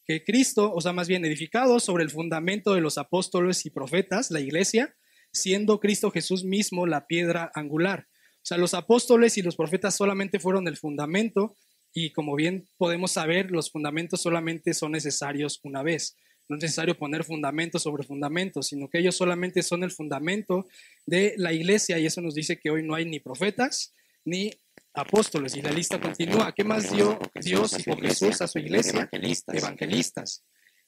que 0.06 0.24
Cristo, 0.24 0.72
o 0.74 0.80
sea, 0.82 0.94
más 0.94 1.08
bien 1.08 1.26
edificado 1.26 1.80
sobre 1.80 2.04
el 2.04 2.12
fundamento 2.12 2.74
de 2.74 2.82
los 2.82 2.98
apóstoles 2.98 3.66
y 3.66 3.72
profetas, 3.72 4.30
la 4.30 4.40
iglesia, 4.40 4.96
siendo 5.32 5.80
Cristo 5.80 6.12
Jesús 6.12 6.44
mismo 6.44 6.86
la 6.86 7.08
piedra 7.08 7.52
angular. 7.56 8.08
O 8.38 8.46
sea, 8.48 8.58
los 8.58 8.76
apóstoles 8.76 9.38
y 9.38 9.42
los 9.42 9.56
profetas 9.56 9.96
solamente 9.96 10.40
fueron 10.40 10.68
el 10.68 10.78
fundamento 10.78 11.58
y 11.92 12.12
como 12.12 12.36
bien 12.36 12.70
podemos 12.78 13.12
saber, 13.12 13.50
los 13.50 13.72
fundamentos 13.72 14.22
solamente 14.22 14.74
son 14.74 14.92
necesarios 14.92 15.60
una 15.64 15.82
vez. 15.82 16.18
No 16.48 16.58
es 16.58 16.64
necesario 16.64 16.98
poner 16.98 17.24
fundamentos 17.24 17.84
sobre 17.84 18.04
fundamentos, 18.04 18.68
sino 18.68 18.90
que 18.90 19.00
ellos 19.00 19.16
solamente 19.16 19.64
son 19.64 19.84
el 19.84 19.92
fundamento 19.92 20.68
de 21.06 21.34
la 21.38 21.54
iglesia 21.54 21.98
y 21.98 22.06
eso 22.06 22.22
nos 22.22 22.36
dice 22.36 22.60
que 22.60 22.70
hoy 22.70 22.84
no 22.84 22.96
hay 22.96 23.06
ni 23.06 23.20
profetas 23.20 23.94
ni 24.26 24.52
apóstoles 24.94 25.56
y 25.56 25.62
la 25.62 25.72
lista 25.72 26.00
continúa. 26.00 26.54
¿Qué 26.54 26.64
más 26.64 26.92
dio 26.92 27.20
Dios 27.36 27.78
y 27.80 27.84
Jesús 27.84 28.42
a 28.42 28.48
su 28.48 28.60
iglesia? 28.60 29.10
Evangelistas. 29.48 30.44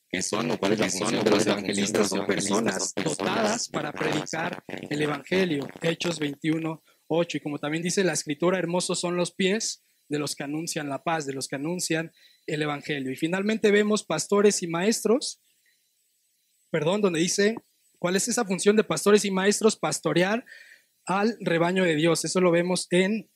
¿Qué 0.10 0.22
son 0.22 0.52
o 0.52 0.58
cuál 0.58 0.74
es 0.74 0.80
la 0.80 0.90
función 0.90 1.24
de 1.24 1.32
los 1.32 1.46
evangelistas? 1.46 2.10
Son 2.10 2.26
personas 2.26 2.94
dotadas 2.96 3.68
para 3.68 3.92
predicar 3.92 4.64
el 4.68 5.02
evangelio. 5.02 5.68
Hechos 5.82 6.20
21, 6.20 6.82
8. 7.08 7.38
Y 7.38 7.40
como 7.42 7.60
también 7.60 7.84
dice 7.84 8.04
la 8.06 8.14
escritura, 8.14 8.58
hermosos 8.58 9.00
son 9.00 9.18
los 9.18 9.32
pies 9.32 9.84
de 10.08 10.20
los 10.20 10.36
que 10.36 10.44
anuncian 10.44 10.88
la 10.88 11.04
paz, 11.04 11.26
de 11.26 11.34
los 11.34 11.50
que 11.50 11.58
anuncian 11.58 12.14
el 12.46 12.62
evangelio. 12.62 13.12
Y 13.12 13.18
finalmente 13.18 13.70
vemos 13.72 14.06
pastores 14.06 14.64
y 14.64 14.68
maestros, 14.68 15.42
perdón, 16.70 17.02
donde 17.02 17.20
dice, 17.20 17.56
¿cuál 18.00 18.16
es 18.16 18.28
esa 18.28 18.46
función 18.46 18.76
de 18.76 18.84
pastores 18.84 19.26
y 19.26 19.32
maestros? 19.32 19.76
Pastorear 19.76 20.46
al 21.06 21.38
rebaño 21.40 21.84
de 21.84 21.96
Dios. 21.96 22.26
Eso 22.26 22.42
lo 22.42 22.52
vemos 22.52 22.88
en 22.92 23.30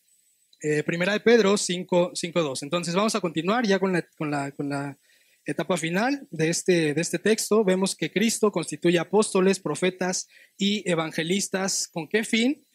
eh, 0.62 0.84
primera 0.84 1.14
de 1.14 1.20
Pedro 1.22 1.58
5, 1.58 2.12
2. 2.14 2.64
Entonces 2.64 2.94
vamos 2.94 3.16
a 3.16 3.22
continuar 3.22 3.66
ya 3.66 3.80
con 3.80 3.94
la, 3.94 4.04
con 4.18 4.30
la, 4.30 4.52
con 4.52 4.70
la 4.70 4.98
etapa 5.46 5.78
final 5.78 6.28
de 6.30 6.50
este, 6.50 6.94
de 6.94 7.02
este 7.02 7.18
texto. 7.18 7.64
Vemos 7.64 7.96
que 7.96 8.12
Cristo 8.12 8.52
constituye 8.52 9.00
apóstoles, 9.00 9.60
profetas 9.60 10.28
y 10.58 10.88
evangelistas. 10.90 11.88
¿Con 11.88 12.08
qué 12.08 12.24
fin? 12.24 12.66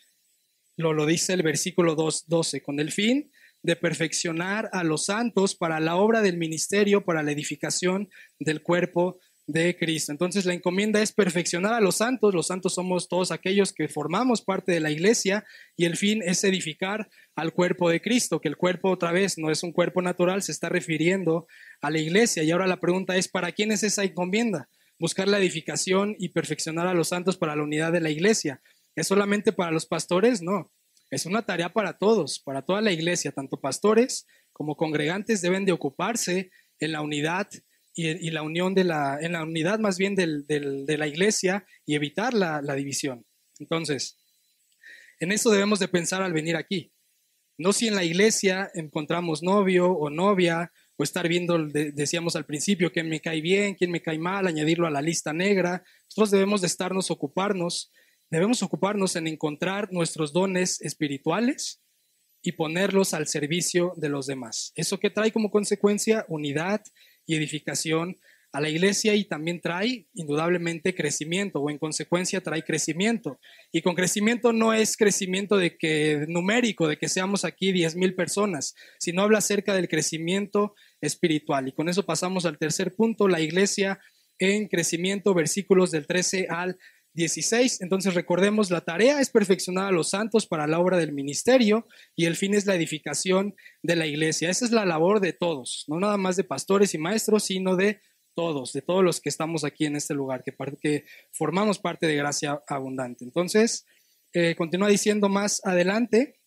Lo, 0.76 0.92
lo 0.92 1.06
dice 1.06 1.32
el 1.32 1.42
versículo 1.42 1.94
2, 1.94 2.24
12. 2.26 2.62
Con 2.62 2.80
el 2.80 2.90
fin 2.90 3.30
de 3.62 3.76
perfeccionar 3.76 4.68
a 4.72 4.84
los 4.84 5.06
santos 5.06 5.54
para 5.54 5.80
la 5.80 5.96
obra 5.96 6.22
del 6.22 6.36
ministerio, 6.36 7.04
para 7.04 7.22
la 7.22 7.32
edificación 7.32 8.08
del 8.38 8.62
cuerpo 8.62 9.18
de 9.46 9.76
Cristo. 9.76 10.12
Entonces 10.12 10.44
la 10.44 10.54
encomienda 10.54 11.00
es 11.00 11.12
perfeccionar 11.12 11.72
a 11.72 11.80
los 11.80 11.96
santos. 11.96 12.34
Los 12.34 12.48
santos 12.48 12.74
somos 12.74 13.08
todos 13.08 13.30
aquellos 13.30 13.72
que 13.72 13.88
formamos 13.88 14.42
parte 14.42 14.72
de 14.72 14.80
la 14.80 14.90
iglesia 14.90 15.44
y 15.76 15.84
el 15.84 15.96
fin 15.96 16.22
es 16.24 16.42
edificar 16.44 17.08
al 17.34 17.52
cuerpo 17.52 17.88
de 17.88 18.00
Cristo, 18.00 18.40
que 18.40 18.48
el 18.48 18.56
cuerpo 18.56 18.90
otra 18.90 19.12
vez 19.12 19.38
no 19.38 19.50
es 19.50 19.62
un 19.62 19.72
cuerpo 19.72 20.02
natural, 20.02 20.42
se 20.42 20.52
está 20.52 20.68
refiriendo 20.68 21.46
a 21.80 21.90
la 21.90 21.98
iglesia. 21.98 22.42
Y 22.42 22.50
ahora 22.50 22.66
la 22.66 22.80
pregunta 22.80 23.16
es, 23.16 23.28
¿para 23.28 23.52
quién 23.52 23.70
es 23.70 23.82
esa 23.82 24.04
encomienda? 24.04 24.68
Buscar 24.98 25.28
la 25.28 25.38
edificación 25.38 26.16
y 26.18 26.30
perfeccionar 26.30 26.86
a 26.86 26.94
los 26.94 27.08
santos 27.08 27.36
para 27.36 27.54
la 27.54 27.62
unidad 27.62 27.92
de 27.92 28.00
la 28.00 28.10
iglesia. 28.10 28.62
¿Es 28.94 29.06
solamente 29.06 29.52
para 29.52 29.70
los 29.70 29.86
pastores? 29.86 30.42
No. 30.42 30.72
Es 31.10 31.24
una 31.26 31.42
tarea 31.42 31.72
para 31.72 31.98
todos, 31.98 32.40
para 32.40 32.62
toda 32.62 32.80
la 32.80 32.90
iglesia, 32.90 33.30
tanto 33.30 33.60
pastores 33.60 34.26
como 34.52 34.74
congregantes 34.74 35.42
deben 35.42 35.66
de 35.66 35.72
ocuparse 35.72 36.50
en 36.80 36.92
la 36.92 37.02
unidad 37.02 37.46
y, 37.98 38.30
la 38.30 38.42
unión 38.42 38.74
de 38.74 38.84
la, 38.84 39.18
en 39.20 39.32
la 39.32 39.42
unidad 39.42 39.78
más 39.78 39.96
bien 39.96 40.14
de 40.14 40.96
la 40.98 41.06
iglesia 41.06 41.66
y 41.86 41.94
evitar 41.94 42.34
la, 42.34 42.60
división. 42.74 43.24
Entonces, 43.58 44.18
en 45.18 45.32
eso 45.32 45.50
debemos 45.50 45.78
de 45.78 45.88
pensar 45.88 46.20
al 46.20 46.34
venir 46.34 46.56
aquí. 46.56 46.92
No 47.56 47.72
si 47.72 47.88
en 47.88 47.94
la 47.94 48.04
iglesia 48.04 48.70
encontramos 48.74 49.42
novio 49.42 49.90
o 49.90 50.10
novia, 50.10 50.70
o 50.98 51.02
estar 51.02 51.26
viendo, 51.26 51.58
decíamos 51.58 52.36
al 52.36 52.44
principio, 52.44 52.92
quién 52.92 53.08
me 53.08 53.20
cae 53.20 53.40
bien, 53.40 53.74
quién 53.74 53.90
me 53.90 54.02
cae 54.02 54.18
mal, 54.18 54.46
añadirlo 54.46 54.86
a 54.86 54.90
la 54.90 55.02
lista 55.02 55.32
negra. 55.32 55.82
Nosotros 56.04 56.30
debemos 56.30 56.60
de 56.60 56.66
estarnos 56.66 57.10
ocuparnos, 57.10 57.92
debemos 58.30 58.62
ocuparnos 58.62 59.16
en 59.16 59.26
encontrar 59.26 59.90
nuestros 59.90 60.34
dones 60.34 60.80
espirituales 60.82 61.82
y 62.42 62.52
ponerlos 62.52 63.14
al 63.14 63.26
servicio 63.26 63.94
de 63.96 64.10
los 64.10 64.26
demás. 64.26 64.72
¿Eso 64.74 64.98
que 64.98 65.10
trae 65.10 65.32
como 65.32 65.50
consecuencia? 65.50 66.26
Unidad 66.28 66.82
y 67.26 67.34
edificación 67.34 68.16
a 68.52 68.60
la 68.60 68.70
iglesia 68.70 69.14
y 69.14 69.24
también 69.24 69.60
trae 69.60 70.06
indudablemente 70.14 70.94
crecimiento 70.94 71.60
o 71.60 71.68
en 71.68 71.78
consecuencia 71.78 72.40
trae 72.40 72.62
crecimiento. 72.62 73.38
Y 73.70 73.82
con 73.82 73.94
crecimiento 73.94 74.52
no 74.52 74.72
es 74.72 74.96
crecimiento 74.96 75.58
de 75.58 75.76
que 75.76 76.24
numérico, 76.28 76.88
de 76.88 76.96
que 76.96 77.08
seamos 77.08 77.44
aquí 77.44 77.70
10 77.72 77.96
mil 77.96 78.14
personas, 78.14 78.74
sino 78.98 79.22
habla 79.22 79.38
acerca 79.38 79.74
del 79.74 79.88
crecimiento 79.88 80.74
espiritual. 81.02 81.68
Y 81.68 81.72
con 81.72 81.90
eso 81.90 82.06
pasamos 82.06 82.46
al 82.46 82.56
tercer 82.56 82.94
punto, 82.94 83.28
la 83.28 83.40
iglesia 83.40 84.00
en 84.38 84.68
crecimiento, 84.68 85.34
versículos 85.34 85.90
del 85.90 86.06
13 86.06 86.46
al 86.48 86.78
16. 87.16 87.80
Entonces 87.80 88.14
recordemos, 88.14 88.70
la 88.70 88.82
tarea 88.82 89.20
es 89.20 89.30
perfeccionar 89.30 89.88
a 89.88 89.90
los 89.90 90.10
santos 90.10 90.46
para 90.46 90.66
la 90.66 90.78
obra 90.78 90.98
del 90.98 91.12
ministerio 91.12 91.88
y 92.14 92.26
el 92.26 92.36
fin 92.36 92.54
es 92.54 92.66
la 92.66 92.74
edificación 92.74 93.54
de 93.82 93.96
la 93.96 94.06
iglesia. 94.06 94.50
Esa 94.50 94.66
es 94.66 94.70
la 94.70 94.84
labor 94.84 95.20
de 95.20 95.32
todos, 95.32 95.84
no 95.88 95.98
nada 95.98 96.18
más 96.18 96.36
de 96.36 96.44
pastores 96.44 96.94
y 96.94 96.98
maestros, 96.98 97.44
sino 97.44 97.74
de 97.74 98.00
todos, 98.34 98.74
de 98.74 98.82
todos 98.82 99.02
los 99.02 99.20
que 99.20 99.30
estamos 99.30 99.64
aquí 99.64 99.86
en 99.86 99.96
este 99.96 100.12
lugar, 100.12 100.44
que, 100.44 100.54
que 100.80 101.06
formamos 101.32 101.78
parte 101.78 102.06
de 102.06 102.16
gracia 102.16 102.62
abundante. 102.68 103.24
Entonces, 103.24 103.86
eh, 104.34 104.54
continúa 104.54 104.88
diciendo 104.88 105.30
más 105.30 105.62
adelante, 105.64 106.38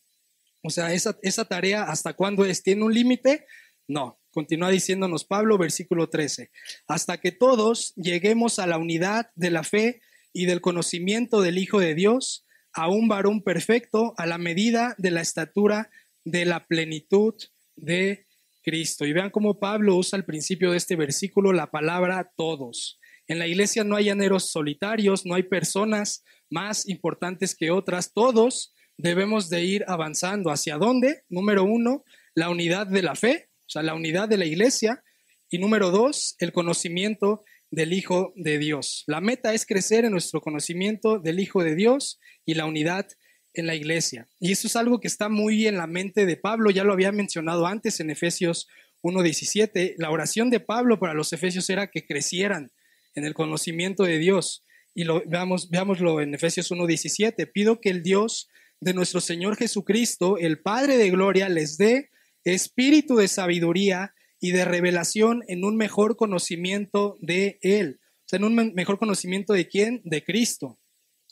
o 0.62 0.70
sea, 0.70 0.94
esa, 0.94 1.18
esa 1.24 1.46
tarea, 1.46 1.84
¿hasta 1.84 2.14
cuándo 2.14 2.46
es? 2.46 2.62
¿Tiene 2.62 2.84
un 2.84 2.94
límite? 2.94 3.48
No, 3.88 4.20
continúa 4.32 4.70
diciéndonos 4.70 5.26
Pablo, 5.26 5.58
versículo 5.58 6.10
13, 6.10 6.52
hasta 6.88 7.18
que 7.18 7.32
todos 7.32 7.96
lleguemos 7.96 8.60
a 8.60 8.68
la 8.68 8.78
unidad 8.78 9.32
de 9.34 9.50
la 9.50 9.64
fe 9.64 10.02
y 10.34 10.46
del 10.46 10.62
conocimiento 10.62 11.42
del 11.42 11.58
Hijo 11.58 11.80
de 11.80 11.96
Dios, 11.96 12.46
a 12.74 12.90
un 12.90 13.08
varón 13.08 13.42
perfecto, 13.42 14.14
a 14.18 14.26
la 14.26 14.38
medida 14.38 14.96
de 14.98 15.12
la 15.12 15.22
estatura 15.22 15.90
de 16.24 16.46
la 16.46 16.68
plenitud 16.68 17.34
de 17.76 18.26
Cristo. 18.62 19.06
Y 19.06 19.14
vean 19.14 19.32
cómo 19.32 19.60
Pablo 19.60 19.96
usa 19.96 20.18
al 20.18 20.26
principio 20.26 20.72
de 20.72 20.78
este 20.78 20.96
versículo 20.96 21.54
la 21.54 21.72
palabra 21.72 22.32
todos. 22.36 23.00
En 23.28 23.40
la 23.40 23.48
iglesia 23.48 23.84
no 23.84 23.96
hay 23.96 24.06
llaneros 24.06 24.52
solitarios, 24.52 25.26
no 25.26 25.36
hay 25.36 25.44
personas 25.44 26.24
más 26.50 26.88
importantes 26.88 27.56
que 27.56 27.72
otras. 27.72 28.14
Todos 28.14 28.74
debemos 28.98 29.50
de 29.50 29.64
ir 29.64 29.86
avanzando. 29.88 30.52
¿Hacia 30.52 30.78
dónde? 30.78 31.24
Número 31.30 31.64
uno, 31.64 32.04
la 32.34 32.50
unidad 32.50 32.88
de 32.88 33.02
la 33.02 33.16
fe, 33.16 33.50
o 33.62 33.70
sea, 33.70 33.84
la 33.84 33.96
unidad 33.96 34.28
de 34.28 34.38
la 34.38 34.46
iglesia. 34.46 35.04
Y 35.50 35.58
número 35.58 35.92
dos, 35.92 36.36
el 36.40 36.52
conocimiento 36.52 37.44
del 37.72 37.94
Hijo 37.94 38.34
de 38.36 38.58
Dios. 38.58 39.04
La 39.08 39.22
meta 39.22 39.54
es 39.54 39.66
crecer 39.66 40.06
en 40.06 40.12
nuestro 40.12 40.42
conocimiento 40.42 41.20
del 41.20 41.40
Hijo 41.40 41.64
de 41.64 41.76
Dios 41.76 42.20
y 42.46 42.56
la 42.56 42.66
unidad 42.66 43.08
en 43.54 43.68
la 43.68 43.76
iglesia. 43.76 44.28
Y 44.40 44.52
eso 44.52 44.68
es 44.68 44.76
algo 44.76 45.00
que 45.00 45.08
está 45.08 45.30
muy 45.30 45.68
en 45.68 45.78
la 45.78 45.88
mente 45.88 46.26
de 46.26 46.38
Pablo, 46.38 46.72
ya 46.72 46.84
lo 46.84 46.94
había 46.94 47.12
mencionado 47.12 47.68
antes 47.68 48.00
en 48.00 48.10
Efesios 48.10 48.68
1.17. 49.04 49.96
La 49.98 50.12
oración 50.12 50.50
de 50.50 50.60
Pablo 50.60 51.00
para 51.00 51.14
los 51.14 51.34
Efesios 51.34 51.70
era 51.70 51.88
que 51.88 52.06
crecieran 52.06 52.72
en 53.16 53.26
el 53.26 53.34
conocimiento 53.34 54.04
de 54.04 54.18
Dios. 54.18 54.66
Y 54.94 55.04
lo, 55.04 55.24
veamos, 55.26 55.70
veámoslo 55.70 56.22
en 56.22 56.34
Efesios 56.34 56.72
1.17. 56.72 57.52
Pido 57.52 57.80
que 57.80 57.90
el 57.90 58.04
Dios 58.04 58.50
de 58.82 58.94
nuestro 58.94 59.22
Señor 59.22 59.58
Jesucristo, 59.58 60.38
el 60.38 60.62
Padre 60.62 60.98
de 60.98 61.10
Gloria, 61.10 61.50
les 61.50 61.78
dé 61.78 62.10
espíritu 62.44 63.16
de 63.18 63.28
sabiduría 63.28 64.14
y 64.40 64.52
de 64.52 64.66
revelación 64.66 65.44
en 65.48 65.64
un 65.64 65.76
mejor 65.76 66.16
conocimiento 66.16 67.18
de 67.22 67.60
Él. 67.62 68.00
O 68.02 68.30
sea, 68.30 68.38
en 68.38 68.46
un 68.46 68.74
mejor 68.74 69.00
conocimiento 69.00 69.54
de 69.54 69.68
quién? 69.68 70.02
De 70.04 70.24
Cristo. 70.24 70.80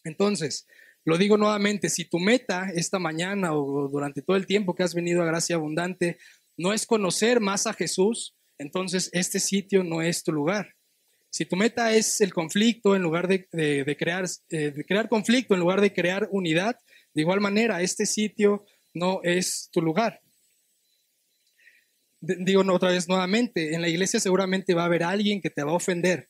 Entonces, 0.04 0.68
lo 1.06 1.18
digo 1.18 1.38
nuevamente, 1.38 1.90
si 1.90 2.06
tu 2.06 2.20
meta 2.20 2.70
esta 2.76 3.00
mañana 3.00 3.54
o 3.54 3.88
durante 3.88 4.22
todo 4.22 4.36
el 4.36 4.46
tiempo 4.46 4.76
que 4.76 4.84
has 4.84 4.94
venido 4.94 5.22
a 5.22 5.26
Gracia 5.26 5.56
Abundante 5.56 6.18
no 6.58 6.74
es 6.74 6.86
conocer 6.86 7.40
más 7.40 7.66
a 7.68 7.74
Jesús, 7.74 8.36
entonces 8.58 9.10
este 9.14 9.40
sitio 9.40 9.84
no 9.84 10.02
es 10.02 10.24
tu 10.24 10.32
lugar. 10.32 10.76
Si 11.30 11.46
tu 11.46 11.56
meta 11.56 11.94
es 11.94 12.20
el 12.22 12.34
conflicto 12.34 12.96
en 12.96 13.04
lugar 13.04 13.28
de, 13.28 13.48
crear, 13.98 14.26
eh, 14.50 14.72
de 14.72 14.86
crear 14.86 15.08
conflicto 15.08 15.54
en 15.54 15.60
lugar 15.60 15.82
de 15.82 15.94
crear 15.94 16.28
unidad, 16.32 16.78
de 17.14 17.22
igual 17.22 17.42
manera, 17.42 17.82
este 17.82 18.06
sitio 18.06 18.66
no 18.94 19.22
es 19.24 19.70
tu 19.72 19.82
lugar. 19.82 20.22
Digo 22.20 22.64
otra 22.74 22.92
vez 22.92 23.08
nuevamente, 23.08 23.74
en 23.76 23.82
la 23.82 23.90
iglesia 23.90 24.20
seguramente 24.20 24.74
va 24.74 24.84
a 24.84 24.86
haber 24.86 25.04
alguien 25.04 25.42
que 25.42 25.50
te 25.50 25.64
va 25.64 25.72
a 25.72 25.76
ofender, 25.76 26.30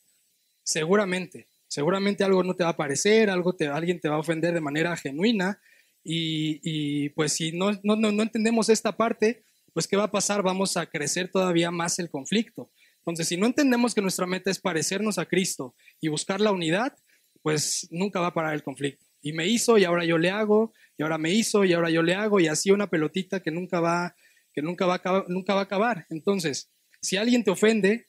seguramente. 0.62 1.46
Seguramente 1.66 2.24
algo 2.24 2.42
no 2.42 2.54
te 2.54 2.64
va 2.64 2.70
a 2.70 2.76
parecer, 2.76 3.30
algo 3.30 3.54
te, 3.54 3.66
alguien 3.66 4.00
te 4.00 4.08
va 4.08 4.16
a 4.16 4.20
ofender 4.20 4.54
de 4.54 4.60
manera 4.60 4.96
genuina 4.96 5.60
y, 6.02 7.10
pues 7.10 7.34
si 7.34 7.52
no, 7.52 7.72
no, 7.82 7.96
no 7.96 8.22
entendemos 8.22 8.68
esta 8.70 8.96
parte, 8.96 9.44
pues 9.74 9.86
¿qué 9.86 9.96
va 9.96 10.04
a 10.04 10.10
pasar? 10.10 10.42
Vamos 10.42 10.76
a 10.76 10.86
crecer 10.86 11.30
todavía 11.30 11.70
más 11.70 11.98
el 11.98 12.10
conflicto. 12.10 12.70
Entonces, 12.98 13.28
si 13.28 13.36
no 13.36 13.46
entendemos 13.46 13.94
que 13.94 14.02
nuestra 14.02 14.26
meta 14.26 14.50
es 14.50 14.58
parecernos 14.58 15.18
a 15.18 15.26
Cristo 15.26 15.74
y 16.00 16.08
buscar 16.08 16.40
la 16.40 16.52
unidad, 16.52 16.94
pues 17.42 17.86
nunca 17.90 18.20
va 18.20 18.28
a 18.28 18.34
parar 18.34 18.54
el 18.54 18.62
conflicto. 18.62 19.06
Y 19.22 19.32
me 19.32 19.46
hizo 19.46 19.78
y 19.78 19.84
ahora 19.84 20.04
yo 20.04 20.18
le 20.18 20.30
hago, 20.30 20.72
y 20.96 21.02
ahora 21.02 21.18
me 21.18 21.32
hizo 21.32 21.64
y 21.64 21.72
ahora 21.72 21.90
yo 21.90 22.02
le 22.02 22.14
hago, 22.14 22.40
y 22.40 22.48
así 22.48 22.70
una 22.70 22.90
pelotita 22.90 23.40
que 23.40 23.50
nunca 23.50 23.80
va, 23.80 24.14
nunca 24.62 24.86
va, 24.86 25.00
a 25.02 25.24
nunca 25.28 25.54
va 25.54 25.60
a 25.60 25.64
acabar. 25.64 26.06
Entonces, 26.10 26.70
si 27.00 27.16
alguien 27.16 27.44
te 27.44 27.50
ofende 27.50 28.06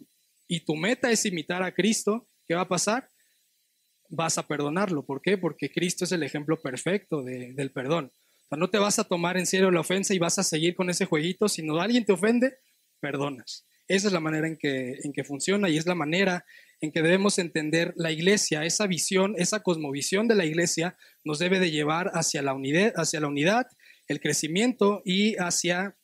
y 0.48 0.62
tu 0.62 0.76
meta 0.76 1.12
es 1.12 1.26
imitar 1.26 1.64
a 1.64 1.74
Cristo, 1.74 2.28
¿qué 2.48 2.56
va 2.56 2.62
a 2.62 2.68
pasar? 2.68 3.10
vas 4.10 4.38
a 4.38 4.48
perdonarlo. 4.48 5.06
¿Por 5.06 5.22
qué? 5.22 5.38
Porque 5.38 5.72
Cristo 5.72 6.04
es 6.04 6.12
el 6.12 6.24
ejemplo 6.24 6.62
perfecto 6.62 7.24
del 7.24 7.72
perdón. 7.72 8.12
O 8.16 8.48
sea, 8.50 8.58
no 8.58 8.70
te 8.70 8.80
vas 8.80 9.00
a 9.00 9.04
tomar 9.04 9.38
en 9.38 9.46
serio 9.46 9.72
la 9.72 9.82
ofensa 9.82 10.14
y 10.14 10.20
vas 10.20 10.40
a 10.40 10.44
seguir 10.44 10.76
con 10.76 10.90
ese 10.90 11.06
jueguito, 11.06 11.48
sino 11.48 11.80
alguien 11.80 12.06
te 12.06 12.14
ofende, 12.14 12.58
perdonas. 13.00 13.66
Esa 13.88 14.08
es 14.08 14.14
la 14.14 14.20
manera 14.20 14.48
en 14.48 14.58
que, 14.58 14.98
en 15.04 15.14
que 15.14 15.24
funciona 15.24 15.70
y 15.70 15.78
es 15.78 15.86
la 15.86 15.96
manera 15.96 16.46
en 16.82 16.92
que 16.92 17.02
debemos 17.02 17.40
entender 17.40 17.94
la 17.96 18.12
iglesia, 18.12 18.64
esa 18.66 18.88
visión, 18.88 19.36
esa 19.38 19.62
cosmovisión 19.62 20.28
de 20.28 20.36
la 20.36 20.46
iglesia 20.46 20.96
nos 21.24 21.40
debe 21.40 21.60
de 21.60 21.72
llevar 21.72 22.12
hacia 22.14 22.42
la 22.42 22.54
unidad, 22.54 22.94
hacia 22.96 23.20
la 23.20 23.28
unidad, 23.28 23.68
el 24.08 24.20
crecimiento 24.20 25.02
y 25.06 25.36
hacia 25.38 25.98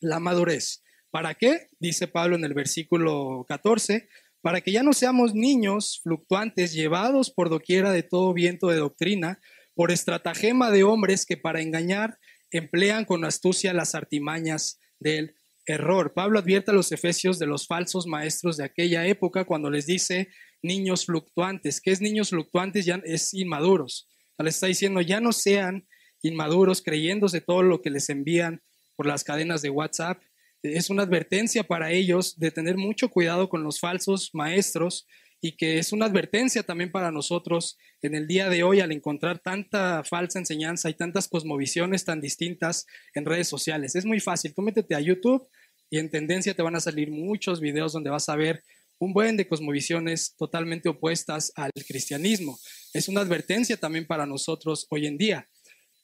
la 0.00 0.20
madurez. 0.20 0.82
¿Para 1.10 1.34
qué? 1.34 1.68
Dice 1.78 2.08
Pablo 2.08 2.36
en 2.36 2.44
el 2.44 2.54
versículo 2.54 3.44
14, 3.48 4.08
para 4.42 4.60
que 4.60 4.72
ya 4.72 4.82
no 4.82 4.92
seamos 4.92 5.34
niños 5.34 6.00
fluctuantes 6.02 6.72
llevados 6.72 7.30
por 7.30 7.50
doquiera 7.50 7.92
de 7.92 8.02
todo 8.02 8.32
viento 8.32 8.68
de 8.68 8.76
doctrina, 8.76 9.40
por 9.74 9.90
estratagema 9.90 10.70
de 10.70 10.84
hombres 10.84 11.26
que 11.26 11.36
para 11.36 11.60
engañar 11.60 12.18
emplean 12.50 13.04
con 13.04 13.24
astucia 13.24 13.72
las 13.72 13.94
artimañas 13.94 14.78
del 14.98 15.34
error. 15.66 16.12
Pablo 16.14 16.38
advierte 16.38 16.70
a 16.70 16.74
los 16.74 16.92
efesios 16.92 17.38
de 17.38 17.46
los 17.46 17.66
falsos 17.66 18.06
maestros 18.06 18.56
de 18.56 18.64
aquella 18.64 19.06
época 19.06 19.44
cuando 19.44 19.70
les 19.70 19.86
dice 19.86 20.28
niños 20.62 21.06
fluctuantes. 21.06 21.80
¿Qué 21.80 21.90
es 21.90 22.00
niños 22.00 22.30
fluctuantes? 22.30 22.86
Ya 22.86 23.00
es 23.04 23.34
inmaduros. 23.34 24.08
les 24.38 24.54
está 24.54 24.66
diciendo, 24.66 25.00
ya 25.00 25.20
no 25.20 25.32
sean 25.32 25.86
inmaduros 26.22 26.82
creyéndose 26.82 27.40
todo 27.40 27.62
lo 27.62 27.82
que 27.82 27.90
les 27.90 28.08
envían 28.08 28.62
por 29.00 29.06
las 29.06 29.24
cadenas 29.24 29.62
de 29.62 29.70
WhatsApp, 29.70 30.20
es 30.62 30.90
una 30.90 31.04
advertencia 31.04 31.64
para 31.64 31.90
ellos 31.90 32.38
de 32.38 32.50
tener 32.50 32.76
mucho 32.76 33.08
cuidado 33.08 33.48
con 33.48 33.64
los 33.64 33.80
falsos 33.80 34.28
maestros 34.34 35.06
y 35.40 35.52
que 35.52 35.78
es 35.78 35.94
una 35.94 36.04
advertencia 36.04 36.64
también 36.64 36.92
para 36.92 37.10
nosotros 37.10 37.78
en 38.02 38.14
el 38.14 38.26
día 38.26 38.50
de 38.50 38.62
hoy 38.62 38.80
al 38.80 38.92
encontrar 38.92 39.38
tanta 39.38 40.04
falsa 40.04 40.38
enseñanza 40.38 40.90
y 40.90 40.92
tantas 40.92 41.28
cosmovisiones 41.28 42.04
tan 42.04 42.20
distintas 42.20 42.84
en 43.14 43.24
redes 43.24 43.48
sociales. 43.48 43.96
Es 43.96 44.04
muy 44.04 44.20
fácil, 44.20 44.52
tú 44.52 44.60
métete 44.60 44.94
a 44.94 45.00
YouTube 45.00 45.48
y 45.88 45.98
en 45.98 46.10
tendencia 46.10 46.52
te 46.52 46.60
van 46.60 46.76
a 46.76 46.80
salir 46.80 47.10
muchos 47.10 47.58
videos 47.58 47.94
donde 47.94 48.10
vas 48.10 48.28
a 48.28 48.36
ver 48.36 48.62
un 48.98 49.14
buen 49.14 49.38
de 49.38 49.48
cosmovisiones 49.48 50.34
totalmente 50.36 50.90
opuestas 50.90 51.52
al 51.56 51.70
cristianismo. 51.88 52.58
Es 52.92 53.08
una 53.08 53.22
advertencia 53.22 53.78
también 53.78 54.06
para 54.06 54.26
nosotros 54.26 54.86
hoy 54.90 55.06
en 55.06 55.16
día. 55.16 55.48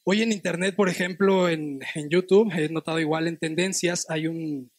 Hoy 0.09 0.23
en 0.23 0.31
Internet, 0.31 0.77
por 0.77 0.89
ejemplo, 0.89 1.49
en, 1.49 1.81
YouTube, 2.09 2.53
he 2.57 2.69
notado 2.69 3.01
igual 3.01 3.27
en 3.27 3.39
tendencias, 3.39 4.09
hay 4.09 4.29
un, 4.29 4.71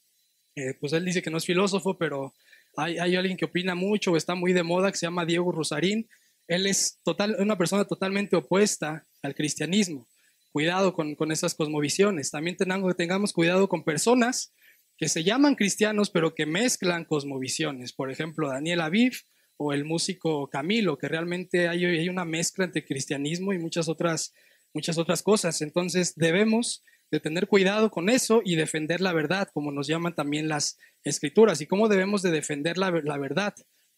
eh, 0.56 0.74
pues 0.80 0.94
él 0.94 1.04
dice 1.04 1.22
que 1.22 1.30
no 1.30 1.38
es 1.38 1.46
filósofo, 1.46 1.98
pero 1.98 2.34
hay, 2.78 2.98
alguien 2.98 3.36
que 3.36 3.44
opina 3.44 3.76
mucho 3.76 4.14
o 4.14 4.16
está 4.16 4.36
muy 4.36 4.54
de 4.54 4.64
moda 4.64 4.90
que 4.90 4.98
se 4.98 5.06
llama 5.06 5.26
Diego 5.26 5.52
Rosarín. 5.52 6.08
Él 6.48 6.66
es 6.66 7.00
total, 7.04 7.36
una 7.40 7.58
persona 7.58 7.84
totalmente 7.84 8.38
opuesta 8.38 9.06
al 9.22 9.36
cristianismo. 9.36 10.08
Cuidado 10.54 10.94
con, 10.94 11.14
con 11.16 11.34
esas 11.34 11.56
cosmovisiones. 11.56 12.32
También 12.32 12.56
tengamos, 12.56 12.96
tengamos 12.96 13.34
cuidado 13.34 13.68
con 13.68 13.84
personas 13.84 14.54
que 14.98 15.10
se 15.10 15.26
llaman 15.26 15.56
cristianos, 15.56 16.10
pero 16.10 16.36
que 16.36 16.46
mezclan 16.46 17.04
cosmovisiones. 17.04 17.92
Por 17.92 18.12
ejemplo, 18.12 18.48
Daniel 18.48 18.80
Aviv 18.80 19.24
o 19.58 19.74
el 19.74 19.84
músico 19.84 20.48
Camilo, 20.48 20.98
que 20.98 21.10
realmente 21.10 21.68
hay, 21.68 21.84
hay 21.84 22.08
una 22.08 22.24
mezcla 22.24 22.64
entre 22.64 22.86
cristianismo 22.86 23.52
y 23.52 23.60
muchas 23.60 23.90
otras 23.90 24.34
muchas 24.74 24.98
otras 24.98 25.24
cosas. 25.24 25.62
Entonces 25.62 26.14
debemos 26.16 26.84
de 27.12 27.20
tener 27.20 27.48
cuidado 27.48 27.90
con 27.90 28.10
eso 28.10 28.42
y 28.44 28.56
defender 28.56 29.02
la 29.02 29.14
verdad, 29.14 29.48
como 29.54 29.72
nos 29.72 29.88
llaman 29.88 30.16
también 30.16 30.48
las 30.48 30.78
escrituras. 31.04 31.62
¿Y 31.62 31.68
cómo 31.68 31.88
debemos 31.88 32.22
de 32.22 32.32
defender 32.32 32.78
la, 32.78 32.92
verdad? 32.92 33.56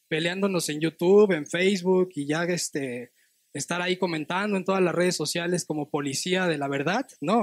Peleándonos 0.08 0.70
en 0.70 0.80
YouTube, 0.80 1.32
en 1.32 1.48
Facebook 1.48 2.10
y 2.16 2.28
ya 2.28 2.44
este, 2.44 3.12
estar 3.54 3.82
ahí 3.82 3.98
comentando 3.98 4.58
en 4.58 4.66
todas 4.66 4.82
las 4.82 4.94
redes 4.94 5.16
sociales 5.16 5.66
como 5.66 5.90
policía 5.90 6.48
de 6.48 6.58
la 6.58 6.68
verdad. 6.68 7.08
No. 7.22 7.40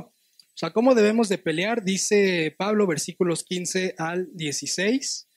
O 0.56 0.58
sea, 0.58 0.70
¿cómo 0.70 0.94
debemos 0.94 1.28
de 1.28 1.38
pelear? 1.38 1.84
Dice 1.84 2.54
Pablo, 2.56 2.86
versículos 2.86 3.44
15 3.44 3.94
al 3.98 4.28
16, 4.32 5.28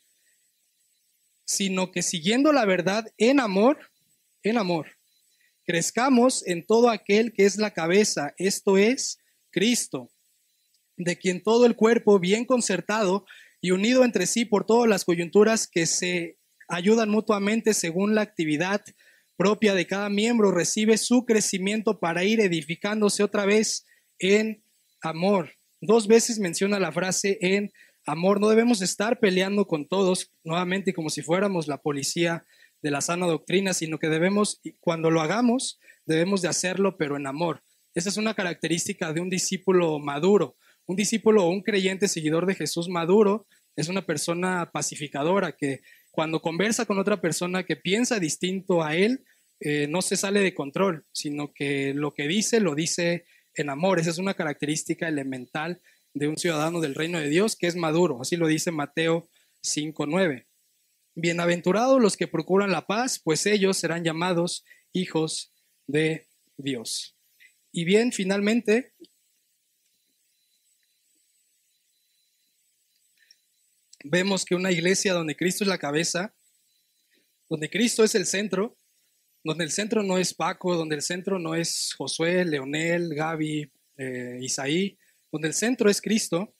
sino 1.43 1.91
que 1.91 2.03
siguiendo 2.03 2.53
la 2.53 2.65
verdad 2.65 3.11
en 3.17 3.39
amor, 3.39 3.79
en 4.43 4.57
amor, 4.57 4.98
crezcamos 5.69 6.41
en 6.47 6.65
todo 6.65 6.89
aquel 6.89 7.31
que 7.31 7.45
es 7.45 7.57
la 7.57 7.75
cabeza, 7.75 8.33
esto 8.39 8.79
es 8.79 9.19
Cristo, 9.51 10.09
de 10.97 11.15
quien 11.15 11.43
todo 11.43 11.67
el 11.67 11.75
cuerpo 11.75 12.17
bien 12.17 12.43
concertado 12.43 13.23
y 13.61 13.69
unido 13.69 14.03
entre 14.03 14.25
sí 14.25 14.45
por 14.45 14.65
todas 14.65 14.89
las 14.89 15.05
coyunturas 15.05 15.67
que 15.67 15.85
se 15.85 16.39
ayudan 16.67 17.11
mutuamente 17.11 17.75
según 17.75 18.15
la 18.15 18.21
actividad 18.21 18.81
propia 19.37 19.75
de 19.75 19.85
cada 19.85 20.09
miembro, 20.09 20.49
recibe 20.49 20.97
su 20.97 21.23
crecimiento 21.23 21.99
para 21.99 22.23
ir 22.23 22.39
edificándose 22.39 23.21
otra 23.21 23.45
vez 23.45 23.85
en 24.17 24.63
amor. 25.03 25.51
Dos 25.81 26.07
veces 26.07 26.39
menciona 26.39 26.79
la 26.79 26.91
frase 26.91 27.37
en 27.41 27.71
amor. 28.07 28.41
No 28.41 28.49
debemos 28.49 28.81
estar 28.81 29.19
peleando 29.19 29.67
con 29.67 29.87
todos 29.87 30.31
nuevamente 30.43 30.95
como 30.95 31.11
si 31.11 31.21
fuéramos 31.21 31.67
la 31.67 31.77
policía 31.77 32.43
de 32.81 32.91
la 32.91 33.01
sana 33.01 33.27
doctrina, 33.27 33.73
sino 33.73 33.99
que 33.99 34.09
debemos, 34.09 34.61
cuando 34.79 35.11
lo 35.11 35.21
hagamos, 35.21 35.79
debemos 36.05 36.41
de 36.41 36.47
hacerlo, 36.47 36.97
pero 36.97 37.17
en 37.17 37.27
amor. 37.27 37.61
Esa 37.93 38.09
es 38.09 38.17
una 38.17 38.33
característica 38.33 39.13
de 39.13 39.21
un 39.21 39.29
discípulo 39.29 39.99
maduro. 39.99 40.55
Un 40.85 40.95
discípulo 40.95 41.43
o 41.43 41.49
un 41.49 41.61
creyente 41.61 42.07
seguidor 42.07 42.45
de 42.45 42.55
Jesús 42.55 42.89
maduro 42.89 43.47
es 43.75 43.89
una 43.89 44.05
persona 44.05 44.69
pacificadora 44.71 45.55
que 45.55 45.81
cuando 46.11 46.41
conversa 46.41 46.85
con 46.85 46.99
otra 46.99 47.21
persona 47.21 47.63
que 47.63 47.75
piensa 47.75 48.19
distinto 48.19 48.83
a 48.83 48.95
él, 48.95 49.23
eh, 49.59 49.87
no 49.87 50.01
se 50.01 50.17
sale 50.17 50.39
de 50.39 50.53
control, 50.53 51.05
sino 51.11 51.53
que 51.53 51.93
lo 51.93 52.13
que 52.13 52.27
dice 52.27 52.59
lo 52.59 52.75
dice 52.75 53.25
en 53.55 53.69
amor. 53.69 53.99
Esa 53.99 54.09
es 54.09 54.17
una 54.17 54.33
característica 54.33 55.07
elemental 55.07 55.81
de 56.13 56.27
un 56.27 56.37
ciudadano 56.37 56.81
del 56.81 56.95
reino 56.95 57.19
de 57.19 57.29
Dios 57.29 57.55
que 57.55 57.67
es 57.67 57.75
maduro. 57.75 58.19
Así 58.21 58.35
lo 58.35 58.47
dice 58.47 58.71
Mateo 58.71 59.29
5.9. 59.63 60.45
Bienaventurados 61.15 62.01
los 62.01 62.15
que 62.15 62.27
procuran 62.27 62.71
la 62.71 62.85
paz, 62.85 63.19
pues 63.23 63.45
ellos 63.45 63.77
serán 63.77 64.03
llamados 64.03 64.63
hijos 64.93 65.51
de 65.87 66.27
Dios. 66.57 67.15
Y 67.71 67.83
bien, 67.83 68.11
finalmente, 68.11 68.93
vemos 74.03 74.45
que 74.45 74.55
una 74.55 74.71
iglesia 74.71 75.13
donde 75.13 75.35
Cristo 75.35 75.63
es 75.63 75.67
la 75.67 75.77
cabeza, 75.77 76.33
donde 77.49 77.69
Cristo 77.69 78.03
es 78.03 78.15
el 78.15 78.25
centro, 78.25 78.77
donde 79.43 79.63
el 79.63 79.71
centro 79.71 80.03
no 80.03 80.17
es 80.17 80.33
Paco, 80.33 80.75
donde 80.75 80.95
el 80.95 81.01
centro 81.01 81.39
no 81.39 81.55
es 81.55 81.93
Josué, 81.97 82.45
Leonel, 82.45 83.13
Gaby, 83.13 83.71
eh, 83.97 84.39
Isaí, 84.41 84.97
donde 85.31 85.47
el 85.47 85.53
centro 85.53 85.89
es 85.89 86.01
Cristo, 86.01 86.55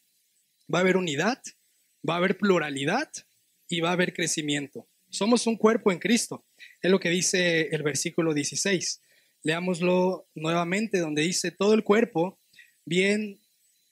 va 0.73 0.79
a 0.79 0.81
haber 0.81 0.97
unidad, 0.97 1.41
va 2.07 2.15
a 2.15 2.17
haber 2.17 2.37
pluralidad 2.37 3.11
y 3.69 3.79
va 3.79 3.89
a 3.89 3.93
haber 3.93 4.13
crecimiento. 4.13 4.87
Somos 5.09 5.47
un 5.47 5.55
cuerpo 5.55 5.91
en 5.91 5.99
Cristo. 5.99 6.43
Es 6.81 6.91
lo 6.91 6.99
que 6.99 7.09
dice 7.09 7.69
el 7.71 7.83
versículo 7.83 8.33
16. 8.33 9.01
Leámoslo 9.43 10.27
nuevamente, 10.35 10.99
donde 10.99 11.21
dice, 11.21 11.51
todo 11.51 11.73
el 11.73 11.83
cuerpo, 11.83 12.39
bien 12.85 13.39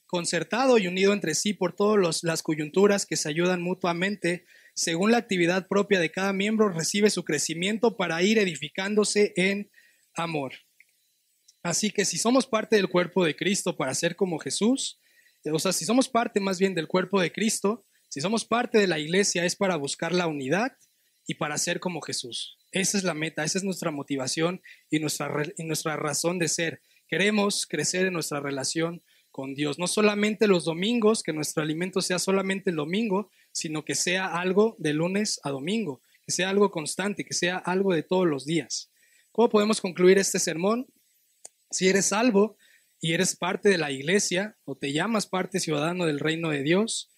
concertado 0.08 0.78
y 0.78 0.88
unido 0.88 1.14
entre 1.14 1.36
sí 1.36 1.54
por 1.54 1.76
todas 1.76 2.24
las 2.24 2.42
coyunturas 2.42 3.06
que 3.06 3.18
se 3.18 3.30
ayudan 3.30 3.62
mutuamente, 3.62 4.46
según 4.74 5.12
la 5.12 5.18
actividad 5.18 5.68
propia 5.68 6.00
de 6.00 6.12
cada 6.12 6.34
miembro, 6.34 6.70
recibe 6.70 7.10
su 7.10 7.24
crecimiento 7.24 7.98
para 7.98 8.22
ir 8.24 8.38
edificándose 8.38 9.34
en 9.36 9.70
amor. 10.16 10.54
Así 11.64 11.92
que 11.92 12.06
si 12.06 12.18
somos 12.18 12.48
parte 12.48 12.78
del 12.78 12.88
cuerpo 12.88 13.26
de 13.26 13.36
Cristo 13.36 13.76
para 13.76 13.94
ser 13.94 14.16
como 14.16 14.40
Jesús, 14.40 15.00
o 15.52 15.60
sea, 15.60 15.74
si 15.74 15.86
somos 15.86 16.08
parte 16.08 16.40
más 16.40 16.60
bien 16.60 16.74
del 16.74 16.88
cuerpo 16.88 17.20
de 17.20 17.32
Cristo, 17.32 17.86
si 18.10 18.22
somos 18.22 18.46
parte 18.46 18.78
de 18.78 18.88
la 18.88 19.00
iglesia 19.00 19.46
es 19.46 19.56
para 19.56 19.76
buscar 19.76 20.14
la 20.14 20.28
unidad 20.28 20.72
y 21.26 21.36
para 21.36 21.58
ser 21.58 21.80
como 21.80 22.02
Jesús. 22.02 22.58
Esa 22.72 22.98
es 22.98 23.04
la 23.04 23.14
meta, 23.14 23.44
esa 23.44 23.58
es 23.58 23.64
nuestra 23.64 23.92
motivación 23.92 24.62
y 24.90 25.00
nuestra, 25.00 25.32
y 25.58 25.64
nuestra 25.64 25.96
razón 25.98 26.40
de 26.40 26.48
ser. 26.48 26.82
Queremos 27.08 27.66
crecer 27.66 28.06
en 28.06 28.14
nuestra 28.14 28.40
relación 28.40 29.02
con 29.32 29.54
Dios. 29.54 29.78
No 29.78 29.88
solamente 29.88 30.48
los 30.48 30.66
domingos, 30.66 31.22
que 31.22 31.32
nuestro 31.32 31.64
alimento 31.64 32.02
sea 32.02 32.18
solamente 32.18 32.72
el 32.72 32.76
domingo, 32.76 33.30
sino 33.52 33.86
que 33.86 33.94
sea 33.94 34.26
algo 34.26 34.76
de 34.80 34.94
lunes 34.94 35.40
a 35.44 35.52
domingo, 35.52 36.02
que 36.26 36.32
sea 36.32 36.50
algo 36.50 36.72
constante, 36.72 37.24
que 37.24 37.34
sea 37.34 37.58
algo 37.58 37.94
de 37.94 38.04
todos 38.04 38.26
los 38.26 38.46
días. 38.46 38.90
¿Cómo 39.32 39.50
podemos 39.50 39.80
concluir 39.80 40.18
este 40.18 40.40
sermón? 40.40 40.88
Si 41.70 41.88
eres 41.88 42.08
salvo 42.08 42.58
y 43.00 43.14
eres 43.14 43.36
parte 43.36 43.70
de 43.70 43.78
la 43.78 43.92
iglesia 43.92 44.58
o 44.66 44.76
te 44.76 44.92
llamas 44.92 45.28
parte 45.28 45.60
ciudadano 45.60 46.06
del 46.06 46.20
reino 46.20 46.50
de 46.50 46.64
Dios, 46.64 47.10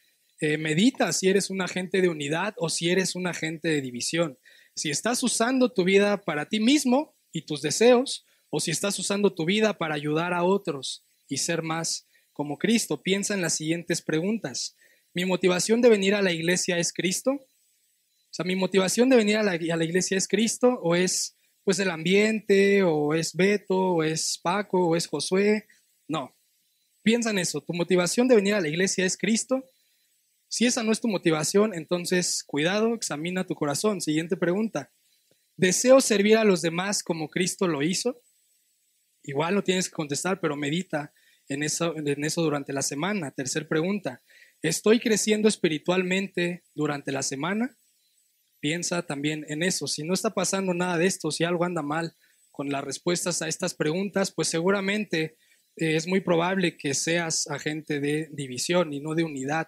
eh, 0.42 0.58
medita 0.58 1.12
si 1.14 1.28
eres 1.28 1.50
un 1.50 1.62
agente 1.62 2.02
de 2.02 2.10
unidad 2.10 2.54
o 2.58 2.70
si 2.70 2.90
eres 2.90 3.16
un 3.16 3.28
agente 3.28 3.68
de 3.68 3.82
división. 3.82 4.38
Si 4.76 4.90
estás 4.90 5.24
usando 5.24 5.72
tu 5.72 5.84
vida 5.84 6.22
para 6.22 6.48
ti 6.48 6.60
mismo 6.60 7.16
y 7.32 7.42
tus 7.42 7.62
deseos, 7.62 8.26
o 8.50 8.60
si 8.60 8.72
estás 8.72 8.98
usando 9.00 9.34
tu 9.34 9.46
vida 9.46 9.78
para 9.78 9.96
ayudar 9.96 10.34
a 10.34 10.44
otros 10.44 11.06
y 11.28 11.38
ser 11.38 11.62
más 11.62 12.08
como 12.34 12.58
Cristo, 12.58 13.02
piensa 13.02 13.34
en 13.34 13.42
las 13.42 13.56
siguientes 13.56 14.02
preguntas. 14.02 14.76
¿Mi 15.14 15.26
motivación 15.26 15.82
de 15.82 15.90
venir 15.90 16.16
a 16.16 16.22
la 16.22 16.32
iglesia 16.32 16.78
es 16.78 16.94
Cristo? 16.94 17.32
O 17.32 18.32
sea, 18.32 18.46
¿mi 18.46 18.56
motivación 18.56 19.10
de 19.10 19.18
venir 19.18 19.38
a 19.38 19.44
la, 19.44 19.56
iglesia 19.56 20.18
es 20.18 20.28
Cristo 20.28 20.80
o 20.82 20.96
es 20.96 21.36
pues 21.64 21.80
el 21.80 21.90
ambiente 21.90 22.84
o 22.84 23.14
es 23.14 23.34
Beto 23.36 23.78
o 23.78 24.04
es 24.04 24.40
Paco 24.42 24.88
o 24.88 24.96
es 24.96 25.08
Josué? 25.08 25.68
No. 26.08 26.36
Piensa 27.02 27.32
en 27.32 27.40
eso. 27.40 27.62
¿Tu 27.62 27.74
motivación 27.74 28.28
de 28.28 28.36
venir 28.36 28.54
a 28.54 28.62
la 28.62 28.68
iglesia 28.68 29.06
es 29.06 29.18
Cristo? 29.18 29.64
Si 30.50 30.66
esa 30.66 30.82
no 30.82 30.92
es 30.92 31.00
tu 31.00 31.08
motivación, 31.08 31.76
entonces 31.76 32.44
cuidado, 32.44 32.96
examina 32.96 33.46
tu 33.46 33.54
corazón. 33.54 34.02
Siguiente 34.02 34.36
pregunta. 34.36 34.92
¿Deseo 35.56 36.02
servir 36.02 36.38
a 36.38 36.44
los 36.44 36.64
demás 36.64 37.04
como 37.04 37.30
Cristo 37.30 37.68
lo 37.68 37.84
hizo? 37.84 38.20
Igual 39.22 39.54
no 39.54 39.64
tienes 39.64 39.90
que 39.90 39.96
contestar, 39.96 40.40
pero 40.42 40.56
medita 40.56 41.14
en 41.50 41.62
eso, 41.62 41.96
en 41.96 42.26
eso 42.26 42.42
durante 42.42 42.74
la 42.74 42.82
semana. 42.82 43.30
Tercer 43.30 43.68
pregunta, 43.68 44.24
¿estoy 44.64 45.00
creciendo 45.00 45.48
espiritualmente 45.48 46.64
durante 46.74 47.12
la 47.12 47.22
semana? 47.22 47.76
Piensa 48.60 49.04
también 49.04 49.46
en 49.50 49.62
eso. 49.62 49.86
Si 49.86 50.04
no 50.04 50.16
está 50.16 50.32
pasando 50.34 50.74
nada 50.74 50.98
de 50.98 51.06
esto, 51.06 51.30
si 51.30 51.44
algo 51.44 51.64
anda 51.64 51.84
mal 51.84 52.16
con 52.52 52.70
las 52.70 52.84
respuestas 52.84 53.44
a 53.44 53.48
estas 53.48 53.76
preguntas, 53.76 54.32
pues 54.32 54.48
seguramente 54.48 55.38
eh, 55.76 55.96
es 55.96 56.08
muy 56.08 56.22
probable 56.22 56.76
que 56.76 56.96
seas 56.96 57.48
agente 57.48 58.00
de 58.00 58.30
división 58.32 58.94
y 58.94 59.00
no 59.00 59.14
de 59.14 59.24
unidad 59.24 59.68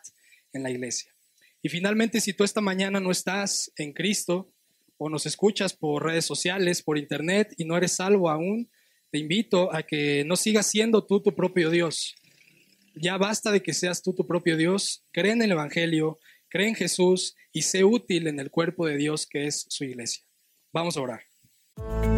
en 0.54 0.64
la 0.64 0.72
iglesia. 0.72 1.14
Y 1.62 1.70
finalmente, 1.70 2.22
si 2.22 2.34
tú 2.34 2.44
esta 2.44 2.62
mañana 2.62 3.00
no 3.00 3.12
estás 3.12 3.72
en 3.76 3.94
Cristo 3.94 4.52
o 4.98 5.10
nos 5.10 5.26
escuchas 5.26 5.74
por 5.74 6.04
redes 6.04 6.26
sociales, 6.26 6.82
por 6.82 6.98
internet 6.98 7.54
y 7.58 7.66
no 7.66 7.78
eres 7.78 7.94
salvo 7.94 8.30
aún, 8.30 8.70
te 9.12 9.20
invito 9.20 9.74
a 9.74 9.84
que 9.84 10.24
no 10.26 10.36
sigas 10.36 10.68
siendo 10.68 11.06
tú 11.06 11.22
tu 11.22 11.36
propio 11.36 11.70
Dios. 11.70 12.16
Ya 12.96 13.18
basta 13.18 13.52
de 13.52 13.62
que 13.62 13.74
seas 13.74 14.02
tú 14.02 14.14
tu 14.14 14.26
propio 14.26 14.58
Dios. 14.58 15.06
Cree 15.12 15.34
en 15.34 15.42
el 15.42 15.52
Evangelio, 15.52 16.20
cree 16.50 16.68
en 16.68 16.76
Jesús 16.76 17.36
y 17.52 17.64
sé 17.64 17.84
útil 17.84 18.28
en 18.28 18.40
el 18.40 18.50
cuerpo 18.50 18.88
de 18.88 18.98
Dios 18.98 19.28
que 19.28 19.46
es 19.46 19.66
su 19.70 19.84
iglesia. 19.84 20.24
Vamos 20.74 20.98
a 20.98 21.02
orar. 21.02 22.11